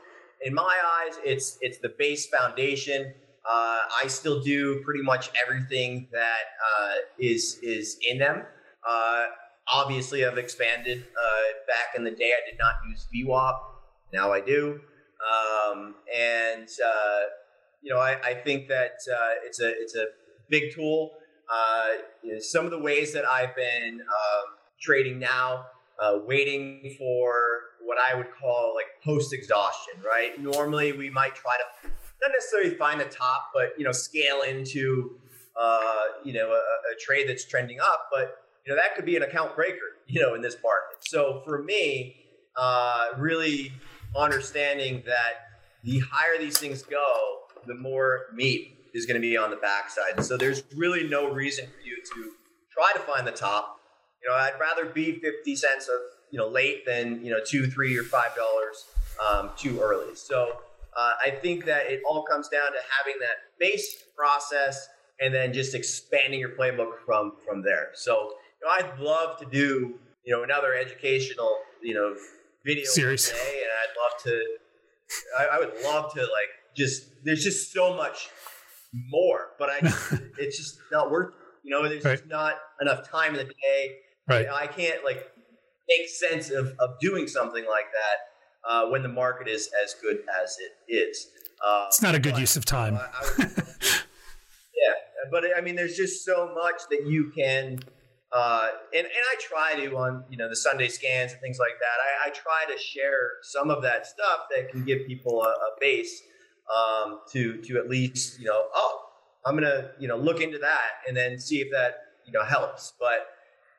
in 0.44 0.54
my 0.54 0.78
eyes, 1.00 1.18
it's 1.24 1.58
it's 1.60 1.78
the 1.78 1.88
base 1.88 2.26
foundation. 2.26 3.14
Uh, 3.48 3.78
I 4.02 4.06
still 4.08 4.40
do 4.40 4.82
pretty 4.84 5.02
much 5.02 5.30
everything 5.40 6.08
that 6.12 6.44
uh, 6.80 6.94
is 7.18 7.58
is 7.62 7.98
in 8.08 8.18
them. 8.18 8.42
Uh, 8.86 9.26
obviously 9.72 10.24
I've 10.24 10.38
expanded. 10.38 10.98
Uh, 10.98 11.42
back 11.66 11.96
in 11.96 12.04
the 12.04 12.10
day, 12.10 12.32
I 12.32 12.48
did 12.48 12.58
not 12.58 12.74
use 12.88 13.06
VWAP. 13.14 13.58
Now 14.12 14.32
I 14.32 14.40
do. 14.40 14.80
Um, 15.26 15.94
and 16.14 16.68
uh, 16.84 17.20
you 17.82 17.92
know, 17.92 18.00
I, 18.00 18.20
I 18.22 18.34
think 18.34 18.68
that 18.68 18.98
uh, 19.12 19.34
it's 19.44 19.60
a 19.60 19.68
it's 19.68 19.96
a 19.96 20.06
big 20.48 20.74
tool. 20.74 21.12
You 22.22 22.34
know, 22.34 22.40
some 22.40 22.64
of 22.64 22.72
the 22.72 22.80
ways 22.80 23.12
that 23.12 23.24
I've 23.24 23.54
been 23.54 24.00
um, 24.00 24.54
trading 24.80 25.20
now, 25.20 25.66
waiting 26.26 26.94
for 26.98 27.60
what 27.86 27.98
I 27.98 28.14
would 28.14 28.28
call 28.38 28.74
like 28.74 28.86
post 29.02 29.32
exhaustion. 29.32 29.94
Right. 30.04 30.40
Normally, 30.40 30.92
we 30.92 31.10
might 31.10 31.34
try 31.34 31.56
to 31.56 31.88
not 32.22 32.32
necessarily 32.32 32.74
find 32.76 33.00
the 33.00 33.06
top, 33.06 33.50
but 33.54 33.70
you 33.78 33.84
know, 33.84 33.92
scale 33.92 34.42
into 34.42 35.18
uh, 35.58 36.02
you 36.24 36.34
know 36.34 36.50
a, 36.50 36.92
a 36.92 36.96
trade 37.00 37.28
that's 37.28 37.46
trending 37.46 37.80
up, 37.80 38.08
but 38.12 38.42
you 38.66 38.74
know 38.74 38.80
that 38.80 38.94
could 38.94 39.06
be 39.06 39.16
an 39.16 39.22
account 39.22 39.54
breaker 39.54 39.96
you 40.06 40.20
know 40.20 40.34
in 40.34 40.42
this 40.42 40.56
market 40.62 40.98
so 41.00 41.40
for 41.44 41.62
me 41.62 42.16
uh, 42.56 43.08
really 43.16 43.72
understanding 44.16 45.02
that 45.06 45.48
the 45.84 46.00
higher 46.10 46.38
these 46.38 46.58
things 46.58 46.82
go 46.82 47.40
the 47.66 47.74
more 47.74 48.26
meat 48.34 48.78
is 48.94 49.06
going 49.06 49.14
to 49.14 49.20
be 49.20 49.36
on 49.36 49.50
the 49.50 49.56
backside 49.56 50.22
so 50.24 50.36
there's 50.36 50.62
really 50.74 51.08
no 51.08 51.30
reason 51.30 51.66
for 51.66 51.80
you 51.86 51.96
to 51.96 52.32
try 52.72 52.90
to 52.94 53.00
find 53.00 53.26
the 53.26 53.32
top 53.32 53.80
you 54.22 54.28
know 54.28 54.34
i'd 54.36 54.58
rather 54.60 54.86
be 54.86 55.18
50 55.20 55.56
cents 55.56 55.88
of 55.88 56.00
you 56.36 56.42
know 56.42 56.48
late 56.48 56.84
than 56.84 57.24
you 57.24 57.30
know 57.30 57.38
two 57.42 57.66
three 57.66 57.96
or 57.96 58.02
five 58.02 58.36
dollars 58.36 58.84
um, 59.26 59.50
too 59.56 59.80
early 59.80 60.14
so 60.14 60.52
uh, 60.94 61.12
i 61.24 61.30
think 61.30 61.64
that 61.64 61.86
it 61.86 62.02
all 62.06 62.22
comes 62.24 62.48
down 62.48 62.72
to 62.72 62.78
having 62.98 63.18
that 63.20 63.36
base 63.58 64.04
process 64.14 64.86
and 65.18 65.32
then 65.32 65.50
just 65.50 65.74
expanding 65.74 66.38
your 66.38 66.50
playbook 66.50 66.92
from 67.06 67.32
from 67.46 67.62
there 67.62 67.90
so 67.94 68.32
know, 68.66 68.72
I'd 68.72 68.98
love 69.00 69.38
to 69.38 69.46
do, 69.46 69.94
you 70.24 70.34
know, 70.34 70.42
another 70.42 70.74
educational, 70.74 71.58
you 71.82 71.94
know, 71.94 72.14
video 72.64 72.84
series, 72.84 73.28
today, 73.28 73.62
and 73.62 73.70
I'd 73.82 73.94
love 74.02 74.22
to. 74.24 74.44
I, 75.38 75.56
I, 75.56 75.58
would 75.58 75.72
love 75.84 76.12
to 76.14 76.20
like 76.20 76.50
just. 76.76 77.24
There's 77.24 77.44
just 77.44 77.72
so 77.72 77.96
much 77.96 78.28
more, 78.92 79.50
but 79.58 79.70
I, 79.70 79.78
it's 80.38 80.56
just 80.56 80.78
not 80.90 81.10
worth. 81.10 81.34
You 81.62 81.70
know, 81.70 81.88
there's 81.88 82.04
right. 82.04 82.18
just 82.18 82.28
not 82.28 82.54
enough 82.80 83.08
time 83.08 83.34
in 83.34 83.46
the 83.46 83.52
day. 83.62 83.98
Right. 84.28 84.46
I 84.52 84.66
can't 84.66 85.04
like 85.04 85.30
make 85.88 86.08
sense 86.08 86.50
of, 86.50 86.74
of 86.78 86.98
doing 87.00 87.26
something 87.26 87.64
like 87.66 87.86
that 87.92 88.68
uh, 88.68 88.88
when 88.88 89.02
the 89.02 89.08
market 89.08 89.48
is 89.48 89.70
as 89.84 89.94
good 90.00 90.18
as 90.42 90.56
it 90.58 90.92
is. 90.92 91.28
Uh, 91.64 91.84
it's 91.88 92.02
not 92.02 92.14
a 92.14 92.18
good 92.18 92.32
but, 92.32 92.40
use 92.40 92.56
of 92.56 92.64
time. 92.64 92.94
would, 92.94 93.38
yeah, 93.38 94.92
but 95.30 95.44
I 95.56 95.60
mean, 95.60 95.76
there's 95.76 95.96
just 95.96 96.24
so 96.24 96.52
much 96.54 96.82
that 96.90 97.06
you 97.06 97.30
can 97.36 97.80
uh, 98.32 98.68
and, 98.92 99.06
and 99.06 99.14
I 99.32 99.36
try 99.40 99.84
to 99.84 99.96
on 99.96 100.24
you 100.28 100.36
know 100.36 100.48
the 100.48 100.56
Sunday 100.56 100.88
scans 100.88 101.32
and 101.32 101.40
things 101.40 101.58
like 101.58 101.78
that. 101.80 102.26
I, 102.26 102.28
I 102.28 102.30
try 102.30 102.74
to 102.74 102.78
share 102.78 103.30
some 103.42 103.70
of 103.70 103.82
that 103.82 104.06
stuff 104.06 104.40
that 104.54 104.68
can 104.68 104.84
give 104.84 105.06
people 105.06 105.42
a, 105.42 105.48
a 105.48 105.70
base 105.80 106.22
um, 106.74 107.20
to 107.32 107.62
to 107.62 107.78
at 107.78 107.88
least 107.88 108.38
you 108.40 108.46
know 108.46 108.64
oh 108.74 109.02
I'm 109.44 109.54
gonna 109.54 109.90
you 109.98 110.08
know 110.08 110.16
look 110.16 110.40
into 110.40 110.58
that 110.58 110.90
and 111.06 111.16
then 111.16 111.38
see 111.38 111.60
if 111.60 111.68
that 111.70 111.94
you 112.26 112.32
know 112.32 112.44
helps. 112.44 112.92
But 112.98 113.28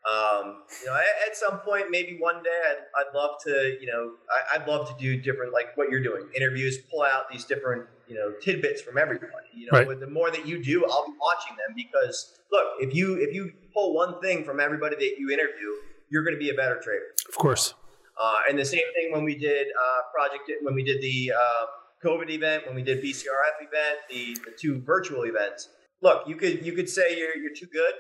um, 0.08 0.64
you 0.82 0.88
know 0.88 0.96
at, 0.96 1.30
at, 1.30 1.36
some 1.36 1.60
point 1.60 1.86
maybe 1.90 2.18
one 2.20 2.42
day 2.42 2.60
I'd, 2.70 3.08
I'd 3.08 3.16
love 3.16 3.32
to 3.46 3.78
you 3.82 3.88
know 3.88 4.14
I, 4.54 4.60
would 4.60 4.68
love 4.68 4.88
to 4.90 4.96
do 4.98 5.20
different 5.20 5.52
like 5.54 5.76
what 5.76 5.90
you're 5.90 6.04
doing 6.04 6.30
interviews, 6.36 6.78
pull 6.90 7.02
out 7.02 7.30
these 7.32 7.46
different 7.46 7.86
you 8.08 8.16
know 8.16 8.34
tidbits 8.42 8.82
from 8.82 8.98
everybody. 8.98 9.48
You 9.54 9.70
know, 9.72 9.80
right. 9.80 10.00
the 10.00 10.10
more 10.10 10.32
that 10.32 10.48
you 10.48 10.64
do, 10.64 10.86
I'll 10.86 11.06
be 11.06 11.14
watching 11.20 11.56
them 11.58 11.76
because 11.76 12.40
look, 12.52 12.66
if 12.80 12.96
you 12.96 13.16
if 13.16 13.34
you 13.34 13.52
pull 13.74 13.94
one 13.94 14.22
thing 14.22 14.44
from 14.44 14.60
everybody 14.60 14.96
that 14.96 15.16
you 15.20 15.30
interview, 15.30 15.70
you're 16.10 16.24
going 16.24 16.36
to 16.36 16.40
be 16.40 16.50
a 16.50 16.56
better 16.56 16.80
trader. 16.82 17.14
Of 17.28 17.36
course. 17.36 17.74
Uh, 18.20 18.40
and 18.50 18.58
the 18.58 18.66
same 18.66 18.86
thing 18.96 19.12
when 19.12 19.24
we 19.24 19.36
did 19.36 19.68
uh, 19.68 20.02
project 20.14 20.50
when 20.62 20.74
we 20.74 20.84
did 20.84 21.02
the 21.02 21.34
uh, 21.36 21.66
COVID 22.04 22.30
event, 22.30 22.66
when 22.66 22.76
we 22.76 22.84
did 22.84 23.04
BCRF 23.04 23.58
event, 23.62 24.00
the, 24.10 24.38
the 24.46 24.56
two 24.58 24.82
virtual 24.82 25.24
events. 25.24 25.70
Look, 26.02 26.28
you 26.28 26.36
could 26.36 26.66
you 26.66 26.74
could 26.74 26.90
say 26.90 27.18
you're 27.18 27.36
you're 27.36 27.56
too 27.56 27.68
good 27.68 27.94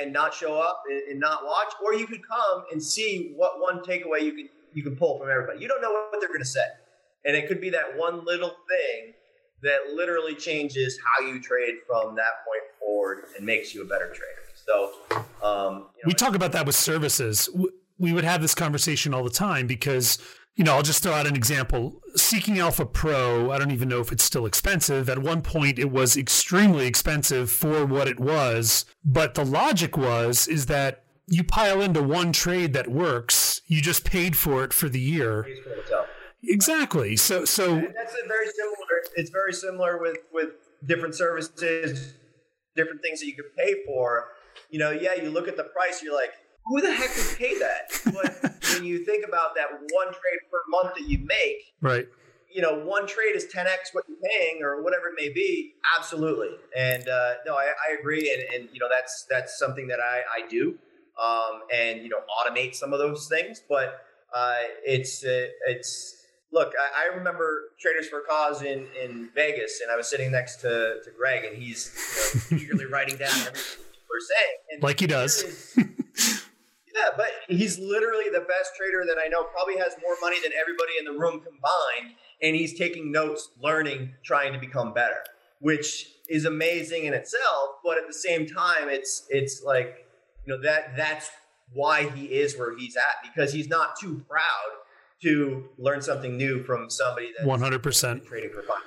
and, 0.00 0.12
not 0.12 0.34
show 0.34 0.54
up 0.58 0.82
and, 0.90 1.00
and 1.10 1.20
not 1.20 1.44
watch, 1.44 1.72
or 1.84 1.94
you 1.94 2.06
could 2.06 2.26
come 2.26 2.64
and 2.72 2.82
see 2.82 3.32
what 3.36 3.60
one 3.60 3.80
takeaway 3.80 4.22
you 4.22 4.32
can 4.32 4.48
you 4.72 4.82
can 4.82 4.96
pull 4.96 5.18
from 5.18 5.28
everybody. 5.28 5.60
You 5.60 5.68
don't 5.68 5.82
know 5.82 5.90
what 5.90 6.20
they're 6.20 6.28
going 6.28 6.40
to 6.40 6.44
say, 6.44 6.66
and 7.24 7.36
it 7.36 7.48
could 7.48 7.60
be 7.60 7.70
that 7.70 7.96
one 7.96 8.24
little 8.24 8.54
thing 8.68 9.14
that 9.62 9.92
literally 9.94 10.34
changes 10.34 10.98
how 11.04 11.26
you 11.26 11.40
trade 11.40 11.76
from 11.86 12.14
that 12.16 12.44
point 12.46 12.62
forward 12.78 13.24
and 13.36 13.44
makes 13.44 13.74
you 13.74 13.82
a 13.82 13.84
better 13.84 14.06
trader. 14.06 14.40
So 14.54 14.92
um, 15.42 15.74
you 15.74 15.80
know, 15.80 16.06
we 16.06 16.14
talk 16.14 16.34
about 16.34 16.52
that 16.52 16.66
with 16.66 16.74
services. 16.74 17.48
We 17.98 18.12
would 18.12 18.24
have 18.24 18.40
this 18.40 18.54
conversation 18.54 19.12
all 19.12 19.22
the 19.22 19.30
time 19.30 19.66
because 19.66 20.18
you 20.56 20.64
know, 20.64 20.74
I'll 20.74 20.82
just 20.82 21.02
throw 21.02 21.12
out 21.12 21.26
an 21.26 21.36
example. 21.36 22.00
Seeking 22.16 22.58
Alpha 22.58 22.84
Pro, 22.84 23.50
I 23.50 23.58
don't 23.58 23.70
even 23.70 23.88
know 23.88 24.00
if 24.00 24.12
it's 24.12 24.24
still 24.24 24.46
expensive. 24.46 25.08
At 25.08 25.20
one 25.20 25.42
point, 25.42 25.78
it 25.78 25.90
was 25.90 26.16
extremely 26.16 26.86
expensive 26.86 27.50
for 27.50 27.86
what 27.86 28.08
it 28.08 28.20
was. 28.20 28.84
But 29.04 29.34
the 29.34 29.44
logic 29.44 29.96
was 29.96 30.48
is 30.48 30.66
that 30.66 31.04
you 31.26 31.44
pile 31.44 31.80
into 31.80 32.02
one 32.02 32.32
trade 32.32 32.72
that 32.72 32.88
works. 32.88 33.62
You 33.66 33.80
just 33.80 34.04
paid 34.04 34.36
for 34.36 34.64
it 34.64 34.72
for 34.72 34.88
the 34.88 35.00
year. 35.00 35.46
Exactly. 36.42 37.16
So, 37.16 37.44
so 37.44 37.74
and 37.74 37.94
that's 37.96 38.16
very 38.26 38.46
similar. 38.46 39.02
It's 39.16 39.30
very 39.30 39.52
similar 39.52 39.98
with 40.00 40.18
with 40.32 40.50
different 40.84 41.14
services, 41.14 42.14
different 42.74 43.02
things 43.02 43.20
that 43.20 43.26
you 43.26 43.34
can 43.34 43.44
pay 43.56 43.76
for. 43.86 44.28
You 44.70 44.80
know, 44.80 44.90
yeah, 44.90 45.14
you 45.14 45.30
look 45.30 45.48
at 45.48 45.56
the 45.56 45.64
price, 45.64 46.02
you're 46.02 46.14
like, 46.14 46.32
who 46.70 46.80
the 46.80 46.92
heck 46.92 47.10
would 47.16 47.36
pay 47.36 47.58
that? 47.58 47.90
But 48.14 48.54
when 48.74 48.84
you 48.84 49.04
think 49.04 49.26
about 49.26 49.56
that 49.56 49.72
one 49.72 50.06
trade 50.06 50.40
per 50.50 50.62
month 50.68 50.94
that 50.94 51.08
you 51.08 51.18
make, 51.18 51.74
right? 51.80 52.06
You 52.52 52.62
know, 52.62 52.84
one 52.84 53.06
trade 53.06 53.34
is 53.34 53.46
10x 53.46 53.92
what 53.92 54.04
you're 54.08 54.18
paying, 54.24 54.62
or 54.62 54.82
whatever 54.82 55.08
it 55.08 55.14
may 55.16 55.28
be. 55.28 55.74
Absolutely, 55.98 56.50
and 56.76 57.08
uh, 57.08 57.34
no, 57.44 57.54
I, 57.54 57.72
I 57.88 57.98
agree, 57.98 58.32
and, 58.32 58.54
and 58.54 58.68
you 58.72 58.78
know 58.78 58.86
that's 58.88 59.26
that's 59.28 59.58
something 59.58 59.88
that 59.88 59.98
I 59.98 60.22
I 60.44 60.48
do, 60.48 60.78
um, 61.20 61.62
and 61.74 62.02
you 62.02 62.08
know 62.08 62.20
automate 62.38 62.76
some 62.76 62.92
of 62.92 63.00
those 63.00 63.26
things, 63.26 63.60
but 63.68 64.04
uh, 64.32 64.54
it's 64.84 65.24
uh, 65.24 65.46
it's 65.66 66.24
look, 66.52 66.72
I, 66.78 67.04
I, 67.04 67.16
remember 67.16 67.72
Traders 67.80 68.08
for 68.08 68.22
Cause 68.28 68.62
in, 68.62 68.86
in 69.00 69.28
Vegas, 69.34 69.80
and 69.82 69.90
I 69.90 69.96
was 69.96 70.08
sitting 70.08 70.32
next 70.32 70.56
to, 70.56 70.96
to 71.04 71.10
Greg, 71.16 71.44
and 71.44 71.60
he's 71.60 72.46
you 72.50 72.56
know, 72.56 72.62
eagerly 72.62 72.86
writing 72.86 73.16
down 73.16 73.30
everything 73.30 73.84
we're 74.10 74.20
saying. 74.20 74.56
And 74.72 74.82
like 74.82 74.98
he 74.98 75.06
does. 75.06 75.42
Is, 75.42 75.78
yeah, 77.00 77.10
but 77.16 77.28
he's 77.48 77.78
literally 77.78 78.26
the 78.32 78.40
best 78.40 78.72
trader 78.76 79.04
that 79.06 79.16
I 79.22 79.28
know, 79.28 79.44
probably 79.44 79.76
has 79.78 79.94
more 80.02 80.14
money 80.20 80.36
than 80.42 80.52
everybody 80.60 80.92
in 80.98 81.04
the 81.04 81.12
room 81.12 81.40
combined, 81.40 82.16
and 82.42 82.56
he's 82.56 82.78
taking 82.78 83.10
notes, 83.12 83.50
learning, 83.62 84.14
trying 84.22 84.52
to 84.52 84.58
become 84.58 84.92
better, 84.92 85.22
which 85.60 86.06
is 86.28 86.44
amazing 86.44 87.04
in 87.04 87.14
itself. 87.14 87.76
But 87.84 87.98
at 87.98 88.06
the 88.06 88.14
same 88.14 88.46
time, 88.46 88.88
it's 88.88 89.26
it's 89.28 89.62
like, 89.62 90.06
you 90.46 90.54
know, 90.54 90.62
that 90.62 90.96
that's 90.96 91.30
why 91.72 92.08
he 92.10 92.26
is 92.26 92.58
where 92.58 92.76
he's 92.76 92.96
at 92.96 93.22
because 93.22 93.52
he's 93.52 93.68
not 93.68 93.98
too 93.98 94.24
proud 94.28 94.70
to 95.22 95.68
learn 95.78 96.00
something 96.00 96.36
new 96.36 96.62
from 96.64 96.88
somebody 96.90 97.30
that's 97.36 97.48
100%. 97.48 98.26
trading 98.26 98.50
for 98.50 98.62
fun. 98.62 98.80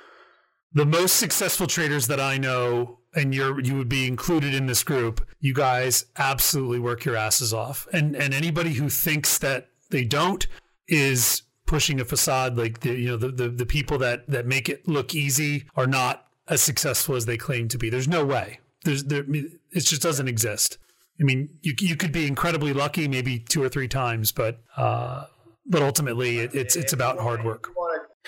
The 0.72 0.84
most 0.84 1.16
successful 1.16 1.68
traders 1.68 2.08
that 2.08 2.18
I 2.18 2.36
know, 2.36 2.98
and 3.14 3.34
you're 3.34 3.60
you 3.60 3.76
would 3.76 3.88
be 3.88 4.06
included 4.06 4.54
in 4.54 4.66
this 4.66 4.82
group. 4.82 5.26
You 5.40 5.54
guys 5.54 6.06
absolutely 6.16 6.78
work 6.78 7.04
your 7.04 7.16
asses 7.16 7.52
off, 7.52 7.86
and 7.92 8.16
and 8.16 8.34
anybody 8.34 8.74
who 8.74 8.88
thinks 8.88 9.38
that 9.38 9.68
they 9.90 10.04
don't 10.04 10.46
is 10.88 11.42
pushing 11.66 12.00
a 12.00 12.04
facade. 12.04 12.56
Like 12.56 12.80
the 12.80 12.94
you 12.94 13.08
know 13.08 13.16
the 13.16 13.28
the, 13.28 13.48
the 13.48 13.66
people 13.66 13.98
that 13.98 14.28
that 14.28 14.46
make 14.46 14.68
it 14.68 14.86
look 14.88 15.14
easy 15.14 15.64
are 15.76 15.86
not 15.86 16.26
as 16.48 16.62
successful 16.62 17.14
as 17.14 17.26
they 17.26 17.36
claim 17.36 17.68
to 17.68 17.78
be. 17.78 17.90
There's 17.90 18.08
no 18.08 18.24
way. 18.24 18.60
There's 18.84 19.04
there 19.04 19.24
it 19.28 19.80
just 19.80 20.02
doesn't 20.02 20.28
exist. 20.28 20.78
I 21.20 21.24
mean, 21.24 21.48
you 21.62 21.74
you 21.78 21.96
could 21.96 22.12
be 22.12 22.26
incredibly 22.26 22.72
lucky, 22.72 23.08
maybe 23.08 23.38
two 23.38 23.62
or 23.62 23.68
three 23.68 23.88
times, 23.88 24.32
but 24.32 24.60
uh, 24.76 25.26
but 25.66 25.82
ultimately, 25.82 26.38
it, 26.38 26.54
it's 26.54 26.76
it's 26.76 26.92
about 26.92 27.18
hard 27.18 27.44
work. 27.44 27.70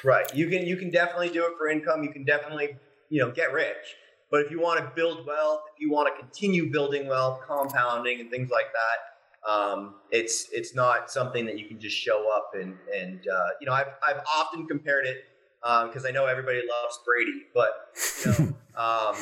Right. 0.05 0.33
You 0.35 0.49
can 0.49 0.67
you 0.67 0.77
can 0.77 0.91
definitely 0.91 1.31
do 1.31 1.45
it 1.45 1.53
for 1.59 1.69
income. 1.69 2.03
You 2.03 2.11
can 2.11 2.25
definitely 2.25 2.77
you 3.09 3.21
know 3.21 3.31
get 3.31 3.53
rich. 3.53 3.97
But 4.31 4.41
if 4.41 4.51
you 4.51 4.61
want 4.61 4.81
to 4.81 4.91
build 4.95 5.27
wealth, 5.27 5.63
if 5.75 5.81
you 5.81 5.91
want 5.91 6.15
to 6.15 6.21
continue 6.21 6.71
building 6.71 7.07
wealth, 7.07 7.41
compounding 7.47 8.21
and 8.21 8.31
things 8.31 8.51
like 8.51 8.67
that, 8.73 9.51
um, 9.51 9.95
it's 10.11 10.49
it's 10.53 10.75
not 10.75 11.11
something 11.11 11.47
that 11.47 11.59
you 11.59 11.67
can 11.67 11.79
just 11.79 11.97
show 11.97 12.29
up 12.35 12.51
and 12.55 12.77
and 12.95 13.27
uh, 13.29 13.49
you 13.61 13.67
know 13.67 13.73
I've 13.73 13.95
I've 14.07 14.21
often 14.37 14.67
compared 14.67 15.07
it 15.07 15.25
because 15.63 16.05
um, 16.05 16.09
I 16.09 16.11
know 16.11 16.27
everybody 16.27 16.59
loves 16.59 17.01
Brady, 17.05 17.45
but 17.55 17.89
you 18.25 18.31
know, 18.33 18.55
um, 18.81 19.17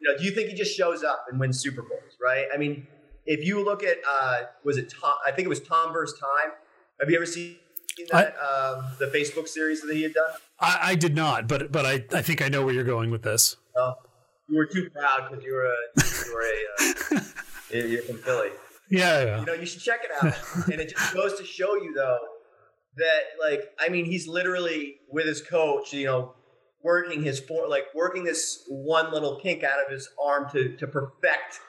you 0.00 0.10
know, 0.10 0.18
do 0.18 0.24
you 0.24 0.32
think 0.32 0.48
he 0.48 0.54
just 0.54 0.76
shows 0.76 1.02
up 1.02 1.26
and 1.30 1.40
wins 1.40 1.60
Super 1.60 1.82
Bowls? 1.82 2.16
Right. 2.22 2.46
I 2.52 2.58
mean, 2.58 2.86
if 3.26 3.44
you 3.44 3.64
look 3.64 3.82
at 3.82 3.98
uh, 4.08 4.42
was 4.64 4.76
it 4.76 4.90
Tom? 4.90 5.14
I 5.26 5.32
think 5.32 5.46
it 5.46 5.48
was 5.48 5.60
Tom 5.60 5.92
versus 5.92 6.18
Time. 6.18 6.52
Have 7.00 7.10
you 7.10 7.16
ever 7.16 7.26
seen 7.26 7.56
that 8.10 8.36
I, 8.40 8.74
um, 8.74 8.84
the 8.98 9.06
Facebook 9.06 9.48
series 9.48 9.80
that 9.82 9.94
he 9.94 10.02
had 10.02 10.14
done? 10.14 10.30
I, 10.60 10.78
I, 10.82 10.94
did 10.94 11.14
not, 11.14 11.48
but 11.48 11.72
but 11.72 11.84
I, 11.84 12.04
I 12.12 12.22
think 12.22 12.42
I 12.42 12.48
know 12.48 12.64
where 12.64 12.74
you're 12.74 12.84
going 12.84 13.10
with 13.10 13.22
this. 13.22 13.56
Oh, 13.76 13.94
you 14.48 14.56
were 14.56 14.66
too 14.66 14.90
proud 14.90 15.28
because 15.30 15.44
you 15.44 15.52
were 15.52 15.66
a 15.66 15.76
you 15.96 16.34
were 16.34 16.42
a 16.42 17.16
uh, 17.16 17.86
you're 17.88 18.02
from 18.02 18.18
Philly. 18.18 18.50
Yeah, 18.90 19.24
yeah. 19.24 19.40
You 19.40 19.46
know, 19.46 19.54
you 19.54 19.66
should 19.66 19.80
check 19.80 20.00
it 20.04 20.10
out, 20.10 20.34
and 20.70 20.80
it 20.80 20.90
just 20.90 21.14
goes 21.14 21.38
to 21.38 21.44
show 21.44 21.74
you 21.76 21.94
though 21.94 22.18
that 22.96 23.22
like 23.40 23.70
I 23.80 23.88
mean 23.88 24.04
he's 24.04 24.26
literally 24.26 24.96
with 25.10 25.26
his 25.26 25.40
coach, 25.40 25.92
you 25.92 26.06
know, 26.06 26.34
working 26.82 27.22
his 27.22 27.40
for 27.40 27.68
like 27.68 27.84
working 27.94 28.24
this 28.24 28.64
one 28.68 29.12
little 29.12 29.40
kink 29.40 29.62
out 29.62 29.78
of 29.84 29.90
his 29.90 30.08
arm 30.22 30.48
to 30.52 30.76
to 30.76 30.86
perfect 30.86 31.60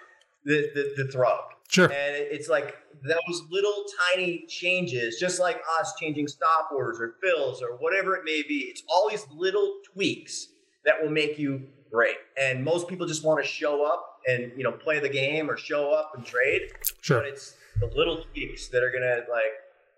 the 0.45 0.69
the, 0.73 1.03
the 1.03 1.11
throw. 1.11 1.37
Sure. 1.69 1.85
And 1.85 2.15
it's 2.15 2.49
like 2.49 2.75
those 3.03 3.41
little 3.49 3.85
tiny 4.13 4.45
changes, 4.47 5.17
just 5.19 5.39
like 5.39 5.59
us 5.79 5.93
changing 5.99 6.27
stop 6.27 6.69
orders 6.71 6.99
or 6.99 7.15
fills 7.23 7.63
or 7.63 7.77
whatever 7.77 8.15
it 8.15 8.23
may 8.25 8.43
be. 8.47 8.65
It's 8.69 8.83
all 8.87 9.09
these 9.09 9.25
little 9.35 9.79
tweaks 9.91 10.49
that 10.85 11.01
will 11.01 11.09
make 11.09 11.39
you 11.39 11.67
great. 11.93 12.15
And 12.41 12.63
most 12.63 12.87
people 12.87 13.05
just 13.05 13.23
want 13.23 13.43
to 13.43 13.47
show 13.47 13.85
up 13.85 14.19
and 14.27 14.51
you 14.57 14.63
know 14.63 14.71
play 14.71 14.99
the 14.99 15.09
game 15.09 15.49
or 15.49 15.55
show 15.55 15.93
up 15.93 16.13
and 16.15 16.25
trade. 16.25 16.61
Sure. 17.01 17.19
But 17.19 17.27
it's 17.27 17.55
the 17.79 17.87
little 17.95 18.23
tweaks 18.23 18.67
that 18.69 18.83
are 18.83 18.91
gonna 18.91 19.21
like 19.31 19.53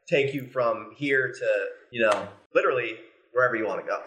take 0.07 0.33
you 0.33 0.45
from 0.47 0.91
here 0.95 1.31
to 1.31 1.65
you 1.91 2.01
know 2.01 2.27
literally 2.53 2.97
wherever 3.31 3.55
you 3.55 3.65
want 3.65 3.81
to 3.81 3.87
go. 3.87 4.01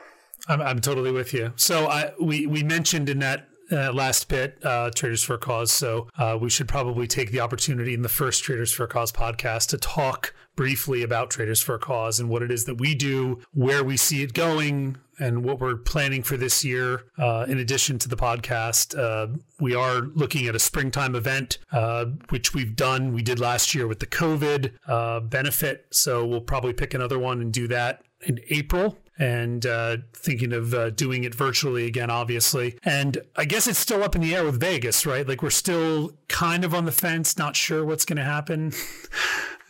I'm, 0.46 0.60
I'm 0.60 0.80
totally 0.80 1.10
with 1.10 1.32
you. 1.32 1.52
So 1.56 1.86
I 1.86 2.12
we 2.20 2.46
we 2.46 2.62
mentioned 2.62 3.08
in 3.08 3.20
that 3.20 3.48
uh, 3.70 3.92
last 3.92 4.28
bit, 4.28 4.58
uh, 4.64 4.90
Traders 4.94 5.22
for 5.22 5.34
a 5.34 5.38
Cause. 5.38 5.70
So 5.70 6.08
uh, 6.16 6.38
we 6.40 6.48
should 6.48 6.68
probably 6.68 7.06
take 7.06 7.32
the 7.32 7.40
opportunity 7.40 7.94
in 7.94 8.02
the 8.02 8.08
first 8.08 8.42
Traders 8.42 8.72
for 8.72 8.84
a 8.84 8.88
Cause 8.88 9.12
podcast 9.12 9.68
to 9.68 9.78
talk 9.78 10.34
briefly 10.56 11.02
about 11.02 11.30
Traders 11.30 11.60
for 11.60 11.74
a 11.74 11.78
Cause 11.78 12.18
and 12.18 12.28
what 12.30 12.42
it 12.42 12.50
is 12.50 12.64
that 12.64 12.76
we 12.76 12.94
do, 12.94 13.40
where 13.52 13.84
we 13.84 13.96
see 13.96 14.22
it 14.22 14.32
going, 14.32 14.96
and 15.18 15.44
what 15.44 15.60
we're 15.60 15.76
planning 15.76 16.22
for 16.22 16.36
this 16.36 16.64
year. 16.64 17.04
Uh, 17.18 17.46
in 17.48 17.58
addition 17.58 17.98
to 18.00 18.08
the 18.08 18.16
podcast, 18.16 18.98
uh, 18.98 19.28
we 19.60 19.74
are 19.74 20.00
looking 20.00 20.46
at 20.46 20.54
a 20.54 20.58
springtime 20.58 21.14
event, 21.14 21.58
uh, 21.72 22.06
which 22.28 22.54
we've 22.54 22.76
done. 22.76 23.12
We 23.12 23.22
did 23.22 23.38
last 23.38 23.74
year 23.74 23.86
with 23.86 24.00
the 24.00 24.06
COVID 24.06 25.30
benefit. 25.30 25.86
So 25.90 26.26
we'll 26.26 26.40
probably 26.40 26.72
pick 26.72 26.94
another 26.94 27.18
one 27.18 27.40
and 27.40 27.52
do 27.52 27.68
that 27.68 28.02
in 28.22 28.40
April 28.50 28.98
and 29.18 29.66
uh, 29.66 29.96
thinking 30.14 30.52
of 30.52 30.72
uh, 30.72 30.90
doing 30.90 31.24
it 31.24 31.34
virtually 31.34 31.86
again, 31.86 32.10
obviously. 32.10 32.78
And 32.84 33.18
I 33.36 33.44
guess 33.44 33.66
it's 33.66 33.78
still 33.78 34.02
up 34.02 34.14
in 34.14 34.20
the 34.20 34.34
air 34.34 34.44
with 34.44 34.60
Vegas, 34.60 35.04
right? 35.04 35.26
Like 35.26 35.42
we're 35.42 35.50
still 35.50 36.12
kind 36.28 36.64
of 36.64 36.72
on 36.72 36.84
the 36.84 36.92
fence, 36.92 37.36
not 37.36 37.56
sure 37.56 37.84
what's 37.84 38.04
going 38.04 38.18
to 38.18 38.24
happen. 38.24 38.72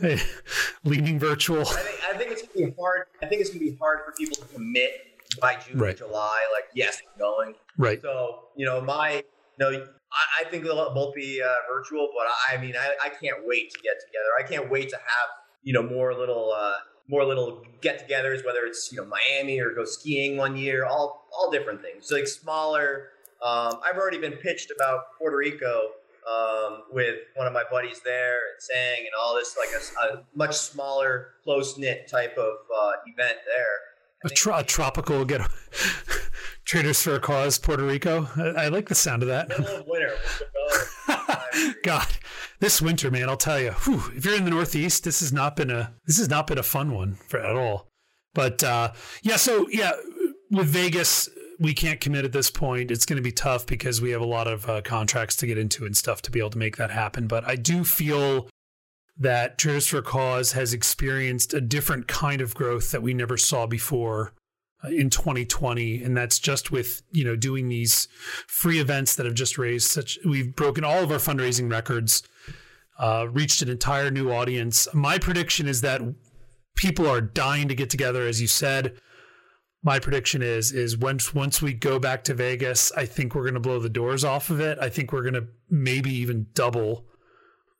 Leaning 0.84 1.18
virtual. 1.18 1.62
I 1.62 2.16
think 2.16 2.30
it's 2.30 2.42
going 2.42 2.66
to 2.66 2.72
be 2.72 2.76
hard. 2.78 3.04
I 3.22 3.26
think 3.26 3.40
it's 3.40 3.50
going 3.50 3.60
to 3.60 3.72
be 3.72 3.76
hard 3.78 4.00
for 4.04 4.12
people 4.12 4.36
to 4.36 4.54
commit 4.54 5.06
by 5.40 5.56
June 5.56 5.78
right. 5.78 5.96
July. 5.96 6.38
Like, 6.54 6.68
yes, 6.74 7.00
I'm 7.02 7.18
going. 7.18 7.54
Right. 7.76 8.00
So 8.02 8.44
you 8.56 8.66
know, 8.66 8.80
my 8.80 9.12
you 9.14 9.22
know, 9.58 9.70
I, 9.70 10.40
I 10.40 10.50
think 10.50 10.64
they'll 10.64 10.94
both 10.94 11.14
be 11.14 11.42
uh, 11.42 11.48
virtual, 11.72 12.08
but 12.16 12.26
I, 12.26 12.56
I 12.56 12.60
mean, 12.60 12.74
I, 12.76 12.94
I 13.06 13.08
can't 13.08 13.38
wait 13.44 13.70
to 13.72 13.78
get 13.80 13.94
together. 14.00 14.28
I 14.38 14.42
can't 14.48 14.70
wait 14.70 14.88
to 14.90 14.96
have 14.96 15.28
you 15.62 15.72
know 15.72 15.82
more 15.82 16.14
little 16.14 16.52
uh, 16.56 16.72
more 17.08 17.24
little 17.24 17.62
get-togethers, 17.80 18.44
whether 18.44 18.64
it's 18.64 18.90
you 18.92 18.98
know 18.98 19.06
Miami 19.06 19.60
or 19.60 19.74
go 19.74 19.84
skiing 19.84 20.36
one 20.36 20.56
year, 20.56 20.84
all 20.84 21.28
all 21.36 21.50
different 21.50 21.82
things. 21.82 22.08
So 22.08 22.16
like 22.16 22.26
smaller. 22.26 23.10
Um, 23.44 23.78
I've 23.84 23.96
already 23.96 24.18
been 24.18 24.32
pitched 24.32 24.72
about 24.74 25.16
Puerto 25.16 25.36
Rico 25.36 25.90
um, 26.28 26.82
with 26.90 27.16
one 27.36 27.46
of 27.46 27.52
my 27.52 27.62
buddies 27.70 28.00
there 28.04 28.38
and 28.52 28.60
sang 28.60 28.98
and 28.98 29.10
all 29.20 29.34
this 29.34 29.56
like 29.56 29.68
a, 29.70 30.16
a 30.16 30.24
much 30.34 30.56
smaller, 30.56 31.34
close 31.44 31.78
knit 31.78 32.08
type 32.08 32.36
of 32.36 32.54
uh, 32.76 32.92
event 33.06 33.38
there. 33.46 33.78
A, 34.24 34.28
tro- 34.28 34.58
a 34.58 34.64
tropical 34.64 35.24
get 35.24 35.42
traders 36.64 37.00
for 37.00 37.14
a 37.14 37.20
cause, 37.20 37.58
Puerto 37.58 37.84
Rico. 37.84 38.28
I, 38.36 38.64
I 38.64 38.68
like 38.68 38.88
the 38.88 38.94
sound 38.94 39.22
of 39.22 39.28
that. 39.28 39.48
Middle 39.48 39.66
of 39.66 39.86
winter. 39.86 40.12
God, 41.84 42.06
this 42.60 42.82
winter, 42.82 43.10
man, 43.10 43.28
I'll 43.28 43.36
tell 43.36 43.60
you, 43.60 43.70
whew, 43.70 44.02
if 44.16 44.24
you're 44.24 44.34
in 44.34 44.44
the 44.44 44.50
Northeast, 44.50 45.04
this 45.04 45.20
has 45.20 45.32
not 45.32 45.54
been 45.56 45.70
a 45.70 45.94
this 46.06 46.18
has 46.18 46.28
not 46.28 46.46
been 46.46 46.58
a 46.58 46.62
fun 46.62 46.92
one 46.92 47.14
for 47.28 47.38
at 47.38 47.56
all. 47.56 47.88
But 48.34 48.62
uh, 48.62 48.92
yeah, 49.22 49.36
so 49.36 49.68
yeah, 49.70 49.92
with 50.50 50.68
Vegas, 50.68 51.28
we 51.58 51.74
can't 51.74 52.00
commit 52.00 52.24
at 52.24 52.32
this 52.32 52.50
point. 52.50 52.90
It's 52.90 53.06
going 53.06 53.16
to 53.16 53.22
be 53.22 53.32
tough 53.32 53.66
because 53.66 54.00
we 54.00 54.10
have 54.10 54.20
a 54.20 54.26
lot 54.26 54.46
of 54.46 54.68
uh, 54.68 54.80
contracts 54.82 55.36
to 55.36 55.46
get 55.46 55.58
into 55.58 55.86
and 55.86 55.96
stuff 55.96 56.22
to 56.22 56.30
be 56.30 56.38
able 56.38 56.50
to 56.50 56.58
make 56.58 56.76
that 56.76 56.90
happen. 56.90 57.26
But 57.26 57.46
I 57.46 57.56
do 57.56 57.84
feel 57.84 58.48
that 59.18 59.58
Traders 59.58 59.86
for 59.86 60.00
Cause 60.00 60.52
has 60.52 60.72
experienced 60.72 61.52
a 61.52 61.60
different 61.60 62.06
kind 62.06 62.40
of 62.40 62.54
growth 62.54 62.92
that 62.92 63.02
we 63.02 63.14
never 63.14 63.36
saw 63.36 63.66
before 63.66 64.32
uh, 64.84 64.88
in 64.88 65.10
2020 65.10 66.04
and 66.04 66.16
that's 66.16 66.38
just 66.38 66.70
with 66.70 67.02
you 67.10 67.24
know 67.24 67.34
doing 67.34 67.68
these 67.68 68.06
free 68.46 68.78
events 68.78 69.16
that 69.16 69.26
have 69.26 69.34
just 69.34 69.58
raised 69.58 69.90
such 69.90 70.20
we've 70.24 70.54
broken 70.54 70.84
all 70.84 71.02
of 71.02 71.10
our 71.10 71.18
fundraising 71.18 71.68
records 71.68 72.22
uh, 72.98 73.26
reached 73.30 73.62
an 73.62 73.68
entire 73.68 74.10
new 74.10 74.30
audience. 74.30 74.88
My 74.92 75.18
prediction 75.18 75.68
is 75.68 75.80
that 75.82 76.00
people 76.76 77.08
are 77.08 77.20
dying 77.20 77.68
to 77.68 77.74
get 77.74 77.90
together 77.90 78.26
as 78.26 78.40
you 78.40 78.46
said. 78.46 79.00
My 79.82 79.98
prediction 79.98 80.42
is 80.42 80.70
is 80.70 80.96
once 80.96 81.34
once 81.34 81.60
we 81.60 81.72
go 81.72 81.98
back 81.98 82.22
to 82.24 82.34
Vegas 82.34 82.92
I 82.92 83.04
think 83.04 83.34
we're 83.34 83.42
going 83.42 83.54
to 83.54 83.60
blow 83.60 83.80
the 83.80 83.88
doors 83.88 84.22
off 84.22 84.48
of 84.50 84.60
it. 84.60 84.78
I 84.80 84.88
think 84.88 85.12
we're 85.12 85.22
going 85.22 85.34
to 85.34 85.48
maybe 85.68 86.10
even 86.10 86.46
double 86.54 87.07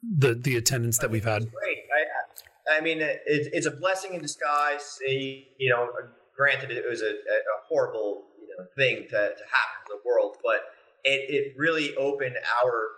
the 0.02 0.34
the 0.34 0.56
attendance 0.56 0.98
that 0.98 1.10
we've 1.10 1.24
had. 1.24 1.50
great. 1.52 1.78
I, 2.70 2.78
I 2.78 2.80
mean 2.80 3.00
it, 3.00 3.22
it's 3.26 3.66
a 3.66 3.70
blessing 3.70 4.14
in 4.14 4.22
disguise. 4.22 4.98
A, 5.06 5.46
you 5.58 5.70
know 5.70 5.88
granted, 6.36 6.70
it 6.70 6.88
was 6.88 7.02
a, 7.02 7.10
a 7.10 7.56
horrible 7.68 8.24
you 8.40 8.56
know 8.56 8.64
thing 8.76 9.04
to, 9.04 9.10
to 9.10 9.44
happen 9.50 9.78
to 9.86 9.94
the 9.94 10.00
world, 10.08 10.36
but 10.42 10.62
it, 11.04 11.28
it 11.28 11.54
really 11.56 11.96
opened 11.96 12.36
our 12.64 12.88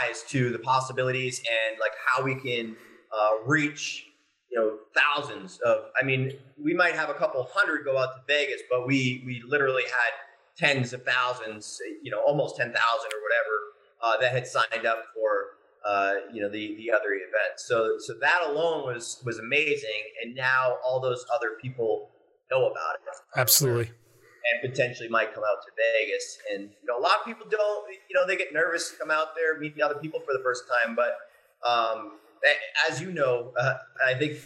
eyes 0.00 0.24
to 0.28 0.50
the 0.50 0.58
possibilities 0.58 1.40
and 1.40 1.78
like 1.78 1.92
how 2.04 2.24
we 2.24 2.34
can 2.34 2.76
uh, 3.16 3.30
reach 3.46 4.06
you 4.50 4.58
know 4.58 4.78
thousands 4.96 5.58
of 5.58 5.84
i 6.00 6.02
mean 6.02 6.32
we 6.60 6.74
might 6.74 6.94
have 6.94 7.10
a 7.10 7.14
couple 7.14 7.46
hundred 7.52 7.84
go 7.84 7.96
out 7.96 8.14
to 8.16 8.20
vegas 8.26 8.60
but 8.70 8.86
we 8.86 9.22
we 9.24 9.42
literally 9.46 9.84
had 9.84 10.12
tens 10.56 10.92
of 10.92 11.04
thousands 11.04 11.78
you 12.02 12.10
know 12.10 12.20
almost 12.26 12.56
10,000 12.56 12.72
or 12.72 12.74
whatever 12.74 13.56
uh, 14.02 14.20
that 14.20 14.32
had 14.32 14.46
signed 14.46 14.86
up 14.86 15.04
for 15.14 15.37
uh, 15.88 16.12
you 16.32 16.42
know 16.42 16.50
the 16.50 16.76
the 16.76 16.90
other 16.90 17.14
events 17.14 17.66
so 17.66 17.96
so 17.98 18.12
that 18.20 18.40
alone 18.44 18.84
was 18.84 19.22
was 19.24 19.38
amazing 19.38 20.02
and 20.22 20.34
now 20.34 20.76
all 20.84 21.00
those 21.00 21.24
other 21.34 21.52
people 21.62 22.10
know 22.50 22.66
about 22.66 22.96
it. 22.96 23.16
Absolutely. 23.36 23.90
And 24.52 24.70
potentially 24.70 25.08
might 25.08 25.34
come 25.34 25.44
out 25.44 25.62
to 25.62 25.70
Vegas. 25.76 26.38
And 26.52 26.70
you 26.70 26.86
know, 26.86 26.98
a 26.98 27.02
lot 27.02 27.18
of 27.20 27.26
people 27.26 27.46
don't. 27.50 27.86
You 28.08 28.14
know, 28.14 28.26
they 28.26 28.36
get 28.36 28.52
nervous 28.52 28.90
to 28.90 28.96
come 28.96 29.10
out 29.10 29.34
there, 29.36 29.58
meet 29.58 29.76
the 29.76 29.82
other 29.82 29.96
people 29.96 30.20
for 30.20 30.32
the 30.32 30.40
first 30.42 30.64
time. 30.84 30.96
But 30.96 31.16
um, 31.68 32.12
as 32.88 33.00
you 33.00 33.12
know, 33.12 33.52
uh, 33.58 33.74
I 34.06 34.14
think 34.14 34.38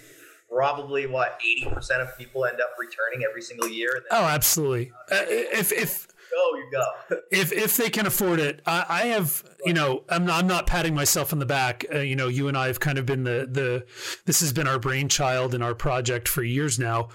probably 0.50 1.06
what 1.06 1.40
eighty 1.46 1.68
percent 1.70 2.02
of 2.02 2.16
people 2.18 2.44
end 2.44 2.60
up 2.60 2.70
returning 2.78 3.24
every 3.28 3.42
single 3.42 3.68
year. 3.68 4.02
oh, 4.10 4.24
absolutely. 4.24 4.90
Uh, 5.10 5.22
if 5.28 5.70
if 5.72 6.08
go, 6.32 6.56
you 6.56 6.68
go. 6.70 7.16
if 7.30 7.52
if 7.52 7.76
they 7.76 7.90
can 7.90 8.06
afford 8.06 8.40
it, 8.40 8.60
I, 8.66 8.84
I 8.88 9.00
have 9.08 9.44
you 9.64 9.72
know 9.72 10.04
I'm 10.08 10.26
not, 10.26 10.40
I'm 10.40 10.46
not 10.46 10.66
patting 10.66 10.94
myself 10.94 11.32
on 11.32 11.38
the 11.38 11.46
back. 11.46 11.84
Uh, 11.92 11.98
you 11.98 12.16
know, 12.16 12.28
you 12.28 12.48
and 12.48 12.56
I 12.56 12.66
have 12.66 12.80
kind 12.80 12.98
of 12.98 13.06
been 13.06 13.24
the 13.24 13.48
the 13.50 13.86
this 14.24 14.40
has 14.40 14.52
been 14.52 14.66
our 14.66 14.78
brainchild 14.78 15.54
and 15.54 15.62
our 15.62 15.74
project 15.74 16.28
for 16.28 16.42
years 16.42 16.78
now. 16.78 17.08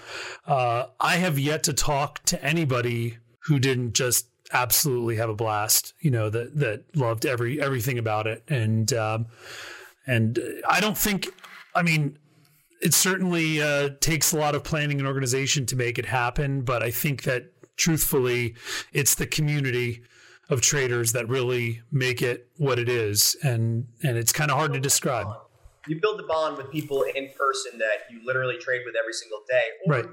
Uh, 0.46 0.86
I 1.00 1.16
have 1.16 1.38
yet 1.38 1.62
to 1.64 1.72
talk 1.72 2.22
to 2.24 2.42
anybody 2.44 3.18
who 3.40 3.58
didn't 3.58 3.94
just 3.94 4.28
absolutely 4.52 5.16
have 5.16 5.28
a 5.28 5.34
blast. 5.34 5.94
You 6.00 6.10
know 6.10 6.30
that 6.30 6.56
that 6.58 6.96
loved 6.96 7.26
every 7.26 7.60
everything 7.60 7.98
about 7.98 8.26
it, 8.26 8.42
and 8.48 8.92
um, 8.92 9.26
and 10.06 10.38
I 10.68 10.80
don't 10.80 10.98
think. 10.98 11.28
I 11.74 11.82
mean, 11.82 12.18
it 12.80 12.94
certainly 12.94 13.62
uh, 13.62 13.90
takes 14.00 14.32
a 14.32 14.38
lot 14.38 14.54
of 14.54 14.64
planning 14.64 14.98
and 14.98 15.06
organization 15.06 15.66
to 15.66 15.76
make 15.76 15.98
it 15.98 16.06
happen, 16.06 16.62
but 16.62 16.82
I 16.82 16.90
think 16.90 17.22
that 17.22 17.52
truthfully, 17.78 18.54
it's 18.92 19.14
the 19.14 19.26
community 19.26 20.02
of 20.50 20.60
traders 20.60 21.12
that 21.12 21.28
really 21.28 21.82
make 21.90 22.20
it 22.22 22.48
what 22.56 22.78
it 22.78 22.88
is, 22.88 23.36
and 23.42 23.86
and 24.02 24.18
it's 24.18 24.32
kind 24.32 24.50
of 24.50 24.56
hard 24.56 24.72
to 24.74 24.80
describe. 24.80 25.26
You 25.86 25.98
build 26.00 26.18
the 26.18 26.24
bond 26.24 26.58
with 26.58 26.70
people 26.70 27.02
in 27.02 27.30
person 27.38 27.78
that 27.78 28.10
you 28.10 28.20
literally 28.26 28.58
trade 28.58 28.82
with 28.84 28.94
every 28.98 29.14
single 29.14 29.40
day, 29.48 29.62
or 29.86 29.94
right. 29.94 30.04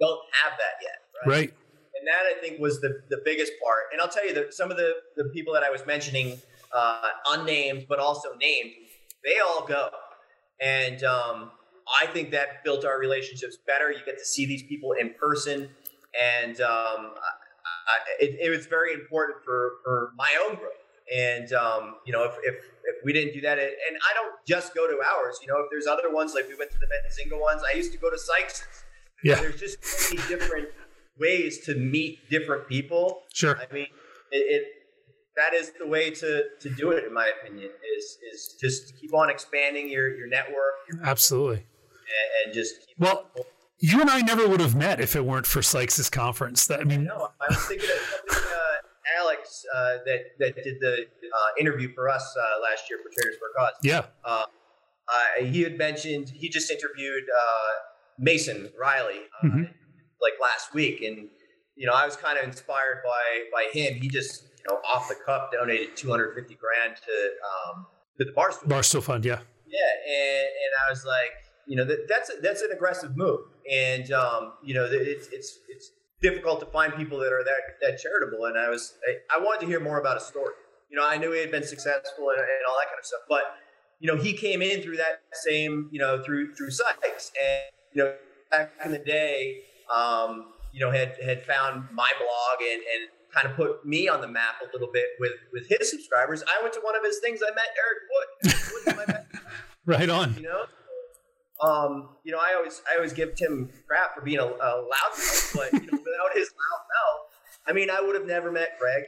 don't 0.00 0.20
have 0.42 0.52
that 0.52 0.76
yet, 0.82 0.98
right? 1.26 1.36
right? 1.36 1.54
And 1.98 2.08
that 2.08 2.22
I 2.34 2.40
think 2.40 2.58
was 2.58 2.80
the, 2.80 3.02
the 3.10 3.20
biggest 3.24 3.52
part. 3.62 3.84
And 3.92 4.00
I'll 4.00 4.08
tell 4.08 4.26
you 4.26 4.32
that 4.34 4.54
some 4.54 4.70
of 4.70 4.78
the, 4.78 4.94
the 5.16 5.24
people 5.34 5.52
that 5.52 5.62
I 5.62 5.68
was 5.68 5.84
mentioning, 5.86 6.40
uh, 6.74 7.02
unnamed 7.28 7.84
but 7.86 7.98
also 7.98 8.30
named, 8.40 8.70
they 9.22 9.38
all 9.46 9.66
go. 9.66 9.90
And 10.62 11.04
um, 11.04 11.50
I 12.00 12.06
think 12.06 12.30
that 12.30 12.64
built 12.64 12.86
our 12.86 12.98
relationships 12.98 13.58
better. 13.66 13.90
You 13.90 13.98
get 14.06 14.18
to 14.18 14.24
see 14.24 14.46
these 14.46 14.62
people 14.62 14.92
in 14.92 15.12
person, 15.20 15.68
and 16.18 16.60
um, 16.60 17.14
I, 17.14 17.96
it, 18.20 18.38
it, 18.40 18.50
was 18.50 18.66
very 18.66 18.92
important 18.94 19.44
for, 19.44 19.72
for 19.84 20.12
my 20.16 20.30
own 20.46 20.56
growth. 20.56 20.72
And 21.14 21.52
um, 21.52 21.96
you 22.06 22.12
know, 22.12 22.24
if, 22.24 22.34
if, 22.42 22.54
if 22.54 23.04
we 23.04 23.12
didn't 23.12 23.34
do 23.34 23.40
that, 23.42 23.58
and 23.58 23.68
I 23.68 24.14
don't 24.14 24.34
just 24.46 24.74
go 24.74 24.86
to 24.86 24.94
ours. 24.94 25.38
You 25.42 25.48
know, 25.48 25.58
if 25.58 25.66
there's 25.70 25.86
other 25.86 26.12
ones 26.12 26.34
like 26.34 26.48
we 26.48 26.54
went 26.56 26.70
to 26.70 26.78
the 26.78 26.86
Benzinga 26.86 27.40
ones, 27.40 27.62
I 27.72 27.76
used 27.76 27.92
to 27.92 27.98
go 27.98 28.10
to 28.10 28.18
Sykes. 28.18 28.64
Yeah, 29.24 29.34
there's 29.36 29.60
just 29.60 29.84
so 29.84 30.14
many 30.14 30.28
different 30.28 30.68
ways 31.18 31.64
to 31.66 31.74
meet 31.74 32.30
different 32.30 32.68
people. 32.68 33.24
Sure. 33.34 33.58
I 33.58 33.72
mean, 33.72 33.88
it, 34.30 34.36
it 34.36 34.64
that 35.36 35.52
is 35.52 35.72
the 35.78 35.86
way 35.86 36.10
to 36.10 36.44
to 36.60 36.70
do 36.70 36.92
it, 36.92 37.04
in 37.04 37.12
my 37.12 37.30
opinion. 37.40 37.70
Is 37.98 38.18
is 38.32 38.56
just 38.60 38.96
keep 39.00 39.12
on 39.12 39.30
expanding 39.30 39.88
your 39.88 40.16
your 40.16 40.28
network. 40.28 40.74
Absolutely 41.02 41.66
and, 42.10 42.46
and 42.46 42.54
just 42.54 42.74
well. 42.98 43.26
You 43.82 44.00
and 44.00 44.10
I 44.10 44.20
never 44.20 44.46
would 44.46 44.60
have 44.60 44.74
met 44.74 45.00
if 45.00 45.16
it 45.16 45.24
weren't 45.24 45.46
for 45.46 45.62
Sykes's 45.62 46.10
conference. 46.10 46.66
That 46.66 46.80
I 46.80 46.84
mean, 46.84 47.04
no, 47.04 47.28
I 47.40 47.46
was 47.48 47.64
thinking 47.66 47.88
of 47.88 47.96
something, 48.28 48.52
uh, 48.52 49.18
Alex 49.18 49.64
uh, 49.74 49.96
that 50.04 50.20
that 50.38 50.56
did 50.62 50.76
the 50.80 51.06
uh, 51.06 51.48
interview 51.58 51.92
for 51.94 52.08
us 52.08 52.36
uh, 52.38 52.62
last 52.62 52.90
year 52.90 52.98
for 53.02 53.10
Traders 53.14 53.36
for 53.38 53.48
Cause. 53.56 53.72
Yeah, 53.82 54.04
uh, 54.24 54.44
he 55.40 55.62
had 55.62 55.78
mentioned 55.78 56.28
he 56.28 56.48
just 56.48 56.70
interviewed 56.70 57.24
uh, 57.24 57.72
Mason 58.18 58.70
Riley 58.78 59.20
mm-hmm. 59.42 59.62
like 60.20 60.34
last 60.40 60.74
week, 60.74 61.02
and 61.02 61.28
you 61.76 61.86
know 61.86 61.92
I 61.92 62.04
was 62.04 62.16
kind 62.16 62.38
of 62.38 62.44
inspired 62.44 63.02
by 63.04 63.44
by 63.52 63.70
him. 63.72 63.94
He 63.94 64.08
just 64.08 64.44
you 64.58 64.64
know 64.68 64.80
off 64.88 65.08
the 65.08 65.16
cuff 65.24 65.50
donated 65.52 65.96
250 65.96 66.54
grand 66.56 66.96
to 66.96 67.30
um, 67.48 67.86
to 68.18 68.24
the 68.24 68.32
Barstool 68.32 68.68
Barstool 68.68 69.02
Fund. 69.02 69.24
Yeah, 69.24 69.40
yeah, 69.66 70.12
and 70.12 70.46
and 70.46 70.72
I 70.86 70.90
was 70.90 71.04
like 71.04 71.32
you 71.70 71.76
know 71.76 71.84
that, 71.84 72.08
that's 72.08 72.32
that's 72.42 72.62
an 72.62 72.72
aggressive 72.72 73.16
move, 73.16 73.42
and 73.70 74.10
um, 74.10 74.54
you 74.60 74.74
know 74.74 74.88
it's 74.90 75.28
it's 75.28 75.60
it's 75.68 75.92
difficult 76.20 76.58
to 76.58 76.66
find 76.66 76.92
people 76.96 77.16
that 77.20 77.32
are 77.32 77.44
that 77.44 77.78
that 77.80 78.00
charitable. 78.00 78.46
And 78.46 78.58
I 78.58 78.68
was 78.68 78.94
I, 79.08 79.36
I 79.36 79.38
wanted 79.38 79.60
to 79.60 79.66
hear 79.66 79.78
more 79.78 80.00
about 80.00 80.16
a 80.16 80.20
story. 80.20 80.54
You 80.90 80.98
know, 80.98 81.06
I 81.06 81.16
knew 81.16 81.30
he 81.30 81.38
had 81.38 81.52
been 81.52 81.62
successful 81.62 82.30
and, 82.30 82.40
and 82.40 82.66
all 82.68 82.74
that 82.80 82.88
kind 82.88 82.98
of 82.98 83.06
stuff, 83.06 83.20
but 83.28 83.42
you 84.00 84.08
know 84.12 84.20
he 84.20 84.32
came 84.32 84.62
in 84.62 84.82
through 84.82 84.96
that 84.96 85.22
same 85.32 85.88
you 85.92 86.00
know 86.00 86.20
through 86.24 86.56
through 86.56 86.72
Sykes, 86.72 87.30
and 87.40 87.62
you 87.94 88.02
know 88.02 88.14
back 88.50 88.72
in 88.84 88.90
the 88.90 88.98
day, 88.98 89.60
um, 89.94 90.46
you 90.72 90.80
know 90.80 90.90
had 90.90 91.14
had 91.24 91.44
found 91.44 91.84
my 91.92 92.10
blog 92.18 92.68
and 92.68 92.82
and 92.82 93.08
kind 93.32 93.46
of 93.46 93.54
put 93.54 93.86
me 93.86 94.08
on 94.08 94.20
the 94.20 94.26
map 94.26 94.56
a 94.60 94.72
little 94.72 94.90
bit 94.92 95.06
with 95.20 95.34
with 95.52 95.68
his 95.68 95.88
subscribers. 95.88 96.42
I 96.48 96.60
went 96.62 96.74
to 96.74 96.80
one 96.80 96.96
of 96.96 97.04
his 97.04 97.20
things. 97.20 97.38
I 97.48 97.54
met 97.54 97.68
Eric 97.78 99.06
Wood. 99.06 99.24
right 99.86 100.10
on. 100.10 100.34
You 100.34 100.42
know, 100.42 100.64
um, 101.62 102.10
you 102.24 102.32
know, 102.32 102.38
I 102.38 102.54
always 102.56 102.82
I 102.90 102.96
always 102.96 103.12
give 103.12 103.34
Tim 103.34 103.70
crap 103.86 104.14
for 104.14 104.22
being 104.22 104.38
a, 104.38 104.44
a 104.44 104.46
loud 104.46 104.88
mouth, 104.88 105.52
but 105.54 105.72
you 105.72 105.80
know, 105.80 105.98
without 106.04 106.34
his 106.34 106.48
loud 106.48 106.84
mouth, 106.88 107.30
I 107.66 107.72
mean, 107.72 107.90
I 107.90 108.00
would 108.00 108.14
have 108.14 108.26
never 108.26 108.50
met 108.50 108.78
Greg, 108.78 109.04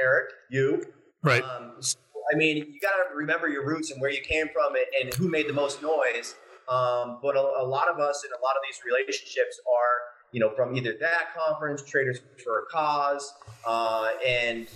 Eric, 0.00 0.30
you. 0.50 0.84
Right. 1.22 1.42
Um, 1.42 1.74
so, 1.80 1.98
I 2.32 2.36
mean, 2.36 2.56
you 2.56 2.80
got 2.80 2.92
to 2.92 3.14
remember 3.14 3.48
your 3.48 3.64
roots 3.64 3.90
and 3.90 4.00
where 4.00 4.10
you 4.10 4.20
came 4.22 4.48
from 4.52 4.74
and, 4.74 4.84
and 5.00 5.14
who 5.14 5.28
made 5.28 5.48
the 5.48 5.52
most 5.52 5.82
noise. 5.82 6.34
Um, 6.68 7.18
but 7.22 7.36
a, 7.36 7.40
a, 7.40 7.66
lot 7.66 7.88
of 7.88 7.98
us 7.98 8.24
in 8.24 8.30
a 8.30 8.42
lot 8.42 8.56
of 8.56 8.62
these 8.68 8.80
relationships 8.84 9.60
are, 9.66 10.32
you 10.32 10.40
know, 10.40 10.50
from 10.50 10.76
either 10.76 10.96
that 11.00 11.34
conference, 11.36 11.82
Traders 11.82 12.20
for 12.42 12.60
a 12.60 12.66
Cause, 12.66 13.34
uh, 13.66 14.10
and 14.26 14.66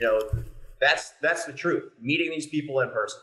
you 0.00 0.06
know, 0.06 0.20
that's 0.80 1.12
that's 1.22 1.44
the 1.44 1.52
truth. 1.52 1.90
Meeting 2.00 2.30
these 2.30 2.46
people 2.46 2.80
in 2.80 2.90
person. 2.90 3.20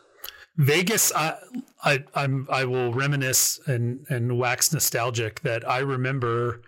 Vegas, 0.56 1.12
I, 1.14 1.36
I, 1.82 2.04
I'm, 2.14 2.46
I 2.50 2.64
will 2.64 2.92
reminisce 2.92 3.60
and 3.66 4.04
and 4.08 4.38
wax 4.38 4.72
nostalgic 4.72 5.40
that 5.40 5.68
I 5.68 5.78
remember 5.78 6.60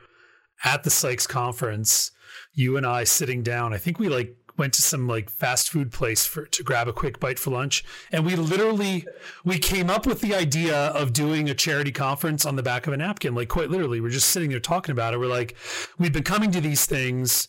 at 0.65 0.85
the 0.85 0.91
Sykes 0.91 1.27
conference, 1.27 2.11
you 2.55 2.77
and 2.77 2.87
I 2.87 3.05
sitting 3.05 3.43
down. 3.43 3.73
I 3.73 3.79
think 3.79 3.99
we 3.99 4.09
like 4.09 4.37
went 4.57 4.73
to 4.75 4.83
some 4.83 5.09
like 5.09 5.31
fast 5.31 5.71
food 5.71 5.91
place 5.91 6.27
for 6.27 6.47
to 6.47 6.63
grab 6.63 6.87
a 6.87 6.93
quick 6.93 7.19
bite 7.19 7.39
for 7.39 7.51
lunch, 7.51 7.85
and 8.11 8.25
we 8.25 8.37
literally 8.37 9.07
we 9.45 9.59
came 9.59 9.91
up 9.91 10.07
with 10.07 10.21
the 10.21 10.35
idea 10.35 10.77
of 10.89 11.13
doing 11.13 11.51
a 11.51 11.55
charity 11.55 11.93
conference 11.93 12.47
on 12.47 12.57
the 12.57 12.63
back 12.63 12.87
of 12.87 12.93
a 12.93 12.97
napkin. 12.97 13.35
Like 13.35 13.49
quite 13.49 13.71
literally, 13.71 14.01
we're 14.01 14.11
just 14.11 14.31
sitting 14.31 14.51
there 14.51 14.61
talking 14.61 14.93
about 14.93 15.15
it. 15.15 15.19
We're 15.19 15.27
like, 15.27 15.57
we've 15.99 16.13
been 16.13 16.23
coming 16.23 16.51
to 16.53 16.61
these 16.61 16.87
things. 16.87 17.49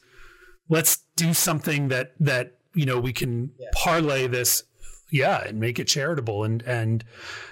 Let's 0.69 1.03
do 1.15 1.33
something 1.33 1.89
that 1.89 2.13
that 2.19 2.57
you 2.73 2.85
know 2.85 2.99
we 2.99 3.13
can 3.13 3.51
yeah. 3.59 3.67
parlay 3.75 4.27
this 4.27 4.63
yeah, 5.13 5.43
and 5.45 5.59
make 5.59 5.79
it 5.79 5.85
charitable. 5.85 6.43
And 6.43 6.61
and 6.63 7.05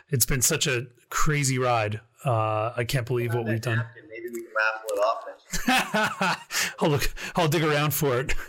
it's 0.09 0.25
been 0.25 0.41
such 0.41 0.67
a 0.67 0.87
crazy 1.09 1.59
ride. 1.59 2.01
Uh, 2.25 2.73
I 2.75 2.83
can't 2.83 3.05
believe 3.05 3.33
what 3.33 3.45
we've 3.45 3.61
done. 3.61 3.85
Maybe 4.09 4.29
we 4.33 4.43
can 4.43 4.51
raffle 4.57 4.89
it 4.89 4.99
off. 4.99 6.75
I'll 6.79 6.89
look. 6.89 7.13
I'll 7.35 7.47
dig 7.47 7.63
around 7.63 7.93
for 7.93 8.19
it. 8.19 8.35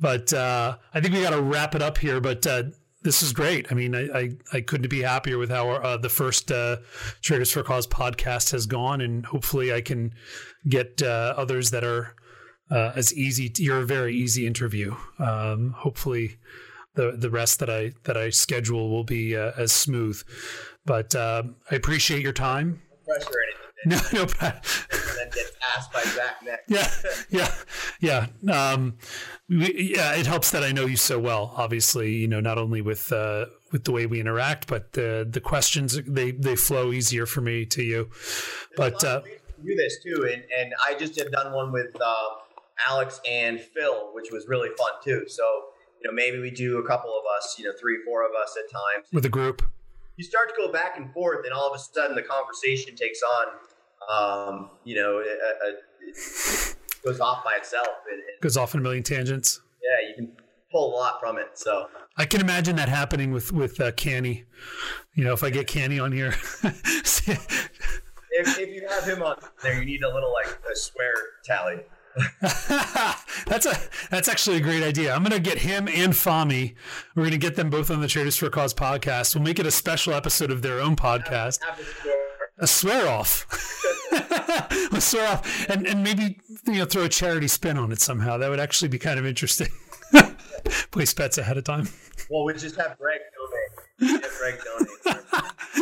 But 0.00 0.32
uh, 0.32 0.78
I 0.92 1.00
think 1.00 1.14
we 1.14 1.22
got 1.22 1.30
to 1.30 1.40
wrap 1.40 1.76
it 1.76 1.82
up 1.82 1.96
here. 1.96 2.20
But 2.20 2.44
uh, 2.44 2.64
this 3.02 3.22
is 3.22 3.32
great. 3.32 3.70
I 3.70 3.76
mean, 3.76 3.94
I, 3.94 4.08
I, 4.12 4.30
I 4.52 4.60
couldn't 4.60 4.88
be 4.88 5.02
happier 5.02 5.38
with 5.38 5.48
how 5.48 5.70
uh, 5.70 5.96
the 5.96 6.08
first 6.08 6.50
uh, 6.50 6.78
Traders 7.20 7.52
for 7.52 7.62
Cause 7.62 7.86
podcast 7.86 8.50
has 8.50 8.66
gone, 8.66 9.00
and 9.00 9.24
hopefully 9.24 9.72
I 9.72 9.80
can 9.80 10.12
get 10.68 11.00
uh, 11.02 11.34
others 11.36 11.70
that 11.70 11.84
are 11.84 12.16
uh, 12.68 12.90
as 12.96 13.14
easy. 13.14 13.48
To, 13.50 13.62
you're 13.62 13.78
a 13.78 13.86
very 13.86 14.16
easy 14.16 14.44
interview. 14.44 14.96
Um, 15.20 15.72
hopefully, 15.78 16.38
the 16.94 17.12
the 17.12 17.30
rest 17.30 17.58
that 17.60 17.70
I 17.70 17.92
that 18.04 18.16
I 18.16 18.30
schedule 18.30 18.90
will 18.90 19.04
be 19.04 19.36
uh, 19.36 19.52
as 19.56 19.72
smooth. 19.72 20.22
But 20.84 21.14
uh, 21.14 21.44
I 21.70 21.74
appreciate 21.74 22.22
your 22.22 22.32
time. 22.32 22.82
No 23.06 23.14
pressure 23.14 23.28
anything. 23.28 23.62
No, 23.84 23.96
no. 24.12 24.24
then 24.26 25.30
get 25.34 25.56
asked 25.76 25.92
by 25.92 26.02
Zach 26.02 26.36
next. 26.44 26.70
Yeah, 27.30 27.50
yeah, 28.00 28.26
yeah. 28.46 28.72
Um, 28.72 28.96
we, 29.48 29.94
yeah, 29.96 30.14
it 30.14 30.26
helps 30.26 30.50
that 30.52 30.62
I 30.62 30.70
know 30.72 30.86
you 30.86 30.96
so 30.96 31.18
well. 31.18 31.52
Obviously, 31.56 32.12
you 32.12 32.28
know, 32.28 32.40
not 32.40 32.58
only 32.58 32.80
with 32.80 33.12
uh, 33.12 33.46
with 33.72 33.84
the 33.84 33.92
way 33.92 34.06
we 34.06 34.20
interact, 34.20 34.66
but 34.66 34.92
the 34.92 35.26
the 35.28 35.40
questions 35.40 36.00
they 36.06 36.30
they 36.30 36.56
flow 36.56 36.92
easier 36.92 37.26
for 37.26 37.40
me 37.40 37.66
to 37.66 37.82
you. 37.82 38.10
There's 38.76 38.92
but 38.92 39.04
uh, 39.04 39.22
do 39.64 39.74
this 39.74 40.02
too, 40.02 40.28
and 40.32 40.44
and 40.56 40.72
I 40.86 40.94
just 40.94 41.18
have 41.18 41.32
done 41.32 41.52
one 41.52 41.72
with 41.72 41.94
uh, 42.00 42.14
Alex 42.88 43.20
and 43.28 43.60
Phil, 43.60 44.10
which 44.14 44.30
was 44.30 44.46
really 44.46 44.70
fun 44.78 44.92
too. 45.02 45.24
So 45.28 45.42
you 46.02 46.10
know, 46.10 46.14
maybe 46.14 46.38
we 46.38 46.50
do 46.50 46.78
a 46.78 46.86
couple 46.86 47.10
of 47.10 47.24
us, 47.36 47.56
you 47.58 47.64
know, 47.64 47.72
three, 47.78 47.98
four 48.04 48.24
of 48.24 48.32
us 48.40 48.56
at 48.58 48.70
times. 48.70 49.06
With 49.12 49.24
a 49.24 49.28
group. 49.28 49.62
You 50.16 50.24
start 50.24 50.48
to 50.48 50.54
go 50.58 50.72
back 50.72 50.96
and 50.96 51.12
forth, 51.12 51.44
and 51.44 51.54
all 51.54 51.68
of 51.68 51.74
a 51.74 51.78
sudden 51.78 52.16
the 52.16 52.22
conversation 52.22 52.94
takes 52.96 53.20
on, 53.22 53.46
um, 54.10 54.70
you 54.84 54.96
know, 54.96 55.20
it, 55.20 55.38
it 56.02 56.76
goes 57.04 57.20
off 57.20 57.44
by 57.44 57.54
itself. 57.56 57.88
It, 58.10 58.16
it, 58.16 58.40
goes 58.40 58.56
off 58.56 58.74
in 58.74 58.80
a 58.80 58.82
million 58.82 59.02
tangents. 59.02 59.60
Yeah, 59.82 60.08
you 60.08 60.14
can 60.14 60.36
pull 60.70 60.92
a 60.92 60.94
lot 60.94 61.20
from 61.20 61.38
it. 61.38 61.50
So 61.54 61.88
I 62.16 62.26
can 62.26 62.40
imagine 62.40 62.76
that 62.76 62.88
happening 62.88 63.32
with 63.32 63.52
with 63.52 63.80
uh, 63.80 63.92
Canny. 63.92 64.44
You 65.14 65.24
know, 65.24 65.32
if 65.32 65.42
I 65.42 65.50
get 65.50 65.66
Canny 65.66 65.98
on 65.98 66.12
here. 66.12 66.28
if, 66.64 67.38
if 68.30 68.68
you 68.68 68.86
have 68.88 69.04
him 69.04 69.22
on 69.22 69.36
there, 69.62 69.78
you 69.78 69.86
need 69.86 70.02
a 70.02 70.12
little 70.12 70.32
like 70.32 70.58
a 70.70 70.76
swear 70.76 71.14
tally. 71.44 71.80
that's 73.46 73.66
a 73.66 73.74
that's 74.10 74.28
actually 74.28 74.56
a 74.56 74.60
great 74.60 74.82
idea. 74.82 75.14
I'm 75.14 75.22
going 75.22 75.32
to 75.32 75.40
get 75.40 75.58
him 75.58 75.88
and 75.88 76.12
Fami. 76.12 76.74
We're 77.14 77.22
going 77.22 77.32
to 77.32 77.38
get 77.38 77.56
them 77.56 77.70
both 77.70 77.90
on 77.90 78.00
the 78.00 78.08
Traders 78.08 78.36
for 78.36 78.46
a 78.46 78.50
Cause 78.50 78.74
podcast. 78.74 79.34
We'll 79.34 79.44
make 79.44 79.58
it 79.58 79.66
a 79.66 79.70
special 79.70 80.12
episode 80.12 80.50
of 80.50 80.62
their 80.62 80.80
own 80.80 80.96
podcast. 80.96 81.60
a 82.58 82.66
swear 82.66 83.08
off. 83.08 83.46
a 84.92 85.00
swear 85.00 85.32
off, 85.32 85.70
and 85.70 85.86
and 85.86 86.04
maybe 86.04 86.38
you 86.66 86.74
know, 86.74 86.84
throw 86.84 87.04
a 87.04 87.08
charity 87.08 87.48
spin 87.48 87.78
on 87.78 87.92
it 87.92 88.00
somehow. 88.00 88.36
That 88.36 88.50
would 88.50 88.60
actually 88.60 88.88
be 88.88 88.98
kind 88.98 89.18
of 89.18 89.26
interesting. 89.26 89.68
Place 90.90 91.14
bets 91.14 91.38
ahead 91.38 91.56
of 91.56 91.64
time. 91.64 91.88
Well, 92.28 92.44
we 92.44 92.52
just 92.52 92.76
have 92.76 92.98
Greg 92.98 93.20
donate. 93.98 94.22
Have 94.22 94.38
Greg 94.38 94.60
donate. 94.64 95.21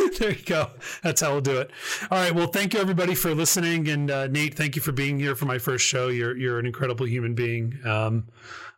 there 0.19 0.31
you 0.31 0.43
go. 0.45 0.69
That's 1.03 1.21
how 1.21 1.31
we'll 1.31 1.41
do 1.41 1.59
it. 1.59 1.71
All 2.09 2.17
right. 2.17 2.33
Well, 2.33 2.47
thank 2.47 2.73
you 2.73 2.79
everybody 2.79 3.15
for 3.15 3.33
listening, 3.33 3.87
and 3.87 4.09
uh, 4.09 4.27
Nate, 4.27 4.55
thank 4.55 4.75
you 4.75 4.81
for 4.81 4.91
being 4.91 5.19
here 5.19 5.35
for 5.35 5.45
my 5.45 5.57
first 5.57 5.85
show. 5.85 6.07
You're 6.07 6.35
you're 6.37 6.59
an 6.59 6.65
incredible 6.65 7.07
human 7.07 7.35
being. 7.35 7.77
Um, 7.85 8.27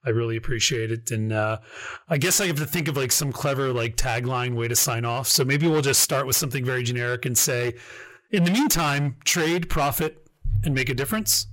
I 0.06 0.10
really 0.10 0.36
appreciate 0.36 0.92
it, 0.92 1.12
and 1.12 1.32
uh, 1.32 1.60
I 2.10 2.18
guess 2.18 2.42
I 2.42 2.48
have 2.48 2.58
to 2.58 2.66
think 2.66 2.88
of 2.88 2.98
like 2.98 3.12
some 3.12 3.32
clever 3.32 3.72
like 3.72 3.96
tagline 3.96 4.56
way 4.56 4.68
to 4.68 4.76
sign 4.76 5.06
off. 5.06 5.28
So 5.28 5.46
maybe 5.46 5.68
we'll 5.68 5.82
just 5.82 6.02
start 6.02 6.28
with 6.28 6.36
something 6.36 6.66
very 6.66 6.84
generic 6.84 7.26
and 7.26 7.38
say, 7.38 7.76
in 8.32 8.44
the 8.44 8.52
meantime, 8.52 9.16
trade, 9.24 9.70
profit, 9.70 10.28
and 10.64 10.76
make 10.76 10.90
a 10.90 10.94
difference. 10.94 11.48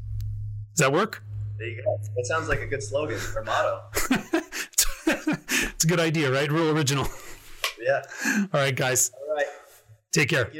Does 0.75 0.87
that 0.87 0.93
work? 0.93 1.23
There 1.59 1.69
you 1.69 1.83
go. 1.83 2.01
That 2.17 2.27
sounds 2.27 2.49
like 2.49 2.61
a 2.61 2.67
good 2.67 2.83
slogan 2.83 3.19
or 3.37 3.45
motto. 3.45 3.83
it's 5.07 5.85
a 5.85 5.87
good 5.87 6.01
idea, 6.01 6.33
right? 6.33 6.51
Real 6.51 6.71
original. 6.71 7.07
Yeah. 7.81 8.03
All 8.53 8.61
right, 8.61 8.75
guys. 8.75 9.11
Take 10.13 10.29
care. 10.29 10.51